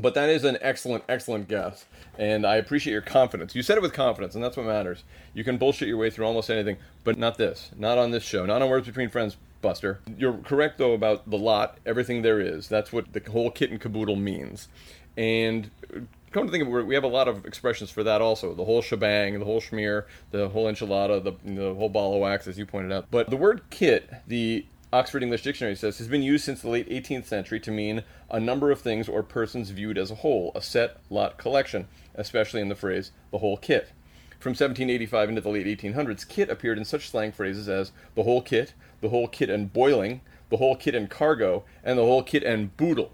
But 0.00 0.14
that 0.14 0.28
is 0.30 0.44
an 0.44 0.58
excellent, 0.60 1.04
excellent 1.08 1.48
guess. 1.48 1.84
And 2.18 2.46
I 2.46 2.56
appreciate 2.56 2.92
your 2.92 3.02
confidence. 3.02 3.54
You 3.54 3.62
said 3.62 3.76
it 3.76 3.82
with 3.82 3.92
confidence, 3.92 4.34
and 4.34 4.42
that's 4.42 4.56
what 4.56 4.66
matters. 4.66 5.04
You 5.34 5.44
can 5.44 5.58
bullshit 5.58 5.88
your 5.88 5.96
way 5.96 6.10
through 6.10 6.26
almost 6.26 6.50
anything, 6.50 6.76
but 7.04 7.18
not 7.18 7.38
this. 7.38 7.70
Not 7.76 7.98
on 7.98 8.10
this 8.10 8.22
show. 8.22 8.46
Not 8.46 8.62
on 8.62 8.68
Words 8.68 8.86
Between 8.86 9.08
Friends, 9.08 9.36
Buster. 9.62 10.00
You're 10.16 10.38
correct, 10.38 10.78
though, 10.78 10.92
about 10.92 11.28
the 11.28 11.38
lot, 11.38 11.78
everything 11.84 12.22
there 12.22 12.40
is. 12.40 12.68
That's 12.68 12.92
what 12.92 13.12
the 13.12 13.22
whole 13.30 13.50
kit 13.50 13.70
and 13.70 13.80
caboodle 13.80 14.16
means. 14.16 14.68
And 15.16 15.70
uh, 15.94 16.00
come 16.30 16.46
to 16.46 16.52
think 16.52 16.66
of 16.66 16.74
it, 16.74 16.86
we 16.86 16.94
have 16.94 17.04
a 17.04 17.08
lot 17.08 17.28
of 17.28 17.44
expressions 17.44 17.90
for 17.90 18.02
that 18.04 18.22
also. 18.22 18.54
The 18.54 18.64
whole 18.64 18.82
shebang, 18.82 19.38
the 19.38 19.44
whole 19.44 19.60
schmear, 19.60 20.04
the 20.30 20.48
whole 20.48 20.66
enchilada, 20.66 21.22
the, 21.22 21.32
the 21.44 21.74
whole 21.74 21.88
ball 21.88 22.14
of 22.14 22.20
wax, 22.20 22.46
as 22.46 22.58
you 22.58 22.66
pointed 22.66 22.92
out. 22.92 23.06
But 23.10 23.28
the 23.30 23.36
word 23.36 23.62
kit, 23.70 24.10
the 24.26 24.64
Oxford 24.92 25.22
English 25.22 25.42
Dictionary 25.42 25.76
says, 25.76 25.98
has 25.98 26.08
been 26.08 26.22
used 26.22 26.44
since 26.44 26.62
the 26.62 26.68
late 26.68 26.88
18th 26.88 27.26
century 27.26 27.60
to 27.60 27.70
mean 27.70 28.02
a 28.28 28.40
number 28.40 28.72
of 28.72 28.80
things 28.80 29.08
or 29.08 29.22
persons 29.22 29.70
viewed 29.70 29.96
as 29.96 30.10
a 30.10 30.16
whole, 30.16 30.50
a 30.56 30.60
set, 30.60 30.96
lot, 31.08 31.38
collection, 31.38 31.86
especially 32.16 32.60
in 32.60 32.68
the 32.68 32.74
phrase 32.74 33.12
the 33.30 33.38
whole 33.38 33.56
kit. 33.56 33.92
From 34.40 34.50
1785 34.50 35.28
into 35.28 35.40
the 35.40 35.48
late 35.48 35.66
1800s, 35.66 36.26
kit 36.26 36.50
appeared 36.50 36.76
in 36.76 36.84
such 36.84 37.08
slang 37.08 37.30
phrases 37.30 37.68
as 37.68 37.92
the 38.16 38.24
whole 38.24 38.42
kit, 38.42 38.74
the 39.00 39.10
whole 39.10 39.28
kit 39.28 39.48
and 39.48 39.72
boiling, 39.72 40.22
the 40.48 40.56
whole 40.56 40.74
kit 40.74 40.96
and 40.96 41.08
cargo, 41.08 41.62
and 41.84 41.96
the 41.96 42.04
whole 42.04 42.24
kit 42.24 42.42
and 42.42 42.76
boodle. 42.76 43.12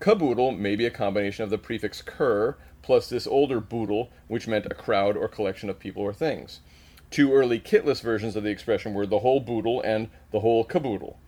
Caboodle 0.00 0.52
may 0.52 0.74
be 0.74 0.86
a 0.86 0.90
combination 0.90 1.44
of 1.44 1.50
the 1.50 1.58
prefix 1.58 2.00
cur 2.00 2.56
plus 2.80 3.10
this 3.10 3.26
older 3.26 3.60
boodle, 3.60 4.10
which 4.28 4.48
meant 4.48 4.64
a 4.64 4.74
crowd 4.74 5.18
or 5.18 5.28
collection 5.28 5.68
of 5.68 5.78
people 5.78 6.02
or 6.02 6.14
things. 6.14 6.60
Two 7.10 7.32
early 7.32 7.58
kitless 7.58 8.02
versions 8.02 8.36
of 8.36 8.42
the 8.42 8.50
expression 8.50 8.92
were 8.92 9.06
the 9.06 9.20
whole 9.20 9.40
boodle 9.40 9.80
and 9.80 10.08
the 10.30 10.40
whole 10.40 10.62
caboodle. 10.62 11.18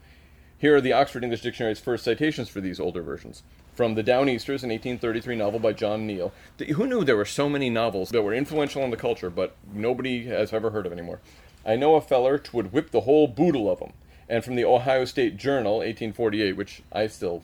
Here 0.58 0.76
are 0.76 0.80
the 0.80 0.92
Oxford 0.92 1.24
English 1.24 1.40
Dictionary's 1.40 1.80
first 1.80 2.04
citations 2.04 2.50
for 2.50 2.60
these 2.60 2.78
older 2.78 3.00
versions. 3.00 3.42
From 3.74 3.94
The 3.94 4.04
Downeasters, 4.04 4.62
an 4.62 4.68
1833 4.68 5.36
novel 5.36 5.58
by 5.58 5.72
John 5.72 6.06
Neal. 6.06 6.32
Who 6.74 6.86
knew 6.86 7.02
there 7.02 7.16
were 7.16 7.24
so 7.24 7.48
many 7.48 7.70
novels 7.70 8.10
that 8.10 8.20
were 8.20 8.34
influential 8.34 8.82
in 8.82 8.90
the 8.90 8.98
culture, 8.98 9.30
but 9.30 9.56
nobody 9.72 10.26
has 10.26 10.52
ever 10.52 10.68
heard 10.68 10.84
of 10.84 10.92
anymore? 10.92 11.20
I 11.64 11.76
know 11.76 11.94
a 11.94 12.02
feller 12.02 12.36
twould 12.36 12.74
whip 12.74 12.90
the 12.90 13.02
whole 13.02 13.26
boodle 13.26 13.70
of 13.70 13.80
'em. 13.80 13.94
And 14.28 14.44
from 14.44 14.54
the 14.54 14.66
Ohio 14.66 15.06
State 15.06 15.38
Journal, 15.38 15.78
1848, 15.78 16.56
which 16.56 16.82
I 16.92 17.06
still 17.06 17.42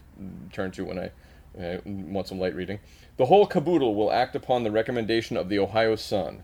turn 0.52 0.72
to 0.72 0.84
when 0.84 0.98
I 0.98 1.10
uh, 1.58 1.78
want 1.86 2.28
some 2.28 2.38
light 2.38 2.54
reading. 2.54 2.80
The 3.16 3.26
whole 3.26 3.46
caboodle 3.46 3.94
will 3.94 4.12
act 4.12 4.36
upon 4.36 4.62
the 4.62 4.70
recommendation 4.70 5.38
of 5.38 5.48
the 5.48 5.58
Ohio 5.58 5.96
Sun. 5.96 6.42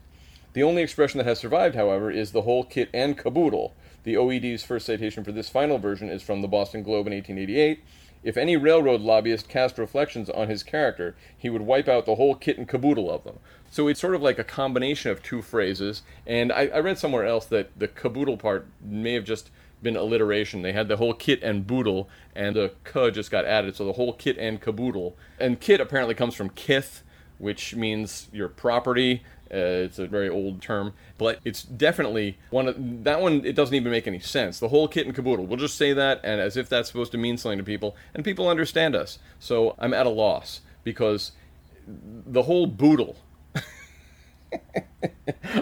The 0.53 0.62
only 0.62 0.83
expression 0.83 1.19
that 1.19 1.27
has 1.27 1.38
survived, 1.38 1.75
however, 1.75 2.11
is 2.11 2.33
the 2.33 2.43
whole 2.43 2.65
kit 2.65 2.91
and 2.93 3.17
caboodle. 3.17 3.75
The 4.05 4.15
OED's 4.15 4.65
first 4.65 4.87
citation 4.87 5.25
for 5.25 5.33
this 5.33 5.49
final 5.49 5.79
version 5.79 6.09
is 6.09 6.23
from 6.23 6.43
the 6.43 6.49
Boston 6.49 6.83
Globe 6.83 7.07
in 7.07 7.12
1888. 7.12 7.83
If 8.23 8.37
any 8.37 8.57
railroad 8.57 9.01
lobbyist 9.01 9.49
cast 9.49 9.79
reflections 9.79 10.31
on 10.31 10.49
his 10.49 10.62
character, 10.62 11.17
he 11.37 11.51
would 11.51 11.62
wipe 11.62 11.88
out 11.88 12.07
the 12.07 12.17
whole 12.17 12.35
kit 12.35 12.59
and 12.59 12.69
caboodle 12.69 13.11
of 13.11 13.25
them. 13.25 13.38
So 13.71 13.88
it's 13.88 14.01
sort 14.01 14.15
of 14.15 14.23
like 14.23 14.38
a 14.38 14.45
combination 14.45 15.11
of 15.11 15.23
two 15.23 15.43
phrases. 15.43 16.03
And 16.27 16.53
I, 16.53 16.67
I 16.67 16.79
read 16.81 16.99
somewhere 16.99 17.27
else 17.27 17.47
that 17.47 17.71
the 17.79 17.88
caboodle 17.88 18.37
part 18.37 18.67
may 18.81 19.15
have 19.15 19.25
just 19.25 19.51
been 19.83 19.97
alliteration. 19.97 20.62
They 20.62 20.73
had 20.73 20.88
the 20.88 20.99
whole 20.99 21.15
kit 21.15 21.43
and 21.43 21.67
boodle, 21.67 22.09
and 22.37 22.55
the 22.55 22.73
k 22.85 23.11
just 23.11 23.31
got 23.31 23.45
added, 23.45 23.75
so 23.75 23.85
the 23.85 23.95
whole 23.95 24.12
kit 24.12 24.38
and 24.38 24.61
caboodle. 24.61 25.17
And 25.41 25.59
kit 25.59 25.81
apparently 25.81 26.15
comes 26.15 26.35
from 26.35 26.51
kith, 26.51 27.03
which 27.38 27.75
means 27.75 28.29
your 28.33 28.49
property. 28.49 29.23
Uh, 29.53 29.85
it's 29.85 29.99
a 29.99 30.07
very 30.07 30.29
old 30.29 30.62
term, 30.62 30.95
but 31.19 31.38
it's 31.45 31.62
definitely 31.62 32.38
one 32.51 32.69
of 32.69 33.05
that 33.05 33.21
one. 33.21 33.45
It 33.45 33.55
doesn't 33.55 33.75
even 33.75 33.93
make 33.93 34.07
any 34.07 34.21
sense. 34.21 34.59
The 34.59 34.69
whole 34.69 34.88
kit 34.88 35.07
and 35.07 35.15
caboodle. 35.15 35.47
We'll 35.47 35.59
just 35.59 35.77
say 35.77 35.93
that, 35.93 36.21
and 36.25 36.41
as 36.41 36.57
if 36.57 36.69
that's 36.69 36.88
supposed 36.88 37.12
to 37.12 37.19
mean 37.19 37.37
something 37.37 37.59
to 37.59 37.65
people, 37.65 37.97
and 38.15 38.25
people 38.25 38.49
understand 38.49 38.97
us. 38.97 39.19
So 39.38 39.75
I'm 39.79 39.93
at 39.93 40.07
a 40.07 40.11
loss 40.11 40.62
because 40.85 41.33
the 41.87 42.45
whole 42.45 42.67
boodle. 42.67 43.17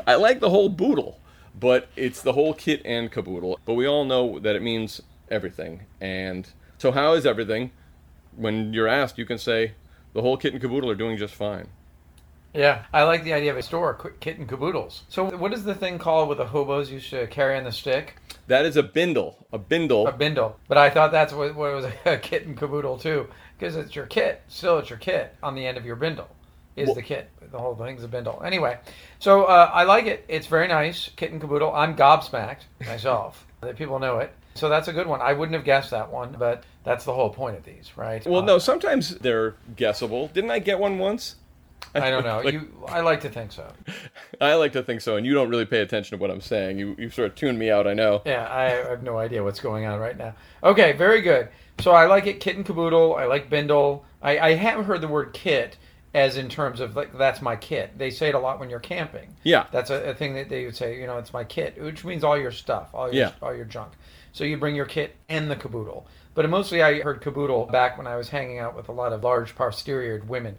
I 0.07 0.15
like 0.15 0.41
the 0.41 0.51
whole 0.51 0.69
boodle, 0.69 1.21
but 1.59 1.89
it's 1.97 2.23
the 2.23 2.33
whole 2.33 2.55
kit 2.55 2.83
and 2.85 3.11
caboodle. 3.11 3.59
But 3.65 3.75
we 3.75 3.87
all 3.87 4.05
know 4.05 4.39
that 4.39 4.57
it 4.57 4.63
means 4.63 5.01
everything. 5.31 5.83
And 6.01 6.49
so, 6.79 6.93
how 6.93 7.15
is 7.15 7.27
everything? 7.27 7.73
When 8.37 8.73
you're 8.73 8.89
asked, 8.89 9.19
you 9.19 9.27
can 9.27 9.39
say 9.39 9.73
the 10.13 10.23
whole 10.23 10.37
kit 10.37 10.53
and 10.53 10.63
caboodle 10.63 10.91
are 10.91 10.95
doing 10.95 11.17
just 11.17 11.35
fine. 11.35 11.69
Yeah, 12.53 12.85
I 12.93 13.05
like 13.05 13.23
the 13.23 13.33
idea 13.33 13.53
of 13.53 13.57
a 13.57 13.63
store, 13.63 13.95
qu- 13.95 14.13
kit 14.19 14.39
and 14.39 14.49
caboodles. 14.49 15.05
So, 15.09 15.31
what 15.37 15.53
is 15.53 15.63
the 15.63 15.75
thing 15.75 15.99
called 15.99 16.29
with 16.29 16.39
the 16.39 16.47
hobos 16.47 16.91
used 16.91 17.11
to 17.11 17.27
carry 17.29 17.57
on 17.57 17.65
the 17.65 17.71
stick? 17.73 18.17
That 18.49 18.65
is 18.67 18.77
a 18.77 18.83
bindle. 18.83 19.47
A 19.53 19.59
bindle. 19.59 20.07
A 20.09 20.13
bindle. 20.13 20.57
But 20.67 20.77
I 20.77 20.91
thought 20.91 21.13
that's 21.13 21.33
what, 21.33 21.55
what 21.55 21.73
was 21.75 21.85
a 22.05 22.19
kit 22.19 22.47
and 22.47 22.57
caboodle 22.57 22.99
too, 22.99 23.29
because 23.59 23.77
it's 23.77 23.95
your 23.95 24.07
kit. 24.07 24.43
Still, 24.49 24.79
it's 24.79 24.91
your 24.91 24.99
kit 24.99 25.37
on 25.43 25.55
the 25.55 25.65
end 25.67 25.79
of 25.79 25.87
your 25.87 25.97
bindle. 25.97 26.29
Is 26.77 26.87
Well- 26.87 26.95
the 26.97 27.03
kit. 27.03 27.31
The 27.53 27.59
whole 27.59 27.75
thing's 27.75 28.05
a 28.05 28.09
bindle. 28.09 28.41
Anyway, 28.45 28.79
so 29.19 29.45
uh, 29.45 29.71
I 29.73 29.83
like 29.85 30.07
it. 30.07 30.25
It's 30.29 30.47
very 30.47 30.69
nice. 30.69 31.11
Kit 31.17 31.33
and 31.33 31.41
caboodle. 31.41 31.75
I'm 31.75 31.97
gobsmacked 31.97 32.63
myself 32.87 33.45
that 33.61 33.77
people 33.77 33.99
know 33.99 34.19
it. 34.19 34.33
So 34.55 34.69
that's 34.69 34.89
a 34.89 34.93
good 34.93 35.07
one. 35.07 35.21
I 35.21 35.33
wouldn't 35.33 35.55
have 35.55 35.65
guessed 35.65 35.91
that 35.91 36.11
one, 36.11 36.35
but 36.39 36.65
that's 36.85 37.05
the 37.05 37.13
whole 37.15 37.31
point 37.31 37.57
of 37.57 37.65
these, 37.65 37.93
right? 37.97 38.25
Well, 38.27 38.43
Uh, 38.43 38.45
no, 38.47 38.59
sometimes 38.59 39.17
they're 39.19 39.55
guessable. 39.77 40.29
Didn't 40.29 40.51
I 40.51 40.59
get 40.59 40.79
one 40.81 40.99
once? 40.99 41.37
I 41.95 42.11
don't 42.11 42.25
know. 42.25 42.43
you, 42.49 42.69
I 42.89 43.01
like 43.01 43.21
to 43.23 43.29
think 43.29 43.53
so. 43.53 43.73
I 44.41 44.55
like 44.55 44.73
to 44.73 44.83
think 44.83 45.01
so, 45.01 45.17
and 45.17 45.27
you 45.27 45.35
don't 45.35 45.49
really 45.49 45.65
pay 45.67 45.81
attention 45.81 46.17
to 46.17 46.21
what 46.21 46.31
I'm 46.31 46.41
saying. 46.41 46.79
You 46.79 46.95
you 46.99 47.11
sort 47.11 47.29
of 47.31 47.35
tune 47.35 47.59
me 47.59 47.71
out. 47.71 47.87
I 47.87 47.95
know. 47.95 48.23
Yeah, 48.25 48.47
I 48.51 48.89
have 48.89 49.03
no 49.03 49.19
idea 49.19 49.43
what's 49.43 49.61
going 49.61 49.87
on 49.87 49.99
right 49.99 50.17
now. 50.17 50.35
Okay, 50.63 50.93
very 50.93 51.21
good. 51.21 51.49
So 51.81 51.93
I 51.93 52.07
like 52.07 52.27
it, 52.27 52.41
kit 52.41 52.57
and 52.57 52.65
caboodle. 52.65 53.17
I 53.17 53.25
like 53.25 53.49
bindle. 53.51 54.05
I, 54.23 54.39
I 54.39 54.55
have 54.55 54.85
heard 54.85 55.01
the 55.01 55.09
word 55.09 55.33
kit 55.33 55.79
as 56.13 56.37
in 56.37 56.49
terms 56.49 56.81
of 56.81 56.97
like 56.97 57.17
that's 57.17 57.41
my 57.41 57.57
kit. 57.57 57.97
They 57.97 58.11
say 58.11 58.29
it 58.29 58.35
a 58.35 58.39
lot 58.39 58.61
when 58.61 58.69
you're 58.71 58.81
camping. 58.81 59.35
Yeah. 59.43 59.67
That's 59.73 59.91
a, 59.91 60.11
a 60.11 60.15
thing 60.15 60.35
that 60.35 60.49
they 60.49 60.65
would 60.67 60.77
say. 60.77 61.01
You 61.01 61.07
know, 61.07 61.19
it's 61.19 61.33
my 61.33 61.45
kit, 61.45 61.81
which 61.81 62.05
means 62.05 62.25
all 62.25 62.39
your 62.39 62.51
stuff, 62.51 62.91
all 62.93 63.07
your 63.07 63.15
Yeah. 63.27 63.33
all 63.41 63.55
your 63.55 63.65
junk. 63.65 63.93
So 64.33 64.45
you 64.45 64.57
bring 64.59 64.75
your 64.77 64.87
kit 64.87 65.17
and 65.29 65.51
the 65.51 65.57
caboodle. 65.57 66.07
But 66.35 66.49
mostly 66.49 66.83
I 66.83 67.01
heard 67.01 67.21
caboodle 67.21 67.67
back 67.67 67.99
when 67.99 68.07
I 68.07 68.17
was 68.17 68.29
hanging 68.29 68.59
out 68.59 68.77
with 68.77 68.89
a 68.89 68.93
lot 68.93 69.13
of 69.13 69.25
large 69.25 69.55
posterior 69.55 70.23
women. 70.27 70.57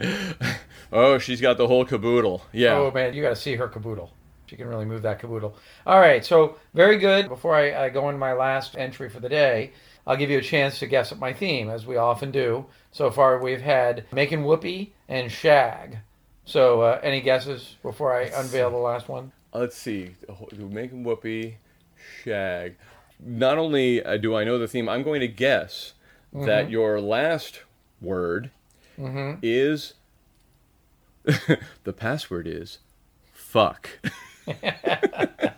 oh, 0.92 1.18
she's 1.18 1.40
got 1.40 1.56
the 1.56 1.66
whole 1.66 1.84
caboodle. 1.84 2.42
Yeah. 2.52 2.74
Oh 2.74 2.90
man, 2.90 3.14
you 3.14 3.22
got 3.22 3.30
to 3.30 3.36
see 3.36 3.56
her 3.56 3.68
caboodle. 3.68 4.12
She 4.46 4.56
can 4.56 4.68
really 4.68 4.84
move 4.84 5.02
that 5.02 5.18
caboodle. 5.18 5.56
All 5.86 5.98
right, 5.98 6.24
so 6.24 6.56
very 6.74 6.98
good. 6.98 7.28
Before 7.28 7.54
I, 7.54 7.86
I 7.86 7.88
go 7.88 8.08
into 8.08 8.18
my 8.18 8.34
last 8.34 8.76
entry 8.76 9.08
for 9.08 9.18
the 9.18 9.28
day, 9.28 9.72
I'll 10.06 10.16
give 10.16 10.30
you 10.30 10.38
a 10.38 10.42
chance 10.42 10.78
to 10.80 10.86
guess 10.86 11.10
at 11.10 11.18
my 11.18 11.32
theme, 11.32 11.70
as 11.70 11.86
we 11.86 11.96
often 11.96 12.30
do. 12.30 12.66
So 12.90 13.10
far, 13.10 13.38
we've 13.38 13.62
had 13.62 14.04
making 14.12 14.44
whoopee 14.44 14.92
and 15.08 15.32
shag. 15.32 15.98
So, 16.44 16.82
uh, 16.82 17.00
any 17.02 17.20
guesses 17.20 17.76
before 17.82 18.12
I 18.12 18.24
unveil 18.24 18.70
the 18.70 18.76
last 18.76 19.08
one? 19.08 19.32
Let's 19.54 19.76
see. 19.76 20.10
Making 20.58 21.04
whoopee, 21.04 21.56
shag. 22.22 22.74
Not 23.24 23.58
only 23.58 24.04
uh, 24.04 24.16
do 24.16 24.34
I 24.34 24.44
know 24.44 24.58
the 24.58 24.66
theme, 24.66 24.88
I'm 24.88 25.02
going 25.02 25.20
to 25.20 25.28
guess 25.28 25.92
that 26.32 26.70
your 26.70 27.00
last 27.00 27.60
word 28.00 28.50
is 29.42 29.94
the 31.24 31.92
password 31.92 32.46
is 32.46 32.78
fuck. 33.32 33.88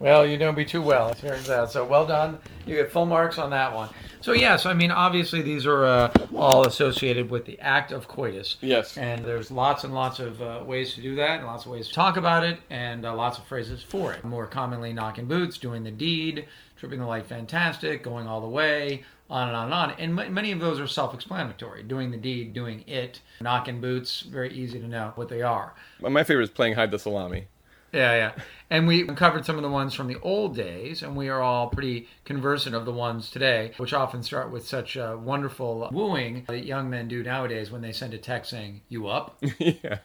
Well, 0.00 0.24
you 0.24 0.38
know 0.38 0.52
me 0.52 0.64
too 0.64 0.80
well, 0.80 1.08
it 1.08 1.18
turns 1.18 1.50
out. 1.50 1.72
So 1.72 1.84
well 1.84 2.06
done. 2.06 2.38
You 2.66 2.76
get 2.76 2.92
full 2.92 3.06
marks 3.06 3.36
on 3.36 3.50
that 3.50 3.74
one. 3.74 3.88
So 4.20 4.32
yes, 4.32 4.64
I 4.64 4.72
mean 4.72 4.92
obviously 4.92 5.42
these 5.42 5.66
are 5.66 5.84
uh, 5.84 6.12
all 6.36 6.66
associated 6.66 7.30
with 7.30 7.46
the 7.46 7.58
act 7.58 7.90
of 7.90 8.06
coitus. 8.06 8.58
Yes. 8.60 8.96
And 8.96 9.24
there's 9.24 9.50
lots 9.50 9.82
and 9.82 9.92
lots 9.92 10.20
of 10.20 10.40
uh, 10.40 10.62
ways 10.64 10.94
to 10.94 11.02
do 11.02 11.16
that, 11.16 11.38
and 11.38 11.46
lots 11.46 11.66
of 11.66 11.72
ways 11.72 11.88
to 11.88 11.94
talk 11.94 12.16
about 12.16 12.44
it, 12.44 12.60
and 12.70 13.04
uh, 13.04 13.14
lots 13.14 13.38
of 13.38 13.44
phrases 13.46 13.82
for 13.82 14.12
it. 14.12 14.22
More 14.22 14.46
commonly, 14.46 14.92
knocking 14.92 15.26
boots, 15.26 15.58
doing 15.58 15.82
the 15.82 15.90
deed, 15.90 16.46
tripping 16.76 17.00
the 17.00 17.06
light 17.06 17.26
fantastic, 17.26 18.04
going 18.04 18.28
all 18.28 18.40
the 18.40 18.48
way, 18.48 19.04
on 19.30 19.48
and 19.48 19.56
on 19.56 19.64
and 19.66 19.74
on. 19.74 19.90
And 19.92 20.18
m- 20.18 20.34
many 20.34 20.52
of 20.52 20.60
those 20.60 20.80
are 20.80 20.86
self-explanatory. 20.86 21.82
Doing 21.82 22.10
the 22.10 22.16
deed, 22.16 22.52
doing 22.52 22.84
it, 22.86 23.20
knocking 23.40 23.80
boots, 23.80 24.22
very 24.22 24.52
easy 24.52 24.78
to 24.78 24.86
know 24.86 25.12
what 25.14 25.28
they 25.28 25.42
are. 25.42 25.74
My 26.00 26.24
favorite 26.24 26.44
is 26.44 26.50
playing 26.50 26.74
hide 26.74 26.90
the 26.90 26.98
salami. 26.98 27.48
Yeah, 27.92 28.14
yeah. 28.14 28.42
And 28.70 28.86
we 28.86 29.04
covered 29.06 29.46
some 29.46 29.56
of 29.56 29.62
the 29.62 29.70
ones 29.70 29.94
from 29.94 30.08
the 30.08 30.20
old 30.20 30.54
days, 30.54 31.02
and 31.02 31.16
we 31.16 31.30
are 31.30 31.40
all 31.40 31.68
pretty 31.70 32.06
conversant 32.26 32.74
of 32.74 32.84
the 32.84 32.92
ones 32.92 33.30
today, 33.30 33.72
which 33.78 33.94
often 33.94 34.22
start 34.22 34.50
with 34.50 34.66
such 34.66 34.96
uh, 34.96 35.16
wonderful 35.18 35.88
wooing 35.90 36.44
that 36.48 36.66
young 36.66 36.90
men 36.90 37.08
do 37.08 37.22
nowadays 37.22 37.70
when 37.70 37.80
they 37.80 37.92
send 37.92 38.12
a 38.12 38.18
text 38.18 38.50
saying, 38.50 38.82
You 38.90 39.08
up? 39.08 39.42
yeah. 39.58 39.98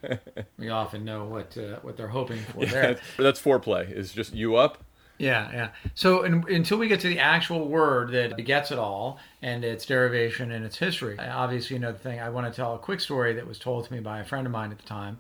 We 0.58 0.70
often 0.70 1.04
know 1.04 1.26
what 1.26 1.58
uh, 1.58 1.80
what 1.82 1.98
they're 1.98 2.08
hoping 2.08 2.40
for 2.40 2.66
there. 2.66 2.94
That's, 2.94 3.02
that's 3.18 3.42
foreplay. 3.42 3.92
Is 3.92 4.14
just 4.14 4.34
you 4.34 4.56
up? 4.56 4.78
Yeah, 5.24 5.52
yeah. 5.54 5.70
So 5.96 6.24
in, 6.24 6.44
until 6.50 6.78
we 6.78 6.88
get 6.88 7.00
to 7.02 7.08
the 7.08 7.20
actual 7.20 7.68
word 7.68 8.12
that 8.12 8.36
begets 8.36 8.72
it 8.72 8.80
all 8.80 9.20
and 9.42 9.64
its 9.64 9.86
derivation 9.86 10.52
and 10.52 10.66
its 10.66 10.78
history, 10.78 11.18
obviously, 11.18 11.76
another 11.76 11.98
thing, 11.98 12.20
I 12.20 12.30
want 12.30 12.52
to 12.52 12.56
tell 12.56 12.76
a 12.76 12.80
quick 12.80 13.00
story 13.00 13.34
that 13.34 13.48
was 13.48 13.58
told 13.60 13.86
to 13.86 13.94
me 13.94 14.00
by 14.00 14.20
a 14.20 14.26
friend 14.26 14.46
of 14.46 14.52
mine 14.52 14.72
at 14.72 14.78
the 14.78 14.86
time. 14.86 15.18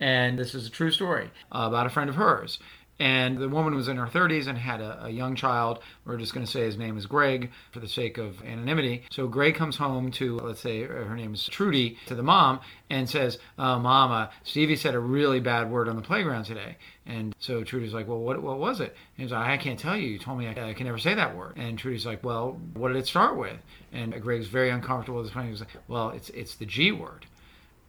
And 0.00 0.38
this 0.38 0.54
is 0.54 0.66
a 0.66 0.70
true 0.70 0.90
story 0.90 1.30
about 1.52 1.86
a 1.86 1.90
friend 1.90 2.10
of 2.10 2.16
hers. 2.16 2.58
And 2.98 3.38
the 3.38 3.48
woman 3.48 3.74
was 3.74 3.88
in 3.88 3.96
her 3.96 4.06
30s 4.06 4.46
and 4.46 4.56
had 4.56 4.80
a, 4.80 5.06
a 5.06 5.10
young 5.10 5.34
child. 5.34 5.80
We're 6.04 6.16
just 6.16 6.32
going 6.32 6.46
to 6.46 6.50
say 6.50 6.60
his 6.60 6.78
name 6.78 6.96
is 6.96 7.06
Greg 7.06 7.50
for 7.72 7.80
the 7.80 7.88
sake 7.88 8.18
of 8.18 8.42
anonymity. 8.44 9.02
So 9.10 9.26
Greg 9.26 9.56
comes 9.56 9.76
home 9.76 10.10
to, 10.12 10.38
let's 10.38 10.60
say 10.60 10.82
her 10.84 11.16
name 11.16 11.34
is 11.34 11.44
Trudy, 11.46 11.98
to 12.06 12.14
the 12.14 12.22
mom 12.22 12.60
and 12.90 13.08
says, 13.08 13.38
Oh, 13.58 13.78
Mama, 13.78 14.30
Stevie 14.44 14.76
said 14.76 14.94
a 14.94 15.00
really 15.00 15.40
bad 15.40 15.70
word 15.70 15.88
on 15.88 15.96
the 15.96 16.02
playground 16.02 16.44
today. 16.44 16.76
And 17.06 17.34
so 17.38 17.64
Trudy's 17.64 17.92
like, 17.92 18.06
Well, 18.06 18.20
what, 18.20 18.40
what 18.42 18.58
was 18.58 18.80
it? 18.80 18.96
And 19.16 19.24
he's 19.24 19.32
like, 19.32 19.48
I 19.48 19.56
can't 19.56 19.78
tell 19.78 19.96
you. 19.96 20.08
You 20.08 20.18
told 20.18 20.38
me 20.38 20.46
I, 20.46 20.70
I 20.70 20.74
can 20.74 20.86
never 20.86 20.98
say 20.98 21.14
that 21.14 21.36
word. 21.36 21.54
And 21.56 21.78
Trudy's 21.78 22.06
like, 22.06 22.22
Well, 22.22 22.60
what 22.74 22.88
did 22.88 22.96
it 22.96 23.06
start 23.06 23.36
with? 23.36 23.58
And 23.92 24.20
Greg's 24.22 24.46
very 24.46 24.70
uncomfortable 24.70 25.20
at 25.20 25.26
this. 25.26 25.44
He 25.44 25.50
was 25.50 25.60
like, 25.60 25.76
Well, 25.88 26.10
it's, 26.10 26.30
it's 26.30 26.54
the 26.54 26.66
G 26.66 26.92
word. 26.92 27.26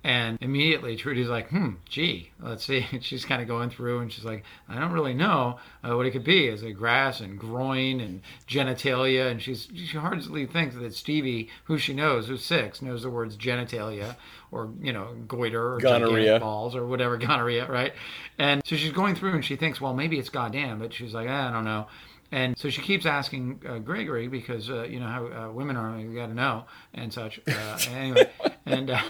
And 0.06 0.38
immediately 0.40 0.96
Trudy's 0.96 1.30
like, 1.30 1.50
hmm, 1.50 1.72
gee, 1.90 2.30
let's 2.40 2.64
see. 2.64 2.86
And 2.92 3.04
she's 3.04 3.26
kind 3.26 3.42
of 3.42 3.48
going 3.48 3.72
through 3.72 4.02
and 4.02 4.14
she's 4.14 4.24
like, 4.24 4.44
I 4.70 4.80
don't 4.80 4.92
really 4.92 5.16
know 5.16 5.58
uh, 5.84 5.98
what 5.98 6.06
it 6.06 6.12
could 6.12 6.24
be. 6.24 6.46
Is 6.48 6.62
it 6.62 6.74
grass 6.74 7.22
and 7.22 7.40
groin 7.40 8.00
and 8.00 8.22
genitalia? 8.48 9.32
And 9.32 9.42
she's 9.42 9.68
she 9.74 9.98
hardly 9.98 10.46
thinks 10.46 10.76
that 10.76 10.94
Stevie, 10.94 11.50
who 11.64 11.80
she 11.80 11.96
knows, 11.96 12.28
who's 12.28 12.46
six, 12.46 12.84
knows 12.84 13.02
the 13.02 13.10
words 13.10 13.36
genitalia 13.36 14.16
or, 14.52 14.70
you 14.80 14.94
know, 14.94 15.16
goiter 15.28 15.74
or 15.74 15.80
Gonorrhea. 15.80 16.40
balls 16.40 16.76
or 16.76 16.86
whatever, 16.86 17.18
gonorrhea, 17.28 17.66
right? 17.68 17.94
And 18.38 18.62
so 18.64 18.76
she's 18.76 18.92
going 18.92 19.16
through 19.16 19.34
and 19.34 19.44
she 19.44 19.56
thinks, 19.56 19.82
well, 19.82 19.96
maybe 19.96 20.20
it's 20.20 20.30
goddamn, 20.30 20.78
but 20.78 20.94
she's 20.94 21.16
like, 21.16 21.28
I 21.28 21.50
don't 21.52 21.66
know. 21.66 21.88
And 22.32 22.56
so 22.60 22.70
she 22.70 22.84
keeps 22.84 23.08
asking 23.08 23.62
uh, 23.68 23.80
Gregory 23.80 24.28
because 24.28 24.70
uh, 24.70 24.84
you 24.84 25.00
know 25.00 25.08
how 25.08 25.26
uh, 25.26 25.52
women 25.52 25.78
are, 25.78 25.98
you 26.00 26.14
got 26.14 26.28
to 26.28 26.34
know 26.36 26.66
and 26.94 27.12
such. 27.12 27.40
Uh, 27.48 27.80
anyway, 27.92 28.30
and 28.68 28.92
uh, 28.92 29.02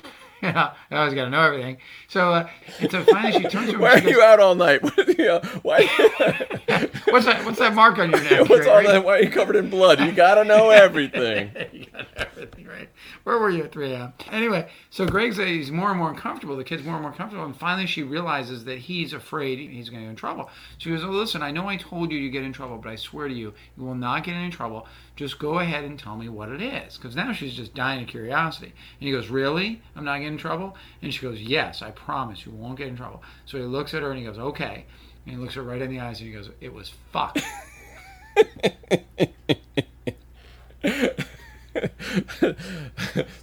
you 0.45 0.53
know, 0.53 0.71
I 0.91 0.97
always 0.97 1.13
got 1.13 1.25
to 1.25 1.29
know 1.29 1.41
everything. 1.41 1.77
So, 2.07 2.31
uh, 2.33 2.49
and 2.79 2.91
so 2.91 3.03
finally 3.03 3.33
she 3.33 3.47
turns 3.47 3.69
to 3.69 3.75
him. 3.75 3.81
Why 3.81 3.95
are 3.95 4.01
she 4.01 4.09
you 4.09 4.21
out 4.21 4.39
all 4.39 4.55
night? 4.55 4.81
What, 4.95 5.17
you 5.17 5.25
know, 5.25 5.41
why? 5.63 5.85
What's 7.09 7.25
that? 7.25 7.43
What's 7.45 7.59
that 7.59 7.73
mark 7.73 7.97
on 7.97 8.11
your 8.11 8.21
neck? 8.21 8.49
What's 8.49 8.67
all 8.67 8.81
Gregory?" 8.81 8.93
that? 8.93 9.03
Why 9.03 9.19
are 9.19 9.21
you 9.23 9.29
covered 9.29 9.55
in 9.55 9.69
blood? 9.69 9.99
You 9.99 10.11
gotta 10.11 10.43
know 10.43 10.69
everything. 10.69 11.51
you 11.71 11.85
got 11.85 12.07
everything 12.15 12.67
right. 12.67 12.89
Where 13.23 13.39
were 13.39 13.49
you 13.49 13.63
at 13.63 13.71
3 13.71 13.91
a.m.? 13.91 14.13
Anyway, 14.31 14.69
so 14.89 15.05
Greg 15.05 15.33
says 15.33 15.47
he's 15.47 15.71
more 15.71 15.89
and 15.89 15.97
more 15.97 16.09
uncomfortable. 16.09 16.55
The 16.55 16.63
kid's 16.63 16.83
more 16.83 16.95
and 16.95 17.01
more 17.01 17.11
comfortable. 17.11 17.45
And 17.45 17.55
finally, 17.55 17.87
she 17.87 18.03
realizes 18.03 18.65
that 18.65 18.77
he's 18.77 19.13
afraid 19.13 19.57
he's 19.57 19.89
going 19.89 20.01
to 20.01 20.05
get 20.05 20.09
in 20.11 20.15
trouble. 20.15 20.49
She 20.77 20.91
goes, 20.91 21.03
Oh, 21.03 21.09
listen, 21.09 21.41
I 21.41 21.51
know 21.51 21.67
I 21.67 21.77
told 21.77 22.11
you 22.11 22.19
you 22.19 22.29
get 22.29 22.43
in 22.43 22.53
trouble, 22.53 22.77
but 22.77 22.89
I 22.89 22.95
swear 22.95 23.27
to 23.27 23.33
you, 23.33 23.53
you 23.77 23.83
will 23.83 23.95
not 23.95 24.23
get 24.23 24.35
in 24.35 24.41
any 24.41 24.51
trouble. 24.51 24.87
Just 25.16 25.39
go 25.39 25.59
ahead 25.59 25.86
and 25.86 25.97
tell 25.97 26.18
me 26.18 26.28
what 26.28 26.49
it 26.49 26.61
is. 26.61 26.97
Because 26.97 27.16
now 27.16 27.32
she's 27.32 27.53
just 27.53 27.74
dying 27.74 28.03
of 28.03 28.07
curiosity. 28.07 28.74
And 28.99 29.07
he 29.07 29.11
goes, 29.11 29.30
Really? 29.30 29.82
I'm 29.95 30.03
not 30.03 30.18
getting 30.18 30.34
in 30.34 30.38
trouble? 30.38 30.76
And 31.01 31.13
she 31.13 31.22
goes, 31.22 31.39
Yes, 31.39 31.82
I 31.82 31.91
promise 31.91 32.45
you 32.45 32.51
won't 32.51 32.78
get 32.78 32.88
in 32.88 32.97
trouble. 32.97 33.24
So 33.45 33.57
he 33.57 33.63
looks 33.63 33.93
at 33.93 34.01
her 34.01 34.11
and 34.11 34.20
he 34.20 34.26
goes, 34.26 34.38
Okay. 34.38 34.86
And 35.26 35.36
he 35.36 35.41
looks 35.41 35.55
her 35.55 35.63
right 35.63 35.82
in 35.82 35.89
the 35.89 35.99
eyes 36.01 36.20
and 36.20 36.28
he 36.28 36.34
goes, 36.34 36.49
It 36.59 36.74
was 36.74 36.91
fuck. 37.11 37.38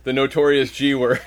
the 0.05 0.13
notorious 0.13 0.73
G 0.73 0.95
word. 0.95 1.21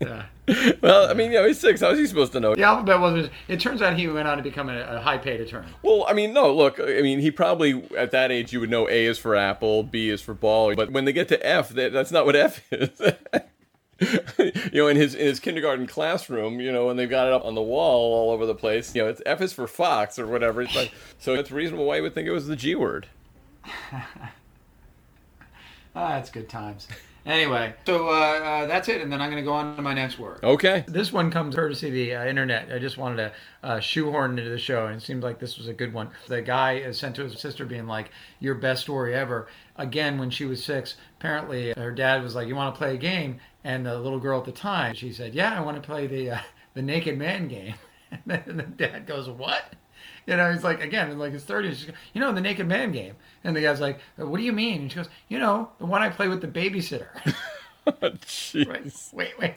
Yeah. 0.00 0.26
well, 0.80 1.10
I 1.10 1.14
mean, 1.14 1.32
you 1.32 1.38
know, 1.38 1.46
he's 1.46 1.58
six. 1.58 1.80
How 1.80 1.90
is 1.90 1.98
he 1.98 2.06
supposed 2.06 2.32
to 2.32 2.40
know? 2.40 2.54
The 2.54 2.62
alphabet 2.62 3.00
wasn't. 3.00 3.32
It 3.48 3.58
turns 3.58 3.82
out 3.82 3.98
he 3.98 4.06
went 4.06 4.28
on 4.28 4.36
to 4.36 4.42
become 4.42 4.68
a, 4.68 4.78
a 4.80 5.00
high 5.00 5.18
paid 5.18 5.40
attorney. 5.40 5.68
Well, 5.82 6.04
I 6.08 6.12
mean, 6.12 6.32
no, 6.32 6.54
look, 6.54 6.78
I 6.78 7.02
mean, 7.02 7.18
he 7.18 7.30
probably, 7.30 7.84
at 7.96 8.12
that 8.12 8.30
age, 8.30 8.52
you 8.52 8.60
would 8.60 8.70
know 8.70 8.88
A 8.88 9.06
is 9.06 9.18
for 9.18 9.34
apple, 9.34 9.82
B 9.82 10.08
is 10.08 10.20
for 10.20 10.34
ball, 10.34 10.74
but 10.76 10.92
when 10.92 11.04
they 11.04 11.12
get 11.12 11.28
to 11.28 11.46
F, 11.46 11.70
that, 11.70 11.92
that's 11.92 12.12
not 12.12 12.26
what 12.26 12.36
F 12.36 12.62
is. 12.70 13.00
you 14.38 14.82
know, 14.82 14.88
in 14.88 14.96
his 14.96 15.14
in 15.14 15.26
his 15.26 15.40
kindergarten 15.40 15.86
classroom, 15.86 16.60
you 16.60 16.70
know, 16.70 16.86
when 16.86 16.96
they've 16.96 17.10
got 17.10 17.26
it 17.26 17.32
up 17.32 17.44
on 17.44 17.54
the 17.54 17.62
wall 17.62 18.14
all 18.14 18.30
over 18.32 18.46
the 18.46 18.54
place, 18.54 18.94
you 18.94 19.02
know, 19.02 19.08
it's 19.08 19.22
F 19.26 19.40
is 19.40 19.52
for 19.52 19.66
fox 19.66 20.18
or 20.18 20.26
whatever. 20.26 20.62
It's 20.62 20.76
like, 20.76 20.92
so 21.18 21.34
it's 21.34 21.50
reasonable 21.50 21.86
why 21.86 21.96
you 21.96 22.02
would 22.02 22.14
think 22.14 22.28
it 22.28 22.32
was 22.32 22.46
the 22.46 22.56
G 22.56 22.74
word. 22.74 23.08
Ah, 25.98 26.10
that's 26.10 26.28
good 26.28 26.46
times. 26.46 26.88
Anyway, 27.26 27.74
so 27.84 28.08
uh, 28.08 28.12
uh, 28.12 28.66
that's 28.66 28.88
it, 28.88 29.00
and 29.00 29.10
then 29.10 29.20
I'm 29.20 29.30
going 29.30 29.42
to 29.42 29.46
go 29.46 29.52
on 29.52 29.74
to 29.74 29.82
my 29.82 29.92
next 29.92 30.16
work. 30.16 30.44
Okay. 30.44 30.84
This 30.86 31.12
one 31.12 31.32
comes 31.32 31.56
courtesy 31.56 31.88
of 31.88 31.94
the 31.94 32.14
uh, 32.14 32.24
internet. 32.24 32.72
I 32.72 32.78
just 32.78 32.98
wanted 32.98 33.16
to 33.16 33.32
uh, 33.64 33.80
shoehorn 33.80 34.38
into 34.38 34.48
the 34.48 34.58
show, 34.58 34.86
and 34.86 34.96
it 34.96 35.04
seemed 35.04 35.24
like 35.24 35.40
this 35.40 35.58
was 35.58 35.66
a 35.66 35.72
good 35.72 35.92
one. 35.92 36.10
The 36.28 36.40
guy 36.40 36.74
is 36.74 37.00
sent 37.00 37.16
to 37.16 37.24
his 37.24 37.40
sister, 37.40 37.66
being 37.66 37.88
like, 37.88 38.12
"Your 38.38 38.54
best 38.54 38.82
story 38.82 39.12
ever." 39.12 39.48
Again, 39.74 40.18
when 40.18 40.30
she 40.30 40.44
was 40.44 40.62
six, 40.62 40.94
apparently 41.18 41.72
her 41.76 41.90
dad 41.90 42.22
was 42.22 42.36
like, 42.36 42.46
"You 42.46 42.54
want 42.54 42.72
to 42.72 42.78
play 42.78 42.94
a 42.94 42.98
game?" 42.98 43.40
And 43.64 43.84
the 43.84 43.98
little 43.98 44.20
girl 44.20 44.38
at 44.38 44.44
the 44.44 44.52
time, 44.52 44.94
she 44.94 45.12
said, 45.12 45.34
"Yeah, 45.34 45.58
I 45.58 45.62
want 45.62 45.82
to 45.82 45.86
play 45.86 46.06
the 46.06 46.30
uh, 46.30 46.38
the 46.74 46.82
naked 46.82 47.18
man 47.18 47.48
game." 47.48 47.74
And 48.12 48.22
then 48.24 48.56
the 48.56 48.62
dad 48.62 49.04
goes, 49.04 49.28
"What?" 49.28 49.74
You 50.26 50.36
know, 50.36 50.52
he's 50.52 50.64
like, 50.64 50.82
again, 50.82 51.10
in 51.10 51.18
like 51.18 51.32
his 51.32 51.44
30s, 51.44 51.70
she's, 51.70 51.90
you 52.12 52.20
know, 52.20 52.32
the 52.32 52.40
naked 52.40 52.66
man 52.66 52.92
game. 52.92 53.14
And 53.44 53.54
the 53.54 53.60
guy's 53.60 53.80
like, 53.80 54.00
uh, 54.20 54.26
what 54.26 54.38
do 54.38 54.42
you 54.42 54.52
mean? 54.52 54.82
And 54.82 54.90
she 54.90 54.96
goes, 54.96 55.08
you 55.28 55.38
know, 55.38 55.70
the 55.78 55.86
one 55.86 56.02
I 56.02 56.08
play 56.08 56.28
with 56.28 56.40
the 56.40 56.48
babysitter. 56.48 57.08
Oh, 57.88 58.10
jeez. 58.10 58.66
Right. 58.68 58.92
Wait, 59.12 59.38
wait. 59.38 59.54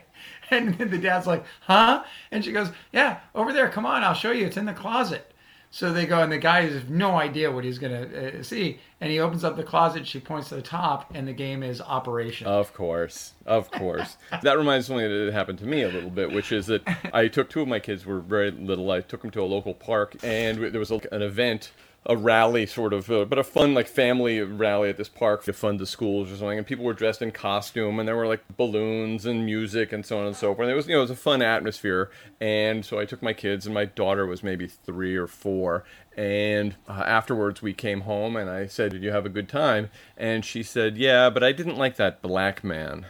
And 0.52 0.76
then 0.78 0.92
the 0.92 1.00
dad's 1.00 1.26
like, 1.26 1.44
huh? 1.62 2.04
And 2.32 2.46
she 2.46 2.52
goes, 2.52 2.70
yeah, 2.92 3.22
over 3.34 3.52
there. 3.54 3.70
Come 3.70 3.88
on, 3.88 4.04
I'll 4.04 4.14
show 4.14 4.32
you. 4.32 4.46
It's 4.46 4.58
in 4.58 4.66
the 4.66 4.74
closet. 4.74 5.32
So 5.72 5.94
they 5.94 6.08
go, 6.08 6.22
and 6.22 6.32
the 6.32 6.40
guy 6.40 6.62
has 6.68 6.90
no 6.90 7.16
idea 7.18 7.52
what 7.52 7.64
he's 7.64 7.78
going 7.78 8.10
to 8.10 8.40
uh, 8.40 8.44
see. 8.44 8.80
And 9.00 9.12
he 9.12 9.20
opens 9.20 9.44
up 9.44 9.56
the 9.56 9.64
closet. 9.64 10.08
She 10.08 10.20
points 10.20 10.50
to 10.50 10.56
the 10.56 10.64
top, 10.64 11.12
and 11.14 11.28
the 11.28 11.34
game 11.34 11.62
is 11.62 11.80
Operation. 11.80 12.48
Of 12.48 12.74
course, 12.74 13.34
of 13.46 13.70
course. 13.70 14.18
that 14.42 14.58
reminds 14.58 14.90
me 14.90 14.98
that 14.98 15.28
it 15.28 15.34
happened 15.34 15.60
to 15.60 15.66
me 15.66 15.84
a 15.84 15.90
little 15.90 16.10
bit, 16.10 16.32
which 16.32 16.52
is 16.52 16.66
that 16.68 16.82
I 17.14 17.28
took 17.28 17.50
two 17.50 17.62
of 17.62 17.68
my 17.68 17.80
kids 17.80 18.06
were 18.06 18.20
very 18.20 18.50
little. 18.50 18.90
I 18.92 19.02
took 19.02 19.22
them 19.22 19.32
to 19.32 19.42
a 19.42 19.46
local 19.46 19.76
park, 19.76 20.16
and 20.24 20.58
there 20.58 20.80
was 20.80 20.92
a, 20.92 21.02
an 21.12 21.22
event 21.22 21.72
a 22.06 22.16
rally 22.16 22.66
sort 22.66 22.94
of, 22.94 23.12
uh, 23.12 23.26
but 23.26 23.38
a 23.38 23.44
fun 23.44 23.74
like 23.74 23.88
family 23.88 24.42
rally 24.42 24.90
at 24.90 24.98
this 24.98 25.10
park 25.10 25.44
to 25.44 25.54
fund 25.54 25.80
the 25.80 25.86
schools 25.86 26.32
or 26.32 26.38
something. 26.38 26.58
And 26.58 26.66
people 26.66 26.86
were 26.86 26.94
dressed 26.94 27.22
in 27.22 27.32
costume, 27.32 28.00
and 28.00 28.08
there 28.08 28.16
were 28.16 28.28
like 28.28 28.42
balloons 28.58 29.26
and 29.26 29.46
music 29.46 29.92
and 29.92 30.06
so 30.06 30.20
on 30.20 30.26
and 30.26 30.36
so 30.36 30.56
forth. 30.56 30.66
And 30.66 30.72
it 30.72 30.76
was 30.76 30.88
you 30.88 30.94
know 30.94 31.00
it 31.00 31.04
was 31.04 31.12
a 31.12 31.16
fun 31.16 31.42
atmosphere. 31.42 32.10
And 32.40 32.86
so 32.86 33.00
I 33.00 33.06
took 33.06 33.22
my 33.22 33.34
kids, 33.34 33.66
and 33.66 33.74
my 33.74 33.86
daughter 33.86 34.26
was 34.26 34.44
maybe 34.44 34.68
three 34.68 35.16
or 35.16 35.28
four. 35.28 35.84
And 36.18 36.76
uh, 36.88 37.04
afterwards, 37.06 37.62
we 37.62 37.74
came 37.74 38.02
home, 38.02 38.36
and 38.36 38.50
I 38.50 38.68
said, 38.68 38.92
"Did 38.92 39.04
you 39.04 39.12
have 39.12 39.26
a 39.26 39.30
good 39.30 39.50
time?" 39.50 39.90
And 40.18 40.44
she 40.44 40.64
said, 40.64 40.98
"Yeah, 40.98 41.30
but 41.30 41.44
I 41.44 41.52
didn't 41.52 41.78
like 41.78 41.98
that 41.98 42.22
black 42.22 42.64
man." 42.64 43.06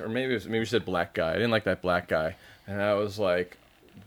or 0.00 0.08
maybe 0.08 0.34
was, 0.34 0.46
maybe 0.46 0.64
she 0.64 0.70
said 0.70 0.84
black 0.84 1.14
guy. 1.14 1.30
I 1.30 1.34
didn't 1.34 1.50
like 1.50 1.64
that 1.64 1.82
black 1.82 2.08
guy. 2.08 2.36
And 2.66 2.80
I 2.80 2.94
was 2.94 3.18
like, 3.18 3.56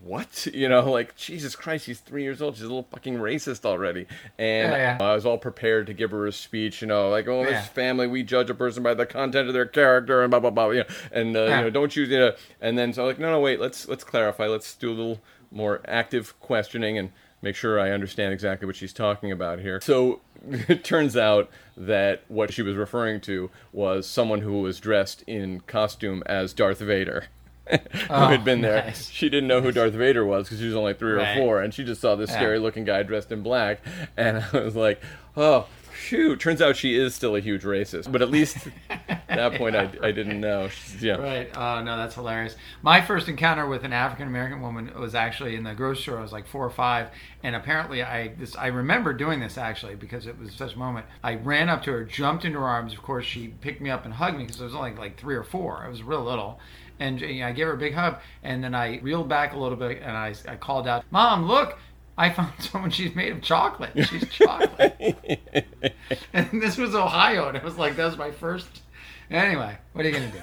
what? 0.03 0.47
You 0.53 0.69
know, 0.69 0.89
like 0.91 1.15
Jesus 1.15 1.55
Christ, 1.55 1.85
she's 1.85 1.99
three 1.99 2.23
years 2.23 2.41
old. 2.41 2.55
She's 2.55 2.63
a 2.63 2.67
little 2.67 2.87
fucking 2.91 3.15
racist 3.15 3.65
already. 3.65 4.05
And 4.37 4.71
Yeah, 4.71 4.97
yeah. 4.99 5.05
I 5.05 5.15
was 5.15 5.25
all 5.25 5.37
prepared 5.37 5.87
to 5.87 5.93
give 5.93 6.11
her 6.11 6.27
a 6.27 6.31
speech. 6.31 6.81
You 6.81 6.87
know, 6.87 7.09
like, 7.09 7.27
oh, 7.27 7.41
Yeah. 7.43 7.61
this 7.61 7.67
family, 7.67 8.07
we 8.07 8.23
judge 8.23 8.49
a 8.49 8.53
person 8.53 8.83
by 8.83 8.93
the 8.93 9.05
content 9.05 9.47
of 9.47 9.53
their 9.53 9.65
character, 9.65 10.21
and 10.21 10.29
blah 10.31 10.39
blah 10.39 10.49
blah. 10.51 10.69
You 10.69 10.79
know, 10.81 10.85
and 11.11 11.35
uh, 11.35 11.41
you 11.43 11.47
know, 11.49 11.69
don't 11.69 11.95
you, 11.95 12.03
you 12.03 12.19
know, 12.19 12.33
and 12.61 12.77
then 12.77 12.93
so 12.93 13.05
like, 13.05 13.19
no, 13.19 13.31
no, 13.31 13.39
wait, 13.39 13.59
let's 13.59 13.87
let's 13.87 14.03
clarify. 14.03 14.47
Let's 14.47 14.75
do 14.75 14.89
a 14.89 14.95
little 14.95 15.19
more 15.51 15.81
active 15.87 16.39
questioning 16.39 16.97
and 16.97 17.11
make 17.41 17.55
sure 17.55 17.79
I 17.79 17.91
understand 17.91 18.33
exactly 18.33 18.65
what 18.65 18.75
she's 18.75 18.93
talking 18.93 19.31
about 19.31 19.59
here. 19.59 19.79
So 19.81 20.21
it 20.49 20.83
turns 20.83 21.15
out 21.17 21.49
that 21.75 22.23
what 22.27 22.53
she 22.53 22.61
was 22.61 22.75
referring 22.75 23.21
to 23.21 23.49
was 23.71 24.07
someone 24.07 24.41
who 24.41 24.61
was 24.61 24.79
dressed 24.79 25.23
in 25.27 25.61
costume 25.61 26.23
as 26.25 26.53
Darth 26.53 26.79
Vader. 26.79 27.25
Who 27.69 27.77
had 28.13 28.41
oh, 28.41 28.43
been 28.43 28.61
there. 28.61 28.83
nice. 28.85 29.09
She 29.09 29.29
didn't 29.29 29.47
know 29.47 29.61
who 29.61 29.71
Darth 29.71 29.93
Vader 29.93 30.25
was 30.25 30.45
because 30.45 30.59
she 30.59 30.65
was 30.67 30.75
only 30.75 30.93
three 30.93 31.13
Right. 31.13 31.37
or 31.37 31.41
four, 31.41 31.61
and 31.61 31.73
she 31.73 31.83
just 31.83 32.01
saw 32.01 32.15
this 32.15 32.29
Yeah. 32.29 32.35
scary 32.37 32.59
looking 32.59 32.83
guy 32.83 33.03
dressed 33.03 33.31
in 33.31 33.41
black. 33.43 33.79
And 34.17 34.37
I 34.53 34.59
was 34.59 34.75
like, 34.75 35.01
oh, 35.37 35.67
shoot. 35.97 36.39
Turns 36.39 36.61
out 36.61 36.75
she 36.75 36.97
is 36.99 37.15
still 37.15 37.35
a 37.35 37.39
huge 37.39 37.63
racist. 37.63 38.11
But 38.11 38.21
at 38.21 38.29
least 38.29 38.57
at 38.89 39.27
that 39.29 39.53
point, 39.55 39.75
I, 39.77 39.89
I 40.01 40.11
didn't 40.11 40.41
know. 40.41 40.67
She's, 40.67 41.01
yeah. 41.01 41.13
Right. 41.15 41.49
Oh 41.55 41.81
no, 41.81 41.95
that's 41.97 42.15
hilarious. 42.15 42.55
My 42.81 42.99
first 42.99 43.29
encounter 43.29 43.65
with 43.67 43.85
an 43.85 43.93
African 43.93 44.27
American 44.27 44.61
woman 44.61 44.91
was 44.99 45.15
actually 45.15 45.55
in 45.55 45.63
the 45.63 45.73
grocery 45.73 46.01
store. 46.03 46.19
I 46.19 46.21
was 46.21 46.33
like 46.33 46.45
four 46.47 46.65
or 46.65 46.69
five, 46.69 47.07
and 47.43 47.55
apparently 47.55 48.03
I 48.03 48.29
this 48.37 48.55
I 48.57 48.67
remember 48.67 49.13
doing 49.13 49.39
this 49.39 49.57
actually 49.57 49.95
because 49.95 50.27
it 50.27 50.37
was 50.37 50.51
such 50.53 50.75
a 50.75 50.77
moment. 50.77 51.05
I 51.23 51.35
ran 51.35 51.69
up 51.69 51.83
to 51.83 51.91
her, 51.93 52.03
jumped 52.03 52.43
into 52.43 52.59
her 52.59 52.65
arms. 52.67 52.91
Of 52.93 53.01
course, 53.01 53.25
she 53.25 53.47
picked 53.47 53.79
me 53.79 53.89
up 53.89 54.03
and 54.03 54.13
hugged 54.15 54.37
me 54.37 54.43
because 54.43 54.59
I 54.59 54.65
was 54.65 54.75
only 54.75 54.93
like 54.95 55.17
three 55.17 55.35
or 55.35 55.43
four. 55.43 55.83
I 55.85 55.87
was 55.87 56.03
real 56.03 56.23
little. 56.23 56.59
And 56.99 57.19
you 57.19 57.41
know, 57.41 57.47
I 57.47 57.51
gave 57.51 57.67
her 57.67 57.73
a 57.73 57.77
big 57.77 57.93
hug, 57.93 58.17
and 58.43 58.63
then 58.63 58.75
I 58.75 58.99
reeled 58.99 59.27
back 59.27 59.53
a 59.53 59.57
little 59.57 59.77
bit, 59.77 60.01
and 60.01 60.11
I, 60.11 60.33
I 60.47 60.55
called 60.55 60.87
out, 60.87 61.03
"Mom, 61.11 61.47
look! 61.47 61.77
I 62.17 62.29
found 62.29 62.53
someone. 62.59 62.91
She's 62.91 63.15
made 63.15 63.31
of 63.31 63.41
chocolate. 63.41 63.91
She's 64.07 64.27
chocolate." 64.29 64.95
and 66.33 66.61
this 66.61 66.77
was 66.77 66.95
Ohio, 66.95 67.47
and 67.47 67.57
it 67.57 67.63
was 67.63 67.77
like 67.77 67.95
that 67.95 68.05
was 68.05 68.17
my 68.17 68.31
first. 68.31 68.81
Anyway, 69.29 69.77
what 69.93 70.05
are 70.05 70.09
you 70.09 70.13
gonna 70.13 70.31
do? 70.31 70.39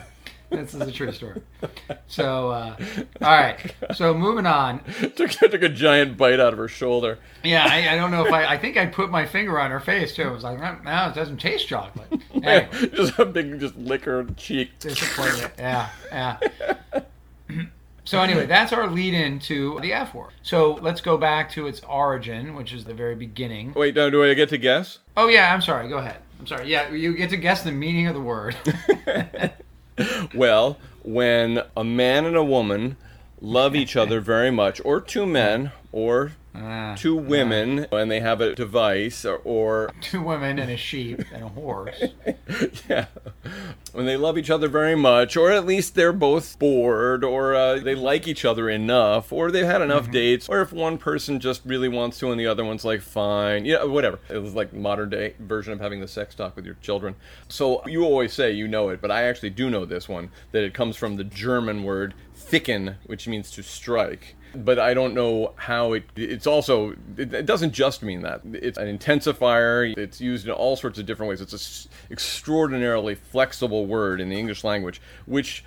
This 0.51 0.75
is 0.75 0.81
a 0.81 0.91
true 0.93 1.13
story. 1.13 1.41
So, 2.09 2.51
uh, 2.51 2.77
all 3.23 3.31
right. 3.31 3.75
So 3.95 4.13
moving 4.13 4.47
on. 4.47 4.81
took, 5.17 5.31
took 5.31 5.63
a 5.63 5.69
giant 5.69 6.17
bite 6.17 6.41
out 6.41 6.53
of 6.53 6.59
her 6.59 6.69
shoulder. 6.69 7.19
Yeah, 7.45 7.67
I, 7.69 7.95
I 7.95 7.97
don't 7.97 8.11
know 8.11 8.27
if 8.27 8.33
I. 8.33 8.47
I 8.47 8.59
think 8.59 8.77
I 8.77 8.87
put 8.87 9.11
my 9.11 9.27
finger 9.27 9.61
on 9.61 9.71
her 9.71 9.81
face 9.81 10.15
too. 10.15 10.25
I 10.25 10.31
was 10.31 10.43
like, 10.43 10.59
"Mm, 10.59 10.85
no, 10.85 11.09
it 11.09 11.15
doesn't 11.15 11.39
taste 11.39 11.69
chocolate. 11.69 12.09
Anyway, 12.43 12.69
just 12.95 13.19
a 13.19 13.27
big, 13.27 13.61
just 13.61 13.77
lick 13.77 14.05
her 14.07 14.25
cheek. 14.37 14.71
disappointed. 14.79 15.51
Yeah, 15.59 15.91
yeah. 16.11 16.39
So 18.05 18.21
anyway, 18.21 18.47
that's 18.47 18.73
our 18.73 18.89
lead 18.89 19.15
in 19.15 19.39
to 19.41 19.79
the 19.83 19.93
F 19.93 20.15
word. 20.15 20.33
So 20.43 20.75
let's 20.83 21.01
go 21.01 21.17
back 21.17 21.51
to 21.53 21.69
its 21.69 21.81
origin, 21.89 22.57
which 22.57 22.73
is 22.73 22.85
the 22.85 22.95
very 22.95 23.15
beginning. 23.15 23.73
Wait, 23.75 23.95
do 23.95 24.25
I 24.25 24.35
get 24.35 24.49
to 24.49 24.59
guess? 24.59 24.99
Oh 25.17 25.29
yeah, 25.29 25.55
I'm 25.55 25.61
sorry. 25.61 25.89
Go 25.89 25.99
ahead. 25.99 26.17
I'm 26.41 26.47
sorry. 26.47 26.67
Yeah, 26.67 26.91
you 26.91 27.15
get 27.15 27.31
to 27.31 27.37
guess 27.37 27.63
the 27.63 27.71
meaning 27.71 28.09
of 28.09 28.15
the 28.15 28.21
word. 28.21 28.57
Well, 30.35 30.79
when 31.03 31.63
a 31.77 31.85
man 31.85 32.27
and 32.27 32.37
a 32.37 32.45
woman 32.45 32.97
love 33.41 33.75
each 33.75 33.97
other 33.97 34.21
very 34.21 34.51
much, 34.51 34.81
or 34.85 35.01
two 35.01 35.27
men, 35.27 35.73
or 35.93 36.33
Ah, 36.53 36.97
two 36.99 37.15
women, 37.15 37.87
and 37.93 38.11
they 38.11 38.19
have 38.19 38.41
a 38.41 38.55
device, 38.55 39.25
or, 39.25 39.37
or 39.45 39.93
two 40.01 40.21
women 40.21 40.59
and 40.59 40.71
a 40.71 40.77
sheep 40.77 41.23
and 41.33 41.45
a 41.45 41.49
horse. 41.49 42.03
yeah, 42.89 43.07
when 43.93 44.07
they 44.07 44.17
love 44.17 44.37
each 44.37 44.51
other 44.51 44.67
very 44.67 44.97
much, 44.97 45.37
or 45.37 45.53
at 45.53 45.65
least 45.65 45.95
they're 45.95 46.13
both 46.13 46.59
bored, 46.59 47.23
or 47.23 47.55
uh, 47.55 47.79
they 47.79 47.95
like 47.95 48.27
each 48.27 48.45
other 48.45 48.69
enough, 48.69 49.33
or 49.33 49.53
they've 49.53 49.65
had 49.65 49.81
enough 49.81 50.11
dates, 50.11 50.49
or 50.49 50.61
if 50.61 50.73
one 50.73 50.99
person 50.99 51.39
just 51.39 51.63
really 51.65 51.89
wants 51.89 52.19
to 52.19 52.31
and 52.33 52.41
the 52.41 52.49
other 52.49 52.65
one's 52.65 52.85
like, 52.85 53.01
fine, 53.01 53.65
yeah, 53.65 53.85
whatever. 53.85 54.19
It 54.29 54.39
was 54.39 54.55
like 54.55 54.73
modern 54.73 55.11
day 55.11 55.35
version 55.39 55.73
of 55.73 55.81
having 55.81 56.01
the 56.01 56.09
sex 56.09 56.35
talk 56.35 56.57
with 56.57 56.65
your 56.65 56.77
children. 56.83 57.15
So 57.49 57.87
you 57.87 58.05
always 58.05 58.33
say 58.33 58.51
you 58.51 58.67
know 58.67 58.89
it, 58.89 59.01
but 59.01 59.13
I 59.13 59.23
actually 59.23 59.51
do 59.51 59.71
know 59.71 59.85
this 59.85 60.09
one 60.09 60.31
that 60.51 60.65
it 60.65 60.75
comes 60.75 60.97
from 60.97 61.17
the 61.17 61.25
German 61.25 61.85
word 61.85 62.15
ficken, 62.37 62.97
which 63.07 63.29
means 63.29 63.51
to 63.53 63.63
strike. 63.63 64.35
But 64.55 64.79
I 64.79 64.95
don't 64.95 65.15
know 65.15 65.53
how 65.57 65.93
it. 65.93 66.05
It's 66.17 66.47
also. 66.47 66.91
It, 67.17 67.33
it 67.33 67.47
doesn't 67.47 67.73
just 67.73 68.03
mean 68.03 68.23
that. 68.23 68.41
It's 68.53 68.79
an 68.79 68.99
intensifier. 68.99 69.97
It's 69.97 70.21
used 70.21 70.47
in 70.47 70.53
all 70.53 70.77
sorts 70.77 70.99
of 70.99 71.07
different 71.07 71.31
ways. 71.31 71.41
It's 71.41 71.87
an 71.87 71.91
extraordinarily 72.11 73.15
flexible 73.15 73.87
word 73.87 74.21
in 74.21 74.29
the 74.29 74.39
English 74.39 74.65
language, 74.65 75.01
which 75.27 75.65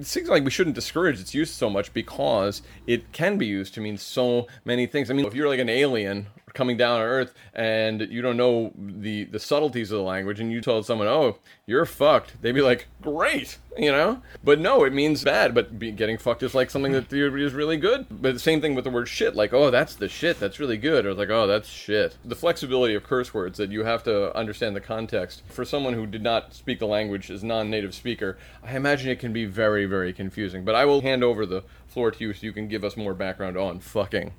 seems 0.00 0.28
like 0.28 0.44
we 0.44 0.50
shouldn't 0.50 0.74
discourage 0.74 1.20
its 1.20 1.34
use 1.34 1.50
so 1.50 1.68
much 1.68 1.92
because 1.92 2.62
it 2.86 3.12
can 3.12 3.36
be 3.38 3.46
used 3.46 3.74
to 3.74 3.80
mean 3.80 3.98
so 3.98 4.46
many 4.64 4.86
things. 4.86 5.10
I 5.10 5.14
mean, 5.14 5.26
if 5.26 5.34
you're 5.34 5.48
like 5.48 5.60
an 5.60 5.68
alien 5.68 6.26
coming 6.54 6.76
down 6.76 7.00
on 7.00 7.06
Earth 7.06 7.34
and 7.54 8.00
you 8.02 8.22
don't 8.22 8.36
know 8.36 8.72
the 8.76 9.24
the 9.24 9.38
subtleties 9.38 9.90
of 9.90 9.98
the 9.98 10.04
language, 10.04 10.40
and 10.40 10.52
you 10.52 10.60
told 10.60 10.86
someone, 10.86 11.08
"Oh, 11.08 11.38
you're 11.66 11.86
fucked," 11.86 12.40
they'd 12.40 12.52
be 12.52 12.62
like, 12.62 12.86
"Great," 13.00 13.58
you 13.76 13.90
know. 13.90 14.22
But 14.42 14.58
no, 14.58 14.84
it 14.84 14.92
means 14.92 15.24
bad. 15.24 15.54
But 15.54 15.78
be, 15.78 15.90
getting 15.90 16.18
fucked 16.18 16.42
is 16.42 16.54
like 16.54 16.70
something 16.70 16.92
that 16.92 17.12
is 17.12 17.52
really 17.54 17.76
good. 17.76 18.06
But 18.10 18.34
the 18.34 18.40
same 18.40 18.60
thing 18.60 18.74
with 18.74 18.84
the 18.84 18.90
word 18.90 19.08
shit. 19.08 19.34
Like, 19.34 19.52
"Oh, 19.52 19.70
that's 19.70 19.94
the 19.94 20.08
shit. 20.08 20.38
That's 20.40 20.60
really 20.60 20.76
good," 20.76 21.06
or 21.06 21.14
like, 21.14 21.30
"Oh, 21.30 21.46
that's 21.46 21.68
shit." 21.68 22.16
The 22.24 22.34
flexibility 22.34 22.94
of 22.94 23.04
curse 23.04 23.34
words 23.34 23.58
that 23.58 23.70
you 23.70 23.84
have 23.84 24.02
to 24.04 24.34
understand 24.36 24.76
the 24.76 24.80
context 24.80 25.42
for 25.48 25.64
someone 25.64 25.94
who 25.94 26.06
did 26.06 26.22
not 26.22 26.54
speak 26.54 26.78
the 26.78 26.86
language 26.86 27.30
as 27.30 27.42
non-native 27.44 27.94
speaker. 27.94 28.38
I 28.62 28.76
imagine 28.76 29.10
it 29.10 29.18
can 29.18 29.32
be 29.32 29.44
very, 29.44 29.86
very 29.86 30.12
confusing. 30.12 30.64
But 30.64 30.74
I 30.74 30.84
will 30.84 31.02
hand 31.02 31.24
over 31.24 31.46
the 31.46 31.64
floor 31.86 32.10
to 32.10 32.24
you 32.24 32.32
so 32.32 32.46
you 32.46 32.52
can 32.52 32.68
give 32.68 32.84
us 32.84 32.96
more 32.96 33.14
background 33.14 33.56
on 33.56 33.80
fucking. 33.80 34.32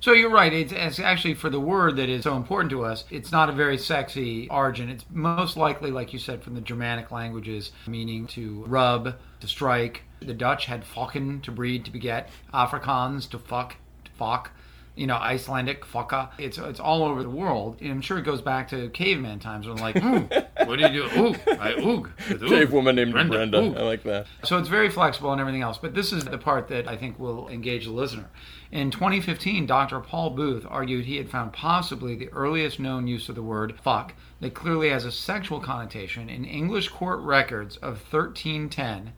So 0.00 0.12
you're 0.12 0.30
right. 0.30 0.52
It's, 0.52 0.72
it's 0.72 0.98
actually 0.98 1.34
for 1.34 1.48
the 1.48 1.60
word 1.60 1.96
that 1.96 2.08
is 2.08 2.24
so 2.24 2.36
important 2.36 2.70
to 2.70 2.84
us. 2.84 3.04
It's 3.10 3.32
not 3.32 3.48
a 3.48 3.52
very 3.52 3.78
sexy 3.78 4.48
origin. 4.50 4.88
It's 4.90 5.04
most 5.10 5.56
likely, 5.56 5.90
like 5.90 6.12
you 6.12 6.18
said, 6.18 6.42
from 6.42 6.54
the 6.54 6.60
Germanic 6.60 7.10
languages, 7.10 7.72
meaning 7.86 8.26
to 8.28 8.64
rub, 8.66 9.16
to 9.40 9.46
strike. 9.46 10.02
The 10.20 10.34
Dutch 10.34 10.66
had 10.66 10.84
fokken, 10.84 11.42
to 11.42 11.50
breed, 11.50 11.84
to 11.86 11.90
beget. 11.90 12.30
Afrikaans, 12.52 13.28
to 13.30 13.38
fuck, 13.38 13.76
to 14.04 14.10
fuck. 14.12 14.50
You 14.96 15.08
know, 15.08 15.16
Icelandic, 15.16 15.84
fucka. 15.84 16.28
It's 16.38 16.56
it's 16.56 16.78
all 16.78 17.02
over 17.02 17.24
the 17.24 17.28
world. 17.28 17.78
And 17.80 17.90
I'm 17.90 18.00
sure 18.00 18.16
it 18.16 18.22
goes 18.22 18.40
back 18.40 18.68
to 18.68 18.90
caveman 18.90 19.40
times 19.40 19.66
when 19.66 19.76
like, 19.78 19.96
ooh, 19.96 20.20
what 20.66 20.78
do 20.78 20.82
you 20.82 20.88
do? 20.88 21.04
Ooh, 21.20 21.34
I 21.50 21.72
oog. 21.72 22.12
oog. 22.28 22.48
Cave 22.48 22.72
woman 22.72 22.94
named 22.94 23.10
Brenda, 23.10 23.32
Brenda. 23.32 23.58
ooh. 23.60 23.74
I 23.76 23.82
like 23.82 24.04
that. 24.04 24.28
So 24.44 24.56
it's 24.56 24.68
very 24.68 24.88
flexible 24.88 25.32
and 25.32 25.40
everything 25.40 25.62
else. 25.62 25.78
But 25.78 25.94
this 25.94 26.12
is 26.12 26.24
the 26.24 26.38
part 26.38 26.68
that 26.68 26.86
I 26.86 26.96
think 26.96 27.18
will 27.18 27.48
engage 27.48 27.86
the 27.86 27.90
listener. 27.90 28.30
In 28.74 28.90
2015, 28.90 29.66
Dr. 29.66 30.00
Paul 30.00 30.30
Booth 30.30 30.66
argued 30.68 31.04
he 31.04 31.18
had 31.18 31.30
found 31.30 31.52
possibly 31.52 32.16
the 32.16 32.28
earliest 32.30 32.80
known 32.80 33.06
use 33.06 33.28
of 33.28 33.36
the 33.36 33.42
word 33.42 33.78
fuck 33.80 34.14
that 34.40 34.52
clearly 34.52 34.88
has 34.88 35.04
a 35.04 35.12
sexual 35.12 35.60
connotation 35.60 36.28
in 36.28 36.44
English 36.44 36.88
court 36.88 37.20
records 37.20 37.76
of 37.76 38.02
1310. 38.12 39.12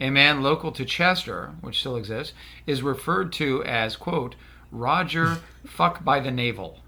A 0.00 0.10
man 0.10 0.42
local 0.42 0.72
to 0.72 0.84
Chester, 0.84 1.52
which 1.60 1.78
still 1.78 1.94
exists, 1.94 2.34
is 2.66 2.82
referred 2.82 3.32
to 3.34 3.62
as, 3.62 3.94
quote, 3.94 4.34
Roger 4.72 5.38
Fuck 5.64 6.02
by 6.02 6.18
the 6.18 6.32
Navel. 6.32 6.80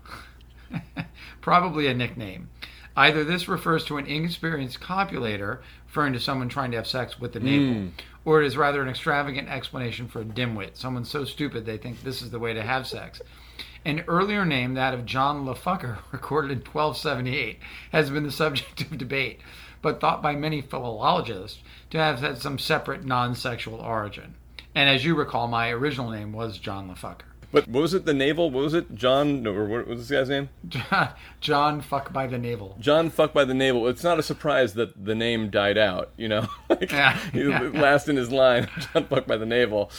Probably 1.41 1.87
a 1.87 1.95
nickname. 1.95 2.51
Either 2.97 3.23
this 3.23 3.47
refers 3.47 3.85
to 3.85 3.97
an 3.97 4.07
inexperienced 4.07 4.81
copulator, 4.81 5.61
referring 5.87 6.15
to 6.15 6.19
someone 6.19 6.49
trying 6.49 6.73
to 6.73 6.79
have 6.79 6.87
sex 6.89 7.21
with 7.21 7.33
the 7.33 7.39
navel, 7.39 7.75
hmm. 7.75 7.89
Or 8.25 8.43
it 8.43 8.47
is 8.47 8.57
rather 8.57 8.83
an 8.83 8.89
extravagant 8.89 9.49
explanation 9.49 10.09
for 10.09 10.21
a 10.21 10.25
dimwit, 10.25 10.77
someone 10.77 11.05
so 11.05 11.25
stupid 11.25 11.65
they 11.65 11.79
think 11.79 12.03
this 12.03 12.23
is 12.23 12.31
the 12.31 12.39
way 12.39 12.55
to 12.55 12.63
have 12.63 12.87
sex. 12.87 13.21
An 13.85 14.05
earlier 14.09 14.45
name, 14.45 14.75
that 14.75 14.95
of 14.95 15.07
John 15.07 15.47
LaFucker, 15.47 15.99
recorded 16.13 16.51
in 16.51 16.59
1278, 16.59 17.59
has 17.93 18.11
been 18.11 18.25
the 18.25 18.31
subject 18.31 18.81
of 18.83 18.99
debate, 18.99 19.41
but 19.81 20.01
thought 20.01 20.23
by 20.23 20.35
many 20.35 20.61
philologists 20.61 21.61
to 21.91 21.99
have 21.99 22.21
had 22.21 22.39
some 22.39 22.59
separate 22.59 23.05
non 23.05 23.35
sexual 23.35 23.81
origin. 23.81 24.35
And 24.75 24.89
as 24.91 25.05
you 25.05 25.15
recall, 25.15 25.49
my 25.49 25.71
original 25.71 26.11
name 26.11 26.33
was 26.33 26.59
John 26.59 26.89
LaFucker. 26.91 27.38
But 27.51 27.67
what 27.67 27.81
was 27.81 27.95
it? 27.95 28.05
The 28.05 28.13
navel? 28.13 28.51
What 28.51 28.65
was 28.65 28.75
it? 28.75 28.95
John? 28.95 29.47
Or 29.47 29.65
what 29.65 29.87
was 29.87 30.07
this 30.07 30.19
guy's 30.19 30.29
name? 30.29 30.51
John 30.69 31.11
John. 31.41 31.81
fuck 31.81 32.13
by 32.13 32.27
the 32.27 32.37
navel. 32.39 32.77
John 32.79 33.09
fuck 33.11 33.33
by 33.33 33.45
the 33.45 33.55
navel. 33.55 33.89
It's 33.89 34.03
not 34.05 34.19
a 34.19 34.23
surprise 34.23 34.75
that 34.75 35.05
the 35.05 35.15
name 35.15 35.49
died 35.51 35.79
out. 35.79 36.11
You 36.17 36.29
know, 36.29 36.49
like, 36.69 36.93
Yeah. 36.93 37.19
Yeah. 37.33 37.71
last 37.73 38.09
in 38.09 38.17
his 38.17 38.31
line, 38.31 38.69
John 38.93 39.07
fuck 39.07 39.27
by 39.27 39.37
the 39.39 39.47
navel. 39.47 39.91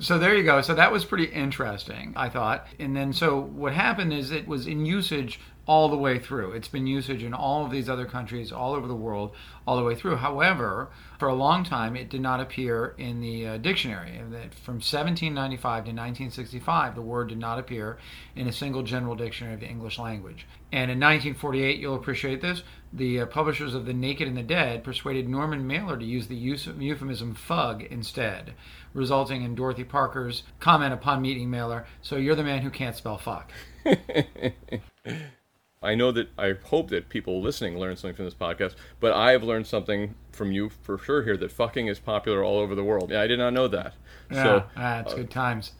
So 0.00 0.18
there 0.18 0.34
you 0.34 0.42
go. 0.42 0.60
So 0.62 0.74
that 0.74 0.90
was 0.92 1.04
pretty 1.04 1.24
interesting, 1.26 2.12
I 2.16 2.28
thought. 2.28 2.66
And 2.78 2.96
then 2.96 3.12
so 3.12 3.38
what 3.40 3.72
happened 3.72 4.12
is 4.12 4.30
it 4.30 4.46
was 4.48 4.66
in 4.66 4.86
usage 4.86 5.38
all 5.66 5.88
the 5.88 5.96
way 5.96 6.18
through. 6.18 6.52
It's 6.52 6.68
been 6.68 6.86
usage 6.86 7.22
in 7.22 7.32
all 7.32 7.64
of 7.64 7.70
these 7.70 7.88
other 7.88 8.04
countries 8.04 8.50
all 8.50 8.74
over 8.74 8.88
the 8.88 8.94
world 8.94 9.34
all 9.66 9.76
the 9.76 9.84
way 9.84 9.94
through. 9.94 10.16
However, 10.16 10.90
for 11.18 11.28
a 11.28 11.34
long 11.34 11.62
time 11.62 11.94
it 11.94 12.08
did 12.08 12.20
not 12.20 12.40
appear 12.40 12.94
in 12.98 13.20
the 13.20 13.46
uh, 13.46 13.56
dictionary. 13.58 14.18
From 14.64 14.76
1795 14.76 15.60
to 15.60 15.90
1965, 15.90 16.94
the 16.96 17.02
word 17.02 17.28
did 17.28 17.38
not 17.38 17.60
appear 17.60 17.98
in 18.34 18.48
a 18.48 18.52
single 18.52 18.82
general 18.82 19.14
dictionary 19.14 19.54
of 19.54 19.60
the 19.60 19.68
English 19.68 19.98
language. 19.98 20.46
And 20.72 20.90
in 20.90 20.98
1948, 20.98 21.78
you'll 21.78 21.94
appreciate 21.94 22.40
this, 22.40 22.62
the 22.92 23.20
uh, 23.20 23.26
publishers 23.26 23.74
of 23.74 23.86
The 23.86 23.92
Naked 23.92 24.26
and 24.26 24.36
the 24.36 24.42
Dead 24.42 24.82
persuaded 24.82 25.28
Norman 25.28 25.66
Mailer 25.66 25.96
to 25.96 26.04
use 26.04 26.26
the 26.26 26.36
use 26.36 26.66
euphemism 26.66 27.34
fug 27.34 27.82
instead, 27.82 28.54
resulting 28.94 29.42
in 29.42 29.54
Dorothy 29.54 29.84
Parker's 29.84 30.42
comment 30.60 30.92
upon 30.92 31.22
meeting 31.22 31.50
Mailer, 31.50 31.86
so 32.00 32.16
you're 32.16 32.34
the 32.34 32.42
man 32.42 32.62
who 32.62 32.70
can't 32.70 32.96
spell 32.96 33.18
fuck. 33.18 33.52
I 35.82 35.94
know 35.94 36.12
that 36.12 36.28
I 36.38 36.54
hope 36.64 36.90
that 36.90 37.08
people 37.08 37.42
listening 37.42 37.78
learn 37.78 37.96
something 37.96 38.14
from 38.16 38.24
this 38.26 38.34
podcast, 38.34 38.74
but 39.00 39.12
I 39.12 39.32
have 39.32 39.42
learned 39.42 39.66
something 39.66 40.14
from 40.30 40.52
you 40.52 40.68
for 40.70 40.96
sure 40.98 41.22
here 41.24 41.36
that 41.36 41.50
fucking 41.52 41.86
is 41.88 41.98
popular 41.98 42.42
all 42.44 42.58
over 42.58 42.74
the 42.74 42.84
world. 42.84 43.10
Yeah, 43.10 43.20
I 43.20 43.26
did 43.26 43.38
not 43.38 43.52
know 43.52 43.68
that. 43.68 43.94
Yeah, 44.30 44.42
So, 44.42 44.64
ah, 44.76 45.00
it's 45.00 45.14
good 45.14 45.30
times. 45.30 45.72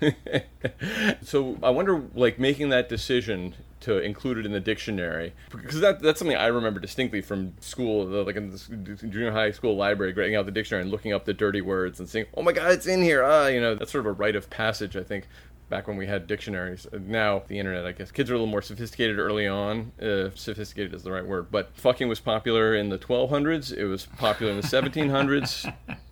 so 1.22 1.58
I 1.62 1.70
wonder, 1.70 2.02
like, 2.14 2.38
making 2.38 2.68
that 2.70 2.88
decision 2.88 3.54
to 3.80 3.98
include 3.98 4.38
it 4.38 4.46
in 4.46 4.52
the 4.52 4.58
dictionary 4.60 5.32
because 5.50 5.80
that 5.80 6.00
that's 6.00 6.18
something 6.18 6.36
I 6.36 6.46
remember 6.46 6.80
distinctly 6.80 7.20
from 7.20 7.52
school, 7.60 8.06
the- 8.06 8.24
like 8.24 8.34
in 8.36 8.50
the 8.50 8.58
junior 8.96 9.30
high 9.30 9.50
school 9.52 9.76
library, 9.76 10.12
getting 10.12 10.34
out 10.34 10.46
the 10.46 10.50
dictionary 10.52 10.82
and 10.82 10.90
looking 10.90 11.12
up 11.12 11.24
the 11.24 11.34
dirty 11.34 11.60
words 11.60 12.00
and 12.00 12.08
saying, 12.08 12.26
"Oh 12.34 12.42
my 12.42 12.52
God, 12.52 12.72
it's 12.72 12.86
in 12.86 13.02
here!" 13.02 13.22
Ah, 13.22 13.46
you 13.48 13.60
know, 13.60 13.74
that's 13.74 13.92
sort 13.92 14.00
of 14.00 14.06
a 14.06 14.12
rite 14.12 14.34
of 14.34 14.48
passage, 14.50 14.96
I 14.96 15.02
think. 15.02 15.28
Back 15.68 15.88
when 15.88 15.96
we 15.96 16.06
had 16.06 16.28
dictionaries, 16.28 16.86
now 16.92 17.42
the 17.48 17.58
internet, 17.58 17.86
I 17.86 17.92
guess 17.92 18.12
kids 18.12 18.30
are 18.30 18.34
a 18.34 18.36
little 18.36 18.50
more 18.50 18.62
sophisticated 18.62 19.18
early 19.18 19.48
on. 19.48 19.90
Uh, 20.00 20.30
sophisticated 20.36 20.94
is 20.94 21.02
the 21.02 21.10
right 21.10 21.26
word, 21.26 21.50
but 21.50 21.70
fucking 21.74 22.06
was 22.06 22.20
popular 22.20 22.76
in 22.76 22.88
the 22.88 22.98
1200s. 22.98 23.76
It 23.76 23.86
was 23.86 24.06
popular 24.06 24.52
in 24.52 24.60
the 24.60 24.66
1700s. 24.66 25.74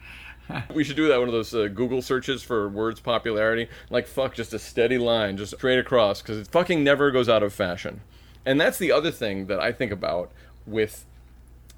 We 0.74 0.84
should 0.84 0.96
do 0.96 1.08
that 1.08 1.18
one 1.18 1.28
of 1.28 1.32
those 1.32 1.54
uh, 1.54 1.68
Google 1.68 2.02
searches 2.02 2.42
for 2.42 2.68
words 2.68 3.00
popularity. 3.00 3.68
Like 3.88 4.06
fuck, 4.06 4.34
just 4.34 4.52
a 4.52 4.58
steady 4.58 4.98
line, 4.98 5.36
just 5.36 5.54
straight 5.54 5.78
across, 5.78 6.20
because 6.20 6.38
it 6.38 6.48
fucking 6.48 6.84
never 6.84 7.10
goes 7.10 7.28
out 7.28 7.42
of 7.42 7.52
fashion. 7.52 8.02
And 8.44 8.60
that's 8.60 8.78
the 8.78 8.92
other 8.92 9.10
thing 9.10 9.46
that 9.46 9.58
I 9.58 9.72
think 9.72 9.90
about 9.90 10.30
with, 10.66 11.06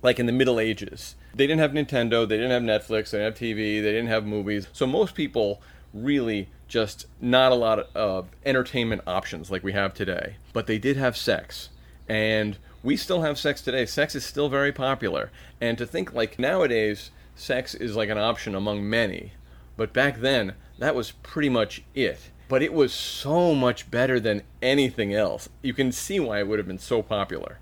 like 0.03 0.19
in 0.19 0.27
the 0.27 0.33
Middle 0.33 0.59
Ages, 0.59 1.15
they 1.33 1.47
didn't 1.47 1.61
have 1.61 1.73
Nintendo, 1.73 2.27
they 2.29 2.39
didn't 2.39 2.51
have 2.51 2.63
Netflix, 2.63 3.11
they 3.11 3.19
didn't 3.19 3.35
have 3.35 3.41
TV, 3.41 3.83
they 3.83 3.93
didn't 3.93 4.09
have 4.09 4.27
movies. 4.27 4.67
So 4.73 4.87
most 4.87 5.15
people 5.15 5.63
really 6.05 6.49
just 6.69 7.07
not 7.21 7.53
a 7.53 7.55
lot 7.55 7.89
of 7.95 8.29
entertainment 8.45 9.03
options 9.07 9.51
like 9.51 9.63
we 9.63 9.73
have 9.73 9.95
today. 9.95 10.37
But 10.53 10.67
they 10.67 10.79
did 10.79 10.97
have 10.97 11.17
sex. 11.17 11.71
And 12.09 12.59
we 12.83 12.97
still 12.97 13.23
have 13.23 13.39
sex 13.39 13.61
today. 13.61 13.87
Sex 13.87 14.15
is 14.15 14.25
still 14.25 14.49
very 14.49 14.73
popular. 14.73 15.31
And 15.61 15.79
to 15.79 15.87
think 15.87 16.13
like 16.13 16.39
nowadays, 16.39 17.11
sex 17.35 17.75
is 17.75 17.97
like 17.97 18.09
an 18.09 18.19
option 18.19 18.55
among 18.55 18.89
many. 18.89 19.33
But 19.77 19.93
back 19.93 20.21
then, 20.21 20.55
that 20.79 20.95
was 20.95 21.13
pretty 21.13 21.49
much 21.49 21.83
it. 21.95 22.31
But 22.49 22.63
it 22.63 22.73
was 22.73 22.93
so 22.93 23.55
much 23.55 23.91
better 23.91 24.21
than 24.21 24.43
anything 24.63 25.13
else. 25.13 25.49
You 25.63 25.75
can 25.75 25.91
see 25.91 26.21
why 26.21 26.39
it 26.39 26.49
would 26.49 26.59
have 26.59 26.69
been 26.69 26.79
so 26.79 27.03
popular. 27.03 27.59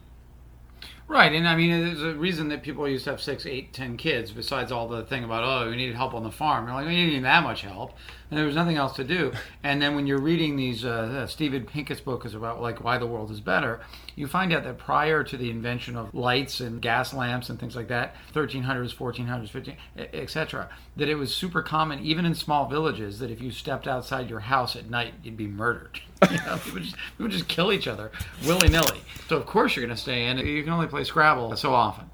Right, 1.07 1.33
and 1.33 1.47
I 1.47 1.55
mean, 1.55 1.71
there's 1.71 2.03
a 2.03 2.15
reason 2.15 2.49
that 2.49 2.63
people 2.63 2.89
used 2.89 3.05
to 3.05 3.11
have 3.11 3.21
six, 3.21 3.45
eight, 3.45 3.75
ten 3.75 3.99
kids. 3.99 4.31
Besides 4.31 4.73
all 4.73 4.89
the 4.89 5.05
thing 5.05 5.23
about 5.23 5.45
oh, 5.45 5.69
we 5.69 5.77
needed 5.77 5.97
help 5.97 6.15
on 6.15 6.23
the 6.23 6.31
farm. 6.31 6.67
You're 6.67 6.75
like, 6.75 6.87
we 6.87 6.97
didn't 6.97 7.13
need 7.13 7.25
that 7.25 7.43
much 7.43 7.61
help, 7.61 7.93
and 8.35 8.41
there 8.41 8.47
was 8.47 8.57
nothing 8.57 8.77
else 8.77 8.97
to 8.97 9.05
do. 9.05 9.31
And 9.63 9.81
then 9.81 9.95
when 9.95 10.09
you're 10.09 10.21
reading 10.21 10.57
these, 10.57 10.85
uh, 10.85 10.89
uh, 10.89 11.27
Steven 11.29 11.65
Pinker's 11.65 12.01
book 12.01 12.27
is 12.27 12.35
about 12.35 12.61
like 12.61 12.83
why 12.83 12.99
the 12.99 13.07
world 13.07 13.31
is 13.31 13.41
better. 13.41 13.79
You 14.17 14.27
find 14.27 14.53
out 14.53 14.65
that 14.65 14.77
prior 14.77 15.23
to 15.23 15.37
the 15.37 15.51
invention 15.51 15.97
of 15.97 16.13
lights 16.13 16.59
and 16.59 16.83
gas 16.83 17.15
lamps 17.15 17.49
and 17.49 17.61
things 17.61 17.77
like 17.77 17.87
that, 17.89 18.17
1300s, 18.35 18.93
1400s, 18.93 19.51
15, 19.51 19.77
etc., 20.13 20.69
that 20.97 21.09
it 21.09 21.15
was 21.15 21.33
super 21.33 21.63
common 21.63 22.01
even 22.01 22.25
in 22.25 22.35
small 22.35 22.69
villages 22.69 23.21
that 23.21 23.31
if 23.31 23.41
you 23.41 23.53
stepped 23.53 23.87
outside 23.87 24.29
your 24.29 24.41
house 24.41 24.75
at 24.75 24.91
night, 24.91 25.15
you'd 25.23 25.37
be 25.37 25.47
murdered. 25.47 26.01
You 26.31 26.39
know, 26.39 26.57
people 26.57 26.81
just 26.81 26.97
people 27.19 27.29
just 27.29 27.49
kill 27.49 27.71
each 27.71 27.87
other 27.87 28.11
willy 28.47 28.69
nilly. 28.69 29.03
So 29.29 29.37
of 29.37 29.45
course 29.45 29.77
you're 29.77 29.85
going 29.85 29.95
to 29.95 30.03
stay 30.03 30.27
in. 30.27 30.39
You 30.39 30.65
can 30.65 30.73
only 30.73 30.87
play 30.87 31.05
Scrabble 31.05 31.55
so 31.57 31.75
often. 31.75 32.11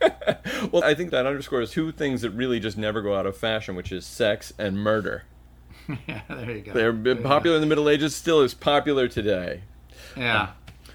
Well, 0.72 0.84
I 0.84 0.94
think 0.94 1.10
that 1.10 1.26
underscores 1.26 1.70
two 1.70 1.90
things 1.90 2.20
that 2.20 2.30
really 2.30 2.60
just 2.60 2.76
never 2.76 3.00
go 3.00 3.16
out 3.16 3.26
of 3.26 3.36
fashion, 3.36 3.76
which 3.76 3.90
is 3.90 4.04
sex 4.04 4.52
and 4.58 4.76
murder. 4.76 5.24
yeah, 6.06 6.20
there 6.28 6.50
you 6.50 6.60
go. 6.60 6.72
They're 6.72 6.92
There 6.92 7.16
popular 7.16 7.56
in 7.56 7.62
the 7.62 7.66
Middle 7.66 7.88
Ages, 7.88 8.14
still 8.14 8.42
is 8.42 8.54
popular 8.54 9.08
today. 9.08 9.62
Yeah. 10.16 10.50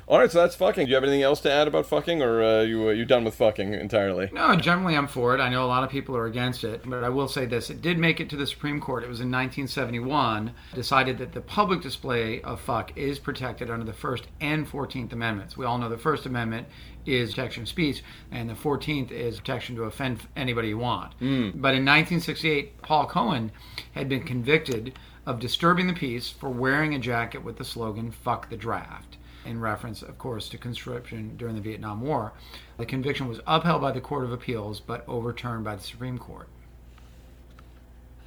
All 0.07 0.19
right, 0.19 0.31
so 0.31 0.39
that's 0.39 0.55
fucking. 0.55 0.85
Do 0.85 0.89
you 0.89 0.95
have 0.95 1.03
anything 1.03 1.23
else 1.23 1.39
to 1.41 1.51
add 1.51 1.67
about 1.67 1.87
fucking, 1.87 2.21
or 2.21 2.43
uh, 2.43 2.61
you 2.61 2.89
uh, 2.89 2.91
you 2.91 3.05
done 3.05 3.23
with 3.23 3.33
fucking 3.33 3.73
entirely? 3.73 4.29
No, 4.31 4.55
generally 4.55 4.95
I'm 4.95 5.07
for 5.07 5.33
it. 5.33 5.41
I 5.41 5.49
know 5.49 5.65
a 5.65 5.67
lot 5.67 5.83
of 5.83 5.89
people 5.89 6.15
are 6.15 6.27
against 6.27 6.63
it, 6.63 6.81
but 6.85 7.03
I 7.03 7.09
will 7.09 7.27
say 7.27 7.47
this: 7.47 7.71
it 7.71 7.81
did 7.81 7.97
make 7.97 8.19
it 8.19 8.29
to 8.29 8.35
the 8.35 8.45
Supreme 8.45 8.79
Court. 8.79 9.03
It 9.03 9.09
was 9.09 9.19
in 9.19 9.31
1971. 9.31 10.51
Decided 10.75 11.17
that 11.17 11.33
the 11.33 11.41
public 11.41 11.81
display 11.81 12.39
of 12.43 12.61
fuck 12.61 12.95
is 12.95 13.17
protected 13.17 13.71
under 13.71 13.83
the 13.83 13.93
First 13.93 14.27
and 14.39 14.67
Fourteenth 14.67 15.11
Amendments. 15.11 15.57
We 15.57 15.65
all 15.65 15.79
know 15.79 15.89
the 15.89 15.97
First 15.97 16.27
Amendment 16.27 16.67
is 17.05 17.31
protection 17.31 17.63
of 17.63 17.69
speech, 17.69 18.03
and 18.31 18.49
the 18.49 18.55
Fourteenth 18.55 19.11
is 19.11 19.37
protection 19.37 19.75
to 19.75 19.83
offend 19.83 20.19
anybody 20.35 20.69
you 20.69 20.77
want. 20.77 21.13
Hmm. 21.13 21.49
But 21.49 21.75
in 21.75 21.85
1968, 21.85 22.81
Paul 22.81 23.07
Cohen 23.07 23.51
had 23.93 24.09
been 24.09 24.23
convicted 24.23 24.97
of 25.25 25.39
disturbing 25.39 25.87
the 25.87 25.93
peace 25.93 26.29
for 26.29 26.49
wearing 26.49 26.93
a 26.93 26.99
jacket 26.99 27.43
with 27.43 27.57
the 27.57 27.65
slogan 27.65 28.11
"Fuck 28.11 28.49
the 28.49 28.57
Draft." 28.57 29.17
in 29.45 29.61
reference, 29.61 30.01
of 30.01 30.17
course, 30.17 30.49
to 30.49 30.57
conscription 30.57 31.37
during 31.37 31.55
the 31.55 31.61
Vietnam 31.61 32.01
War. 32.01 32.33
The 32.77 32.85
conviction 32.85 33.27
was 33.27 33.39
upheld 33.45 33.81
by 33.81 33.91
the 33.91 34.01
Court 34.01 34.23
of 34.23 34.31
Appeals 34.31 34.79
but 34.79 35.07
overturned 35.07 35.63
by 35.63 35.75
the 35.75 35.83
Supreme 35.83 36.17
Court. 36.17 36.49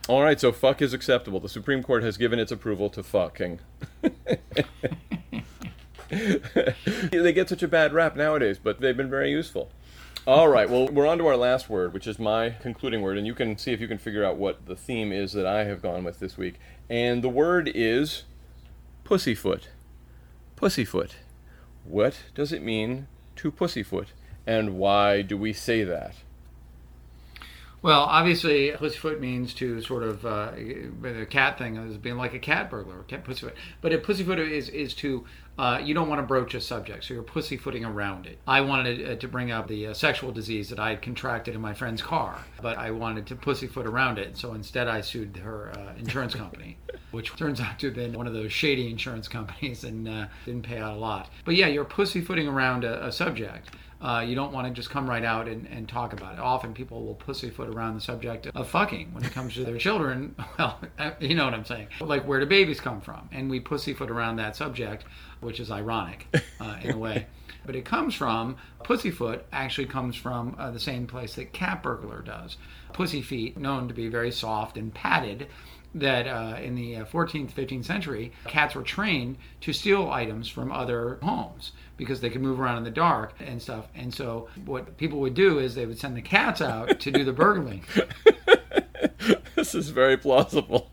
All 0.09 0.23
right, 0.23 0.41
so 0.41 0.53
fuck 0.53 0.81
is 0.81 0.95
acceptable. 0.95 1.39
The 1.39 1.51
Supreme 1.51 1.83
Court 1.83 2.03
has 2.03 2.17
given 2.17 2.39
its 2.39 2.51
approval 2.51 2.89
to 2.91 3.03
fucking. 3.03 3.61
they 7.11 7.33
get 7.33 7.49
such 7.49 7.63
a 7.63 7.69
bad 7.69 7.93
rap 7.93 8.17
nowadays, 8.17 8.59
but 8.63 8.81
they've 8.81 8.97
been 8.97 9.11
very 9.11 9.31
useful. 9.31 9.71
All 10.27 10.49
right, 10.49 10.69
well, 10.69 10.89
we're 10.89 11.07
on 11.07 11.19
to 11.19 11.27
our 11.27 11.37
last 11.37 11.71
word, 11.71 11.95
which 11.95 12.07
is 12.07 12.19
my 12.19 12.51
concluding 12.51 13.01
word, 13.01 13.17
and 13.17 13.27
you 13.27 13.35
can 13.35 13.57
see 13.57 13.73
if 13.73 13.81
you 13.81 13.89
can 13.89 13.99
figure 13.99 14.25
out 14.25 14.37
what 14.37 14.67
the 14.67 14.77
theme 14.77 15.11
is 15.11 15.33
that 15.33 15.47
I 15.47 15.65
have 15.65 15.81
gone 15.81 16.05
with 16.05 16.19
this 16.19 16.37
week. 16.37 16.57
And 16.91 17.23
the 17.23 17.29
word 17.29 17.71
is 17.75 18.25
pussyfoot. 19.05 19.69
Pussyfoot. 20.57 21.17
What 21.85 22.25
does 22.35 22.53
it 22.53 22.63
mean 22.63 23.07
to 23.37 23.51
pussyfoot? 23.51 24.09
And 24.47 24.77
why 24.77 25.23
do 25.23 25.37
we 25.37 25.53
say 25.53 25.85
that? 25.85 26.15
Well, 27.81 28.03
obviously, 28.03 28.73
pussyfoot 28.73 29.21
means 29.21 29.55
to 29.55 29.81
sort 29.83 30.03
of 30.03 30.27
uh, 30.27 30.51
the 31.01 31.27
cat 31.31 31.59
thing 31.59 31.77
is 31.77 31.97
being 31.97 32.17
like 32.17 32.35
a 32.35 32.39
cat 32.39 32.71
burglar, 32.71 33.05
cat 33.05 33.25
pussyfoot. 33.25 33.55
But 33.81 33.93
a 33.93 33.99
pussyfoot 33.99 34.41
is 34.41 34.69
is 34.69 34.95
to 34.95 35.25
uh, 35.59 35.81
you 35.83 35.93
don't 35.95 36.09
want 36.09 36.21
to 36.21 36.27
broach 36.27 36.55
a 36.55 36.61
subject, 36.61 37.05
so 37.05 37.15
you're 37.15 37.23
pussyfooting 37.23 37.85
around 37.85 38.27
it. 38.27 38.39
I 38.47 38.61
wanted 38.61 39.09
uh, 39.09 39.17
to 39.17 39.29
bring 39.29 39.51
up 39.51 39.69
the 39.69 39.89
uh, 39.89 39.95
sexual 39.95 40.31
disease 40.33 40.69
that 40.71 40.79
I 40.79 40.91
had 40.91 41.03
contracted 41.03 41.55
in 41.55 41.61
my 41.61 41.75
friend's 41.75 42.03
car, 42.03 42.39
but 42.63 42.79
I 42.79 42.93
wanted 42.93 43.27
to 43.29 43.37
pussyfoot 43.37 43.87
around 43.87 44.19
it, 44.19 44.37
so 44.37 44.55
instead 44.55 44.87
I 44.87 45.01
sued 45.01 45.37
her 45.39 45.73
uh, 45.77 45.99
insurance 45.99 46.35
company, 46.35 46.79
which 47.11 47.35
turns 47.37 47.61
out 47.61 47.79
to 47.81 47.87
have 47.87 47.97
been 47.97 48.13
one 48.13 48.29
of 48.29 48.35
those 48.35 48.53
shady 48.53 48.89
insurance 48.89 49.27
companies 49.27 49.83
and 49.85 50.05
didn't 50.45 50.63
pay 50.63 50.79
out 50.79 50.97
a 50.97 51.01
lot. 51.01 51.31
But 51.45 51.57
yeah, 51.57 51.67
you're 51.67 51.85
pussyfooting 51.85 52.47
around 52.47 52.85
a, 52.85 53.07
a 53.07 53.13
subject. 53.13 53.71
Uh, 54.01 54.25
you 54.27 54.37
don't 54.37 54.53
want 54.53 54.67
to 54.67 54.73
just 54.73 54.91
come 54.91 55.11
right 55.11 55.25
out 55.25 55.49
and, 55.49 55.67
and 55.67 55.89
talk 55.89 56.13
about 56.13 56.35
it. 56.35 56.39
Often 56.39 56.75
people 56.75 57.05
will 57.05 57.15
pussyfoot 57.15 57.69
around 57.69 57.95
the 57.95 58.01
subject 58.01 58.47
of 58.47 58.69
fucking 58.69 59.13
when 59.13 59.25
it 59.25 59.33
comes 59.33 59.55
to 59.55 59.65
their 59.65 59.79
children. 59.79 60.35
Well, 60.59 60.81
uh, 60.99 61.13
you 61.21 61.37
know 61.37 61.45
what 61.45 61.55
I'm 61.55 61.65
saying. 61.65 61.89
Like, 62.01 62.27
where 62.27 62.41
do 62.41 62.47
babies 62.47 62.81
come 62.81 63.01
from? 63.01 63.29
And 63.31 63.49
we 63.49 63.61
pussyfoot 63.61 64.11
around 64.11 64.37
that 64.37 64.57
subject, 64.57 65.05
which 65.41 65.61
is 65.61 65.71
ironic 65.71 66.27
uh, 66.61 66.77
in 66.83 66.93
a 66.93 66.99
way. 66.99 67.27
But 67.67 67.77
it 67.77 67.85
comes 67.85 68.15
from, 68.15 68.57
pussyfoot 68.83 69.45
actually 69.53 69.89
comes 69.89 70.17
from 70.17 70.57
uh, 70.59 70.71
the 70.71 70.81
same 70.81 71.07
place 71.07 71.35
that 71.35 71.53
cat 71.53 71.83
burglar 71.83 72.23
does. 72.23 72.57
Pussy 72.95 73.21
feet, 73.21 73.59
known 73.59 73.89
to 73.89 73.95
be 73.95 74.09
very 74.09 74.31
soft 74.31 74.79
and 74.79 74.95
padded, 74.95 75.49
that 75.95 76.27
uh, 76.27 76.57
in 76.63 76.75
the 76.75 76.97
uh, 76.97 77.05
14th, 77.05 77.53
15th 77.53 77.85
century, 77.85 78.33
cats 78.47 78.75
were 78.75 78.83
trained 78.83 79.37
to 79.61 79.75
steal 79.75 80.11
items 80.11 80.49
from 80.49 80.73
other 80.73 81.19
homes 81.23 81.73
because 81.99 82.23
they 82.23 82.31
could 82.31 82.41
move 82.41 82.59
around 82.59 82.79
in 82.79 82.85
the 82.85 82.91
dark 82.91 83.35
and 83.41 83.61
stuff. 83.61 83.89
And 83.95 84.15
so, 84.15 84.49
what 84.65 84.97
people 84.97 85.21
would 85.21 85.35
do 85.35 85.59
is 85.59 85.75
they 85.75 85.85
would 85.85 85.99
send 85.99 86.17
the 86.17 86.23
cats 86.23 86.63
out 86.63 86.99
to 87.01 87.11
do 87.11 87.25
the 87.25 87.33
burgling. 87.35 87.85
this 89.55 89.75
is 89.75 89.91
very 89.91 90.17
plausible. 90.17 90.91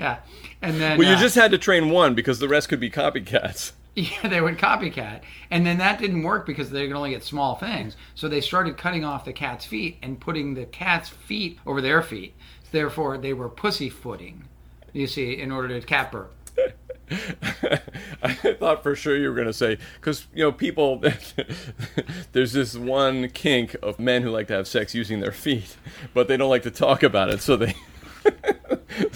Yeah, 0.00 0.20
and 0.62 0.80
then 0.80 0.98
Well, 0.98 1.06
you 1.06 1.14
uh, 1.14 1.20
just 1.20 1.36
had 1.36 1.52
to 1.52 1.58
train 1.58 1.90
one 1.90 2.14
because 2.14 2.40
the 2.40 2.48
rest 2.48 2.68
could 2.68 2.80
be 2.80 2.90
copycats. 2.90 3.72
Yeah, 3.96 4.28
they 4.28 4.40
would 4.40 4.56
copycat. 4.56 5.22
And 5.50 5.66
then 5.66 5.78
that 5.78 5.98
didn't 5.98 6.22
work 6.22 6.46
because 6.46 6.70
they 6.70 6.86
could 6.86 6.94
only 6.94 7.10
get 7.10 7.24
small 7.24 7.56
things. 7.56 7.96
So 8.14 8.28
they 8.28 8.40
started 8.40 8.78
cutting 8.78 9.04
off 9.04 9.24
the 9.24 9.32
cat's 9.32 9.66
feet 9.66 9.98
and 10.00 10.20
putting 10.20 10.54
the 10.54 10.64
cat's 10.64 11.08
feet 11.08 11.58
over 11.66 11.80
their 11.80 12.00
feet. 12.00 12.34
Therefore, 12.70 13.18
they 13.18 13.32
were 13.32 13.48
pussyfooting, 13.48 14.44
you 14.92 15.08
see, 15.08 15.40
in 15.40 15.50
order 15.50 15.80
to 15.80 15.84
cat 15.84 16.12
burp. 16.12 16.32
I 18.22 18.34
thought 18.34 18.82
for 18.82 18.94
sure 18.94 19.16
you 19.16 19.28
were 19.28 19.34
going 19.34 19.46
to 19.46 19.52
say 19.52 19.78
because 19.94 20.26
you 20.34 20.44
know 20.44 20.52
people. 20.52 21.02
there's 22.32 22.52
this 22.52 22.76
one 22.76 23.28
kink 23.30 23.76
of 23.82 23.98
men 23.98 24.22
who 24.22 24.30
like 24.30 24.46
to 24.48 24.54
have 24.54 24.68
sex 24.68 24.94
using 24.94 25.20
their 25.20 25.32
feet, 25.32 25.76
but 26.14 26.28
they 26.28 26.36
don't 26.36 26.50
like 26.50 26.62
to 26.62 26.70
talk 26.70 27.02
about 27.02 27.30
it, 27.30 27.40
so 27.40 27.56
they. 27.56 27.74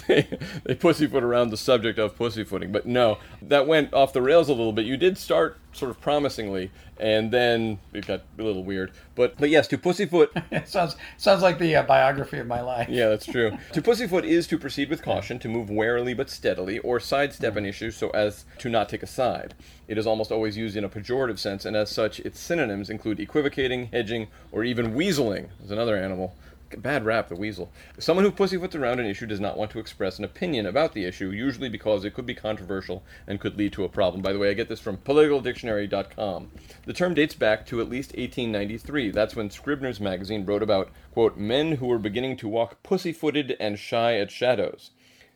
they, 0.06 0.38
they 0.64 0.74
pussyfoot 0.74 1.22
around 1.22 1.50
the 1.50 1.56
subject 1.56 1.98
of 1.98 2.16
pussyfooting, 2.16 2.72
but 2.72 2.86
no, 2.86 3.18
that 3.42 3.66
went 3.66 3.92
off 3.92 4.12
the 4.12 4.22
rails 4.22 4.48
a 4.48 4.52
little 4.52 4.72
bit. 4.72 4.86
You 4.86 4.96
did 4.96 5.18
start 5.18 5.58
sort 5.72 5.90
of 5.90 6.00
promisingly, 6.00 6.70
and 6.98 7.30
then 7.30 7.78
it 7.92 8.06
got 8.06 8.22
a 8.38 8.42
little 8.42 8.64
weird. 8.64 8.92
But 9.14 9.36
but 9.38 9.50
yes, 9.50 9.66
to 9.68 9.78
pussyfoot 9.78 10.32
It 10.50 10.68
sounds 10.68 10.96
sounds 11.16 11.42
like 11.42 11.58
the 11.58 11.76
uh, 11.76 11.82
biography 11.82 12.38
of 12.38 12.46
my 12.46 12.60
life. 12.60 12.88
Yeah, 12.88 13.08
that's 13.08 13.26
true. 13.26 13.58
to 13.72 13.82
pussyfoot 13.82 14.24
is 14.24 14.46
to 14.48 14.58
proceed 14.58 14.90
with 14.90 15.02
caution, 15.02 15.38
to 15.40 15.48
move 15.48 15.70
warily 15.70 16.14
but 16.14 16.30
steadily, 16.30 16.78
or 16.78 17.00
sidestep 17.00 17.56
an 17.56 17.66
issue 17.66 17.90
so 17.90 18.10
as 18.10 18.44
to 18.58 18.68
not 18.68 18.88
take 18.88 19.02
a 19.02 19.06
side. 19.06 19.54
It 19.86 19.98
is 19.98 20.06
almost 20.06 20.32
always 20.32 20.56
used 20.56 20.76
in 20.76 20.84
a 20.84 20.88
pejorative 20.88 21.38
sense, 21.38 21.64
and 21.64 21.76
as 21.76 21.90
such, 21.90 22.20
its 22.20 22.40
synonyms 22.40 22.88
include 22.88 23.20
equivocating, 23.20 23.86
hedging, 23.86 24.28
or 24.50 24.64
even 24.64 24.94
weaseling. 24.94 25.48
There's 25.58 25.70
another 25.70 25.96
animal. 25.96 26.34
Bad 26.76 27.04
rap, 27.04 27.28
the 27.28 27.36
weasel. 27.36 27.70
Someone 27.98 28.24
who 28.24 28.32
pussyfoots 28.32 28.74
around 28.74 29.00
an 29.00 29.06
issue 29.06 29.26
does 29.26 29.40
not 29.40 29.56
want 29.56 29.70
to 29.72 29.78
express 29.78 30.18
an 30.18 30.24
opinion 30.24 30.66
about 30.66 30.92
the 30.92 31.04
issue, 31.04 31.30
usually 31.30 31.68
because 31.68 32.04
it 32.04 32.14
could 32.14 32.26
be 32.26 32.34
controversial 32.34 33.02
and 33.26 33.40
could 33.40 33.56
lead 33.56 33.72
to 33.74 33.84
a 33.84 33.88
problem. 33.88 34.22
By 34.22 34.32
the 34.32 34.38
way, 34.38 34.50
I 34.50 34.54
get 34.54 34.68
this 34.68 34.80
from 34.80 34.96
politicaldictionary.com. 34.98 36.50
The 36.86 36.92
term 36.92 37.14
dates 37.14 37.34
back 37.34 37.66
to 37.66 37.80
at 37.80 37.88
least 37.88 38.10
1893. 38.10 39.10
That's 39.10 39.36
when 39.36 39.50
Scribner's 39.50 40.00
magazine 40.00 40.44
wrote 40.44 40.62
about, 40.62 40.90
quote, 41.12 41.36
men 41.36 41.72
who 41.72 41.86
were 41.86 41.98
beginning 41.98 42.36
to 42.38 42.48
walk 42.48 42.82
pussy-footed 42.82 43.56
and 43.60 43.78
shy 43.78 44.18
at 44.18 44.30
shadows. 44.30 44.90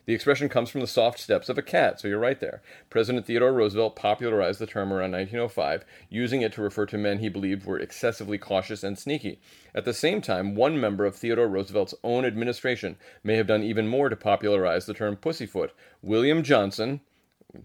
The 0.09 0.15
expression 0.15 0.49
comes 0.49 0.71
from 0.71 0.81
the 0.81 0.87
soft 0.87 1.19
steps 1.19 1.49
of 1.49 1.59
a 1.59 1.61
cat, 1.61 1.99
so 1.99 2.07
you're 2.07 2.17
right 2.17 2.39
there. 2.39 2.63
President 2.89 3.27
Theodore 3.27 3.53
Roosevelt 3.53 3.95
popularized 3.95 4.57
the 4.57 4.65
term 4.65 4.91
around 4.91 5.11
1905, 5.11 5.85
using 6.09 6.41
it 6.41 6.51
to 6.53 6.63
refer 6.63 6.87
to 6.87 6.97
men 6.97 7.19
he 7.19 7.29
believed 7.29 7.63
were 7.63 7.77
excessively 7.77 8.39
cautious 8.39 8.83
and 8.83 8.97
sneaky. 8.97 9.39
At 9.75 9.85
the 9.85 9.93
same 9.93 10.19
time, 10.19 10.55
one 10.55 10.79
member 10.79 11.05
of 11.05 11.15
Theodore 11.15 11.47
Roosevelt's 11.47 11.93
own 12.03 12.25
administration 12.25 12.97
may 13.23 13.35
have 13.35 13.45
done 13.45 13.61
even 13.61 13.87
more 13.87 14.09
to 14.09 14.15
popularize 14.15 14.87
the 14.87 14.95
term 14.95 15.15
pussyfoot. 15.15 15.73
William 16.01 16.41
Johnson, 16.41 17.01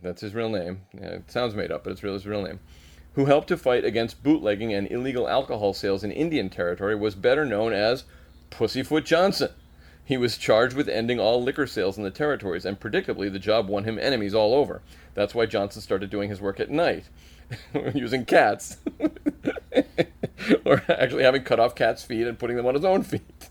that's 0.03 0.21
his 0.21 0.35
real 0.35 0.51
name. 0.51 0.83
Yeah, 0.93 1.13
it 1.13 1.31
sounds 1.31 1.55
made 1.55 1.73
up, 1.73 1.85
but 1.85 1.93
it's 1.93 2.03
his 2.03 2.27
real 2.27 2.43
name. 2.43 2.61
Who 3.15 3.25
helped 3.25 3.49
to 3.49 3.57
fight 3.57 3.87
against 3.87 4.23
bootlegging 4.23 4.75
and 4.75 4.93
illegal 4.93 5.27
alcohol 5.27 5.73
sales 5.73 6.05
in 6.05 6.13
Indian 6.13 6.51
Territory 6.51 6.95
was 6.95 7.15
better 7.15 7.47
known 7.47 7.73
as 7.73 8.05
Pussyfoot 8.51 9.07
Johnson. 9.07 9.49
He 10.05 10.17
was 10.19 10.37
charged 10.37 10.77
with 10.77 10.89
ending 10.89 11.19
all 11.19 11.43
liquor 11.43 11.67
sales 11.67 11.97
in 11.97 12.05
the 12.05 12.11
territories, 12.11 12.65
and 12.67 12.79
predictably, 12.79 13.33
the 13.33 13.39
job 13.39 13.69
won 13.69 13.85
him 13.85 13.99
enemies 13.99 14.35
all 14.35 14.55
over. 14.55 14.83
That's 15.15 15.35
why 15.35 15.47
Johnson 15.47 15.81
started 15.81 16.11
doing 16.11 16.29
his 16.29 16.43
work 16.43 16.61
at 16.61 16.71
night, 16.71 17.05
using 17.95 18.27
cats, 18.27 18.77
or 20.65 20.83
actually 20.89 21.23
having 21.23 21.43
cut 21.43 21.59
off 21.59 21.75
cats' 21.75 22.03
feet 22.03 22.27
and 22.27 22.39
putting 22.39 22.57
them 22.57 22.67
on 22.67 22.75
his 22.75 22.85
own 22.85 23.03
feet. 23.03 23.49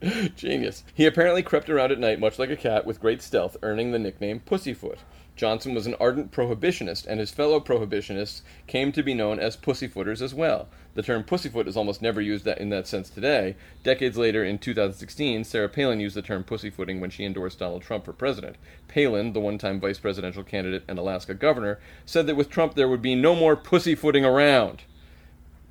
Genius. 0.36 0.84
He 0.94 1.04
apparently 1.06 1.42
crept 1.42 1.68
around 1.68 1.90
at 1.90 1.98
night 1.98 2.20
much 2.20 2.38
like 2.38 2.50
a 2.50 2.56
cat 2.56 2.86
with 2.86 3.00
great 3.00 3.20
stealth, 3.20 3.56
earning 3.62 3.90
the 3.90 3.98
nickname 3.98 4.38
Pussyfoot. 4.40 4.98
Johnson 5.38 5.72
was 5.72 5.86
an 5.86 5.94
ardent 6.00 6.32
prohibitionist, 6.32 7.06
and 7.06 7.20
his 7.20 7.30
fellow 7.30 7.60
prohibitionists 7.60 8.42
came 8.66 8.90
to 8.90 9.04
be 9.04 9.14
known 9.14 9.38
as 9.38 9.56
pussyfooters 9.56 10.20
as 10.20 10.34
well. 10.34 10.68
The 10.94 11.02
term 11.02 11.22
pussyfoot 11.22 11.68
is 11.68 11.76
almost 11.76 12.02
never 12.02 12.20
used 12.20 12.44
that 12.44 12.58
in 12.58 12.70
that 12.70 12.88
sense 12.88 13.08
today. 13.08 13.54
Decades 13.84 14.18
later, 14.18 14.44
in 14.44 14.58
2016, 14.58 15.44
Sarah 15.44 15.68
Palin 15.68 16.00
used 16.00 16.16
the 16.16 16.22
term 16.22 16.42
pussyfooting 16.42 17.00
when 17.00 17.10
she 17.10 17.24
endorsed 17.24 17.60
Donald 17.60 17.82
Trump 17.82 18.04
for 18.04 18.12
president. 18.12 18.56
Palin, 18.88 19.32
the 19.32 19.38
one 19.38 19.58
time 19.58 19.78
vice 19.78 20.00
presidential 20.00 20.42
candidate 20.42 20.82
and 20.88 20.98
Alaska 20.98 21.34
governor, 21.34 21.78
said 22.04 22.26
that 22.26 22.34
with 22.34 22.50
Trump 22.50 22.74
there 22.74 22.88
would 22.88 23.00
be 23.00 23.14
no 23.14 23.36
more 23.36 23.54
pussyfooting 23.54 24.24
around. 24.24 24.82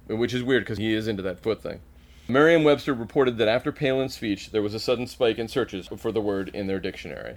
Which 0.07 0.33
is 0.33 0.43
weird 0.43 0.63
because 0.63 0.77
he 0.77 0.93
is 0.93 1.09
into 1.09 1.23
that 1.23 1.41
foot 1.41 1.61
thing. 1.61 1.81
Merriam 2.29 2.63
Webster 2.63 2.93
reported 2.93 3.37
that 3.37 3.49
after 3.49 3.73
Palin's 3.73 4.15
speech, 4.15 4.51
there 4.51 4.61
was 4.61 4.73
a 4.73 4.79
sudden 4.79 5.07
spike 5.07 5.37
in 5.37 5.49
searches 5.49 5.87
for 5.87 6.13
the 6.13 6.21
word 6.21 6.47
in 6.53 6.67
their 6.67 6.79
dictionary. 6.79 7.35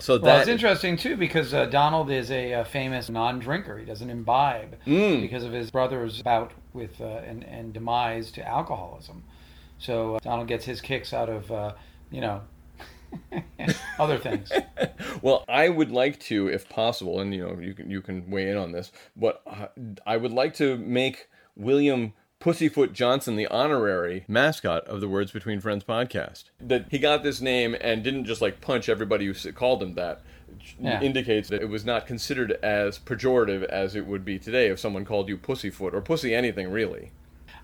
So 0.00 0.14
Well, 0.14 0.20
that 0.36 0.40
it's 0.42 0.48
interesting 0.48 0.96
too 0.96 1.16
because 1.16 1.52
uh, 1.52 1.66
Donald 1.66 2.10
is 2.10 2.30
a, 2.30 2.54
uh 2.54 2.64
famous 2.64 3.08
non-drinker. 3.10 3.78
He 3.78 3.84
doesn't 3.84 4.10
imbibe 4.10 4.76
Mm. 4.86 5.20
because 5.20 5.44
of 5.44 5.52
his 5.52 5.70
brother's 5.70 6.22
bout 6.22 6.52
with 6.72 7.00
uh, 7.00 7.04
and, 7.26 7.44
and 7.44 7.72
demise 7.72 8.30
to 8.32 8.46
alcoholism. 8.46 9.24
So 9.78 10.16
uh, 10.16 10.18
Donald 10.20 10.48
gets 10.48 10.64
his 10.64 10.80
kicks 10.80 11.12
out 11.12 11.28
of 11.28 11.50
uh, 11.50 11.72
you 12.10 12.20
know 12.20 12.42
other 13.98 14.18
things. 14.18 14.50
well, 15.22 15.44
I 15.48 15.68
would 15.68 15.90
like 15.90 16.20
to, 16.20 16.48
if 16.48 16.68
possible, 16.68 17.20
and 17.20 17.34
you 17.34 17.46
know, 17.46 17.58
you 17.60 17.74
can 17.74 17.90
you 17.90 18.00
can 18.02 18.30
weigh 18.30 18.50
in 18.50 18.56
on 18.56 18.72
this, 18.72 18.92
but 19.16 19.42
uh, 19.46 19.68
I 20.06 20.16
would 20.16 20.32
like 20.32 20.54
to 20.54 20.76
make 20.78 21.28
William 21.56 22.12
Pussyfoot 22.40 22.92
Johnson 22.92 23.34
the 23.34 23.48
honorary 23.48 24.24
mascot 24.28 24.86
of 24.86 25.00
the 25.00 25.08
Words 25.08 25.32
Between 25.32 25.60
Friends 25.60 25.82
podcast. 25.82 26.44
That 26.60 26.86
he 26.88 27.00
got 27.00 27.24
this 27.24 27.40
name 27.40 27.76
and 27.80 28.04
didn't 28.04 28.26
just 28.26 28.40
like 28.40 28.60
punch 28.60 28.88
everybody 28.88 29.26
who 29.26 29.52
called 29.52 29.82
him 29.82 29.94
that. 29.94 30.20
Yeah. 30.78 31.02
Indicates 31.02 31.48
that 31.48 31.62
it 31.62 31.68
was 31.68 31.84
not 31.84 32.06
considered 32.06 32.52
as 32.62 32.96
pejorative 32.96 33.64
as 33.64 33.96
it 33.96 34.06
would 34.06 34.24
be 34.24 34.38
today 34.38 34.68
if 34.68 34.78
someone 34.78 35.04
called 35.04 35.28
you 35.28 35.36
pussyfoot 35.36 35.92
or 35.92 36.00
pussy 36.00 36.32
anything 36.32 36.70
really. 36.70 37.10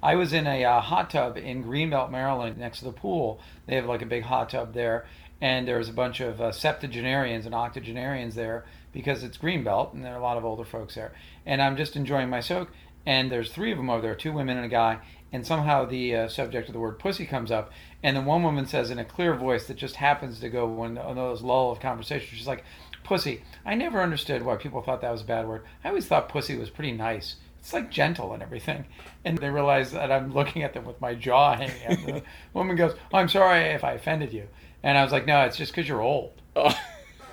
I 0.02 0.16
was 0.16 0.32
in 0.32 0.46
a 0.46 0.64
uh, 0.64 0.80
hot 0.80 1.08
tub 1.08 1.36
in 1.36 1.62
Greenbelt, 1.62 2.10
Maryland, 2.10 2.58
next 2.58 2.80
to 2.80 2.86
the 2.86 2.92
pool. 2.92 3.40
They 3.66 3.76
have 3.76 3.86
like 3.86 4.02
a 4.02 4.06
big 4.06 4.24
hot 4.24 4.50
tub 4.50 4.74
there, 4.74 5.06
and 5.40 5.68
there 5.68 5.78
was 5.78 5.88
a 5.88 5.92
bunch 5.92 6.18
of 6.20 6.40
uh, 6.40 6.50
septuagenarians 6.50 7.46
and 7.46 7.54
octogenarians 7.54 8.34
there 8.34 8.64
because 8.92 9.22
it's 9.22 9.38
Greenbelt, 9.38 9.94
and 9.94 10.04
there 10.04 10.14
are 10.14 10.18
a 10.18 10.22
lot 10.22 10.36
of 10.36 10.44
older 10.44 10.64
folks 10.64 10.94
there. 10.94 11.12
And 11.46 11.62
I'm 11.62 11.76
just 11.76 11.96
enjoying 11.96 12.28
my 12.28 12.40
soak, 12.40 12.70
and 13.06 13.30
there's 13.30 13.52
three 13.52 13.72
of 13.72 13.78
them 13.78 13.90
over 13.90 14.02
there, 14.02 14.14
two 14.14 14.32
women 14.32 14.56
and 14.56 14.66
a 14.66 14.70
guy, 14.70 14.98
and 15.32 15.46
somehow 15.46 15.84
the 15.84 16.14
uh, 16.14 16.28
subject 16.28 16.68
of 16.68 16.72
the 16.72 16.80
word 16.80 16.98
pussy 16.98 17.26
comes 17.26 17.50
up, 17.50 17.70
and 18.02 18.16
then 18.16 18.24
one 18.24 18.42
woman 18.42 18.66
says 18.66 18.90
in 18.90 18.98
a 18.98 19.04
clear 19.04 19.34
voice 19.34 19.66
that 19.66 19.76
just 19.76 19.96
happens 19.96 20.40
to 20.40 20.48
go 20.48 20.66
when 20.66 20.98
on 20.98 21.16
those 21.16 21.42
lull 21.42 21.72
of 21.72 21.80
conversation, 21.80 22.36
she's 22.36 22.46
like, 22.46 22.64
"Pussy." 23.02 23.42
I 23.64 23.74
never 23.74 24.02
understood 24.02 24.42
why 24.42 24.56
people 24.56 24.82
thought 24.82 25.00
that 25.00 25.12
was 25.12 25.22
a 25.22 25.26
bad 25.26 25.46
word. 25.46 25.64
I 25.82 25.88
always 25.88 26.06
thought 26.06 26.28
pussy 26.28 26.56
was 26.56 26.70
pretty 26.70 26.92
nice 26.92 27.36
it's 27.64 27.72
like 27.72 27.90
gentle 27.90 28.34
and 28.34 28.42
everything. 28.42 28.84
And 29.24 29.38
they 29.38 29.48
realize 29.48 29.92
that 29.92 30.12
I'm 30.12 30.34
looking 30.34 30.62
at 30.62 30.74
them 30.74 30.84
with 30.84 31.00
my 31.00 31.14
jaw 31.14 31.56
hanging 31.56 31.86
out. 31.86 32.06
The 32.06 32.22
woman 32.52 32.76
goes, 32.76 32.94
oh, 33.10 33.16
I'm 33.16 33.28
sorry 33.30 33.60
if 33.70 33.82
I 33.82 33.92
offended 33.92 34.34
you. 34.34 34.48
And 34.82 34.98
I 34.98 35.02
was 35.02 35.12
like, 35.12 35.24
no, 35.24 35.40
it's 35.46 35.56
just 35.56 35.72
because 35.72 35.88
you're 35.88 36.02
old. 36.02 36.32
Oh. 36.54 36.78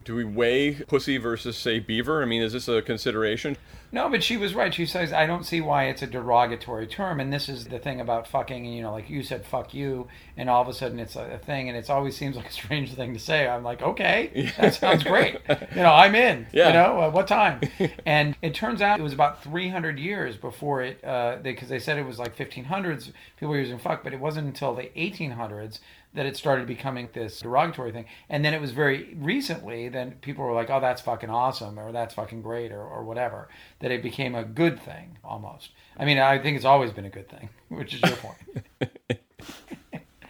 Do 0.04 0.14
we 0.16 0.24
weigh 0.24 0.74
pussy 0.74 1.16
versus 1.16 1.56
say 1.56 1.78
beaver? 1.78 2.22
I 2.22 2.26
mean, 2.26 2.42
is 2.42 2.52
this 2.52 2.68
a 2.68 2.82
consideration? 2.82 3.56
No, 3.94 4.08
but 4.08 4.22
she 4.24 4.38
was 4.38 4.54
right. 4.54 4.72
She 4.72 4.86
says, 4.86 5.12
I 5.12 5.26
don't 5.26 5.44
see 5.44 5.60
why 5.60 5.84
it's 5.84 6.00
a 6.00 6.06
derogatory 6.06 6.86
term. 6.86 7.20
And 7.20 7.30
this 7.30 7.46
is 7.46 7.66
the 7.66 7.78
thing 7.78 8.00
about 8.00 8.26
fucking, 8.26 8.64
and 8.64 8.74
you 8.74 8.80
know, 8.80 8.90
like 8.92 9.10
you 9.10 9.22
said, 9.22 9.44
fuck 9.44 9.74
you. 9.74 10.08
And 10.34 10.48
all 10.48 10.62
of 10.62 10.68
a 10.68 10.72
sudden 10.72 10.98
it's 10.98 11.14
a, 11.14 11.38
thing. 11.44 11.68
And 11.68 11.76
it 11.76 11.90
always 11.90 12.16
seems 12.16 12.34
like 12.36 12.48
a 12.48 12.52
strange 12.52 12.94
thing 12.94 13.12
to 13.12 13.20
say. 13.20 13.46
I'm 13.46 13.62
like, 13.62 13.82
okay, 13.82 14.50
that 14.58 14.74
sounds 14.74 15.04
great. 15.04 15.38
You 15.74 15.82
know, 15.82 15.92
I'm 15.92 16.14
in. 16.14 16.46
Yeah. 16.52 16.68
You 16.68 16.72
know, 16.74 17.00
uh, 17.02 17.10
what 17.10 17.28
time? 17.28 17.60
and 18.06 18.34
it 18.42 18.54
turns 18.54 18.80
out 18.82 18.98
it 18.98 19.02
was 19.02 19.12
about 19.12 19.42
300 19.42 19.98
years 19.98 20.36
before 20.36 20.82
it, 20.82 21.00
because 21.00 21.42
they, 21.42 21.54
'cause 21.54 21.68
they 21.68 21.78
said 21.78 21.98
it 21.98 22.06
was 22.06 22.18
like 22.18 22.36
1500s, 22.36 23.12
people 23.36 23.50
were 23.50 23.58
using 23.60 23.78
fuck, 23.78 24.02
but 24.02 24.12
it 24.12 24.20
wasn't 24.20 24.46
until 24.46 24.74
the 24.74 24.90
1800s 24.96 25.80
that 26.14 26.26
it 26.26 26.36
started 26.36 26.66
becoming 26.66 27.08
this 27.12 27.40
derogatory 27.40 27.92
thing. 27.92 28.04
And 28.28 28.44
then 28.44 28.52
it 28.52 28.60
was 28.60 28.72
very 28.72 29.14
recently 29.18 29.88
then 29.88 30.12
people 30.20 30.44
were 30.44 30.52
like, 30.52 30.68
oh, 30.70 30.80
that's 30.80 31.00
fucking 31.00 31.30
awesome 31.30 31.78
or 31.78 31.92
that's 31.92 32.14
fucking 32.14 32.42
great 32.42 32.70
or, 32.70 32.82
or 32.82 33.02
whatever, 33.02 33.48
that 33.80 33.90
it 33.90 34.02
became 34.02 34.34
a 34.34 34.44
good 34.44 34.80
thing 34.80 35.18
almost. 35.24 35.70
I 35.96 36.04
mean, 36.04 36.18
I 36.18 36.38
think 36.38 36.56
it's 36.56 36.66
always 36.66 36.90
been 36.92 37.06
a 37.06 37.10
good 37.10 37.28
thing, 37.28 37.48
which 37.68 37.94
is 37.94 38.02
your 38.02 38.16
point. 38.16 38.38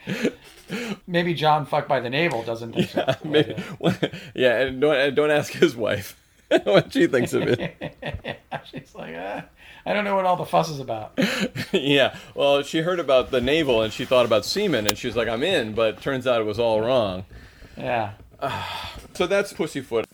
Maybe 1.07 1.35
John 1.35 1.66
fucked 1.66 1.89
by 1.89 2.01
the 2.01 2.11
navel 2.11 2.43
doesn't 2.45 2.72
think 2.72 2.91
so. 2.91 3.05
Maybe, 3.24 3.55
yeah, 4.35 4.61
and 4.61 4.80
don't, 4.80 4.97
and 4.97 5.14
don't 5.14 5.30
ask 5.30 5.53
his 5.53 5.76
wife 5.76 6.18
what 6.64 6.93
she 6.93 7.07
thinks 7.07 7.33
of 7.35 7.43
it. 7.43 7.93
She's 8.70 8.95
like, 8.95 9.14
ah, 9.16 9.45
I 9.85 9.93
don't 9.93 10.05
know 10.05 10.14
what 10.14 10.24
all 10.24 10.37
the 10.37 10.45
fuss 10.45 10.68
is 10.68 10.80
about. 10.80 11.18
yeah, 11.72 12.16
well, 12.35 12.62
she 12.62 12.80
heard 12.80 13.01
about 13.01 13.30
the 13.30 13.41
navel 13.41 13.83
and 13.83 13.93
she 13.93 14.05
thought 14.05 14.24
about 14.24 14.45
semen, 14.45 14.87
and 14.87 14.97
she's 14.97 15.16
like, 15.16 15.28
I'm 15.28 15.43
in, 15.43 15.74
but 15.74 16.01
turns 16.01 16.26
out 16.26 16.41
it 16.41 16.45
was 16.45 16.59
all 16.59 16.80
wrong. 16.80 17.24
Yeah. 17.76 18.12
So 19.14 19.26
that's 19.26 19.53
pussyfoot. 19.53 20.07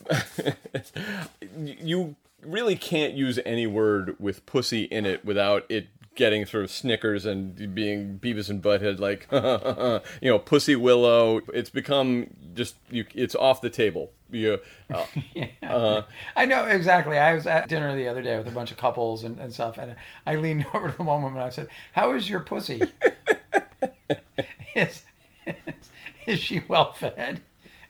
you 1.56 2.16
really 2.42 2.74
can't 2.74 3.14
use 3.14 3.38
any 3.46 3.64
word 3.64 4.16
with 4.18 4.44
pussy 4.44 4.82
in 4.82 5.06
it 5.06 5.24
without 5.24 5.64
it 5.68 5.86
getting 6.18 6.44
sort 6.44 6.64
of 6.64 6.70
Snickers 6.70 7.24
and 7.24 7.74
being 7.76 8.18
Beavis 8.18 8.50
and 8.50 8.60
Butthead, 8.60 8.98
like 8.98 9.28
you 10.20 10.28
know, 10.28 10.38
Pussy 10.38 10.74
Willow. 10.74 11.40
It's 11.54 11.70
become 11.70 12.34
just 12.54 12.74
you, 12.90 13.06
it's 13.14 13.36
off 13.36 13.60
the 13.60 13.70
table. 13.70 14.10
You, 14.30 14.58
uh, 14.92 15.06
yeah. 15.34 15.46
uh, 15.62 16.02
I 16.36 16.44
know 16.44 16.64
exactly. 16.64 17.16
I 17.16 17.34
was 17.34 17.46
at 17.46 17.68
dinner 17.68 17.94
the 17.96 18.08
other 18.08 18.20
day 18.20 18.36
with 18.36 18.48
a 18.48 18.50
bunch 18.50 18.72
of 18.72 18.76
couples 18.76 19.22
and, 19.22 19.38
and 19.38 19.54
stuff, 19.54 19.78
and 19.78 19.94
I 20.26 20.34
leaned 20.34 20.66
over 20.74 20.90
to 20.90 21.02
one 21.02 21.22
woman 21.22 21.38
and 21.38 21.46
I 21.46 21.50
said, 21.50 21.68
"How 21.92 22.12
is 22.12 22.28
your 22.28 22.40
pussy? 22.40 22.82
is, 24.74 25.04
is, 25.46 25.54
is 26.26 26.40
she 26.40 26.62
well 26.66 26.92
fed? 26.92 27.40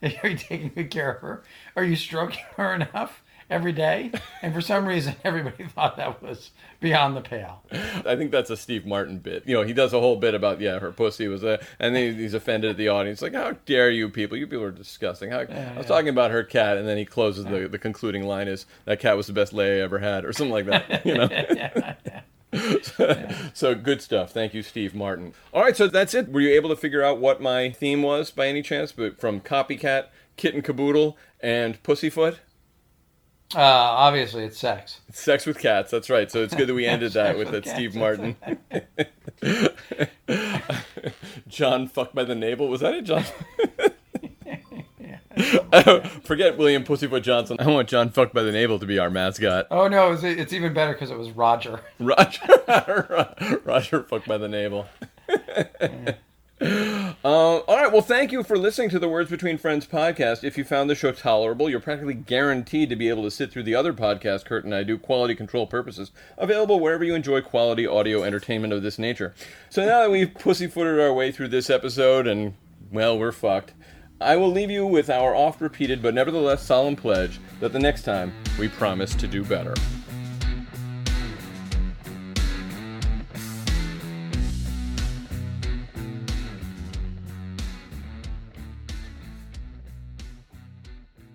Are 0.03 0.29
you 0.29 0.37
taking 0.37 0.69
good 0.69 0.91
care 0.91 1.15
of 1.15 1.21
her? 1.23 1.43
Are 1.75 1.83
you 1.83 1.97
stroking 1.97 2.45
her 2.57 2.75
enough?" 2.75 3.23
Every 3.51 3.73
day, 3.73 4.13
and 4.43 4.53
for 4.53 4.61
some 4.61 4.87
reason, 4.87 5.15
everybody 5.25 5.65
thought 5.65 5.97
that 5.97 6.23
was 6.23 6.51
beyond 6.81 7.17
the 7.17 7.21
pale. 7.21 7.63
I 7.73 8.17
think 8.17 8.31
that's 8.31 8.51
a 8.51 8.57
Steve 8.57 8.87
Martin 8.87 9.19
bit. 9.19 9.45
You 9.47 9.55
know, 9.55 9.63
he 9.63 9.73
does 9.73 9.93
a 9.93 10.01
whole 10.01 10.17
bit 10.17 10.35
about 10.35 10.61
yeah, 10.61 10.79
her 10.79 10.93
pussy 10.93 11.29
was 11.29 11.43
a, 11.43 11.59
and 11.79 11.95
then 11.95 12.17
he's 12.17 12.35
offended 12.35 12.71
at 12.71 12.77
the 12.77 12.89
audience, 12.89 13.23
like, 13.23 13.35
how 13.35 13.53
dare 13.67 13.91
you 13.91 14.09
people? 14.09 14.37
You 14.37 14.47
people 14.47 14.65
are 14.65 14.71
disgusting. 14.71 15.31
How, 15.31 15.41
yeah, 15.41 15.73
I 15.75 15.79
was 15.79 15.85
yeah. 15.85 15.89
talking 15.89 16.09
about 16.09 16.31
her 16.31 16.45
cat, 16.45 16.77
and 16.77 16.87
then 16.87 16.99
he 16.99 17.05
closes 17.05 17.45
yeah. 17.45 17.61
the 17.61 17.69
the 17.69 17.79
concluding 17.79 18.25
line 18.27 18.49
is 18.49 18.67
that 18.85 19.01
cat 19.01 19.17
was 19.17 19.27
the 19.27 19.33
best 19.33 19.53
lay 19.53 19.79
I 19.79 19.83
ever 19.83 19.99
had, 19.99 20.25
or 20.25 20.33
something 20.33 20.53
like 20.53 20.67
that. 20.67 21.05
You 21.09 21.15
know. 21.15 21.29
so, 22.83 23.29
so 23.55 23.75
good 23.75 24.03
stuff. 24.03 24.33
Thank 24.33 24.55
you, 24.55 24.63
Steve 24.63 24.95
Martin. 24.95 25.33
All 25.53 25.63
right, 25.63 25.77
so 25.77 25.87
that's 25.87 26.15
it. 26.15 26.29
Were 26.29 26.41
you 26.41 26.51
able 26.55 26.71
to 26.71 26.77
figure 26.77 27.03
out 27.03 27.19
what 27.19 27.41
my 27.41 27.71
theme 27.71 28.03
was 28.03 28.31
by 28.31 28.49
any 28.49 28.63
chance? 28.63 28.93
But 28.93 29.21
from 29.21 29.41
copycat, 29.41 30.07
kitten 30.37 30.63
caboodle, 30.63 31.17
and 31.41 31.83
pussyfoot. 31.83 32.39
Uh, 33.55 33.61
obviously, 33.61 34.45
it's 34.45 34.59
sex. 34.59 35.01
It's 35.09 35.21
sex 35.21 35.47
with 35.47 35.59
cats. 35.59 35.91
That's 35.91 36.11
right. 36.11 36.31
So 36.31 36.43
it's 36.43 36.55
good 36.55 36.69
that 36.69 36.75
we 36.75 36.87
ended 36.87 37.13
that 37.13 37.39
with 37.39 37.51
that 37.51 37.67
Steve 37.67 37.95
Martin. 37.95 38.37
John 41.49 41.89
fucked 41.89 42.15
by 42.15 42.25
the 42.25 42.35
navel. 42.35 42.69
Was 42.69 42.81
that 42.81 42.95
it, 42.95 43.05
John? 43.05 43.25
forget 46.25 46.59
William 46.59 46.85
Pussyfoot 46.85 47.23
Johnson. 47.23 47.57
I 47.61 47.69
want 47.69 47.89
John 47.89 48.11
fucked 48.11 48.35
by 48.35 48.43
the 48.43 48.53
navel 48.53 48.79
to 48.81 48.87
be 48.87 48.99
our 48.99 49.09
mascot. 49.09 49.69
Oh 49.71 49.89
no, 49.89 50.13
it's, 50.13 50.25
it's 50.25 50.53
even 50.53 50.75
better 50.75 50.93
because 50.93 51.11
it 51.11 51.17
was 51.17 51.31
Roger. 51.31 51.81
Roger, 51.99 53.35
Roger 53.65 54.03
fucked 54.03 54.27
by 54.27 54.37
the 54.37 54.49
navel. 54.49 54.87
Uh, 56.61 57.15
all 57.25 57.77
right. 57.77 57.93
Well, 57.93 58.03
thank 58.03 58.33
you 58.33 58.43
for 58.43 58.57
listening 58.59 58.91
to 58.91 58.99
the 58.99 59.09
Words 59.09 59.31
Between 59.31 59.59
Friends 59.59 59.87
podcast. 59.87 60.45
If 60.45 60.57
you 60.59 60.65
found 60.65 60.89
the 60.89 60.95
show 60.95 61.13
tolerable, 61.13 61.69
you're 61.69 61.81
practically 61.81 62.15
guaranteed 62.15 62.91
to 62.91 62.97
be 62.97 63.09
able 63.09 63.23
to 63.25 63.31
sit 63.31 63.51
through 63.51 63.65
the 63.65 63.75
other 63.75 63.93
podcast 63.93 64.45
Kurt 64.45 64.65
and 64.65 64.75
I 64.75 64.83
do, 64.83 64.99
quality 64.99 65.35
control 65.35 65.67
purposes, 65.67 66.11
available 66.37 66.81
wherever 66.81 67.05
you 67.05 67.15
enjoy 67.15 67.41
quality 67.41 67.87
audio 67.87 68.23
entertainment 68.23 68.73
of 68.73 68.83
this 68.83 68.99
nature. 68.99 69.35
So 69.71 69.85
now 69.85 70.03
that 70.03 70.11
we've 70.11 70.33
pussyfooted 70.33 71.01
our 71.01 71.13
way 71.13 71.33
through 71.33 71.49
this 71.49 71.71
episode 71.71 72.27
and, 72.27 72.55
well, 72.91 73.19
we're 73.19 73.33
fucked, 73.33 73.75
I 74.21 74.37
will 74.37 74.51
leave 74.51 74.71
you 74.71 74.87
with 74.87 75.11
our 75.11 75.35
oft 75.35 75.61
repeated 75.61 76.03
but 76.03 76.15
nevertheless 76.15 76.65
solemn 76.65 76.97
pledge 76.97 77.39
that 77.61 77.73
the 77.73 77.79
next 77.79 78.03
time 78.03 78.33
we 78.59 78.69
promise 78.69 79.15
to 79.17 79.29
do 79.29 79.45
better. 79.45 79.75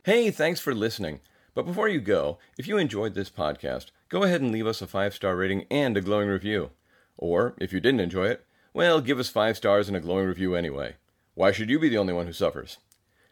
Hey, 0.06 0.32
thanks 0.32 0.60
for 0.60 0.76
listening. 0.76 1.22
But 1.54 1.66
before 1.66 1.88
you 1.88 2.01
go, 2.01 2.38
if 2.58 2.68
you 2.68 2.78
enjoyed 2.78 3.14
this 3.14 3.30
podcast, 3.30 3.91
go 4.10 4.24
ahead 4.24 4.41
and 4.41 4.51
leave 4.51 4.68
us 4.68 4.82
a 4.82 4.88
five 4.88 5.14
star 5.14 5.38
rating 5.38 5.66
and 5.72 5.95
a 5.95 6.01
glowing 6.01 6.28
review. 6.28 6.72
Or, 7.16 7.56
if 7.58 7.72
you 7.72 7.80
didn't 7.80 8.01
enjoy 8.01 8.26
it, 8.28 8.45
well, 8.74 8.99
give 8.99 9.18
us 9.18 9.30
five 9.30 9.56
stars 9.56 9.88
and 9.88 9.95
a 9.95 10.01
glowing 10.01 10.28
review 10.28 10.56
anyway. 10.56 10.97
Why 11.36 11.54
should 11.54 11.70
you 11.70 11.80
be 11.80 11.88
the 11.88 11.99
only 11.99 12.12
one 12.12 12.26
who 12.26 12.34
suffers? 12.34 12.80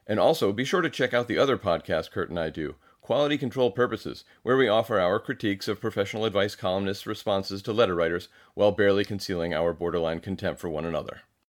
And 0.08 0.18
also, 0.18 0.54
be 0.54 0.64
sure 0.64 0.80
to 0.80 0.90
check 0.90 1.14
out 1.14 1.28
the 1.28 1.38
other 1.38 1.58
podcast 1.58 2.12
Kurt 2.12 2.30
and 2.30 2.40
I 2.40 2.50
do, 2.50 2.76
Quality 3.02 3.38
Control 3.38 3.72
Purposes, 3.72 4.24
where 4.42 4.56
we 4.56 4.70
offer 4.70 4.98
our 4.98 5.20
critiques 5.20 5.68
of 5.68 5.82
professional 5.82 6.24
advice 6.24 6.56
columnists' 6.56 7.06
responses 7.06 7.62
to 7.64 7.74
letter 7.74 7.96
writers 7.96 8.30
while 8.54 8.72
barely 8.72 9.04
concealing 9.04 9.54
our 9.54 9.74
borderline 9.74 10.22
contempt 10.22 10.62
for 10.62 10.70
one 10.70 10.86
another. 10.86 11.24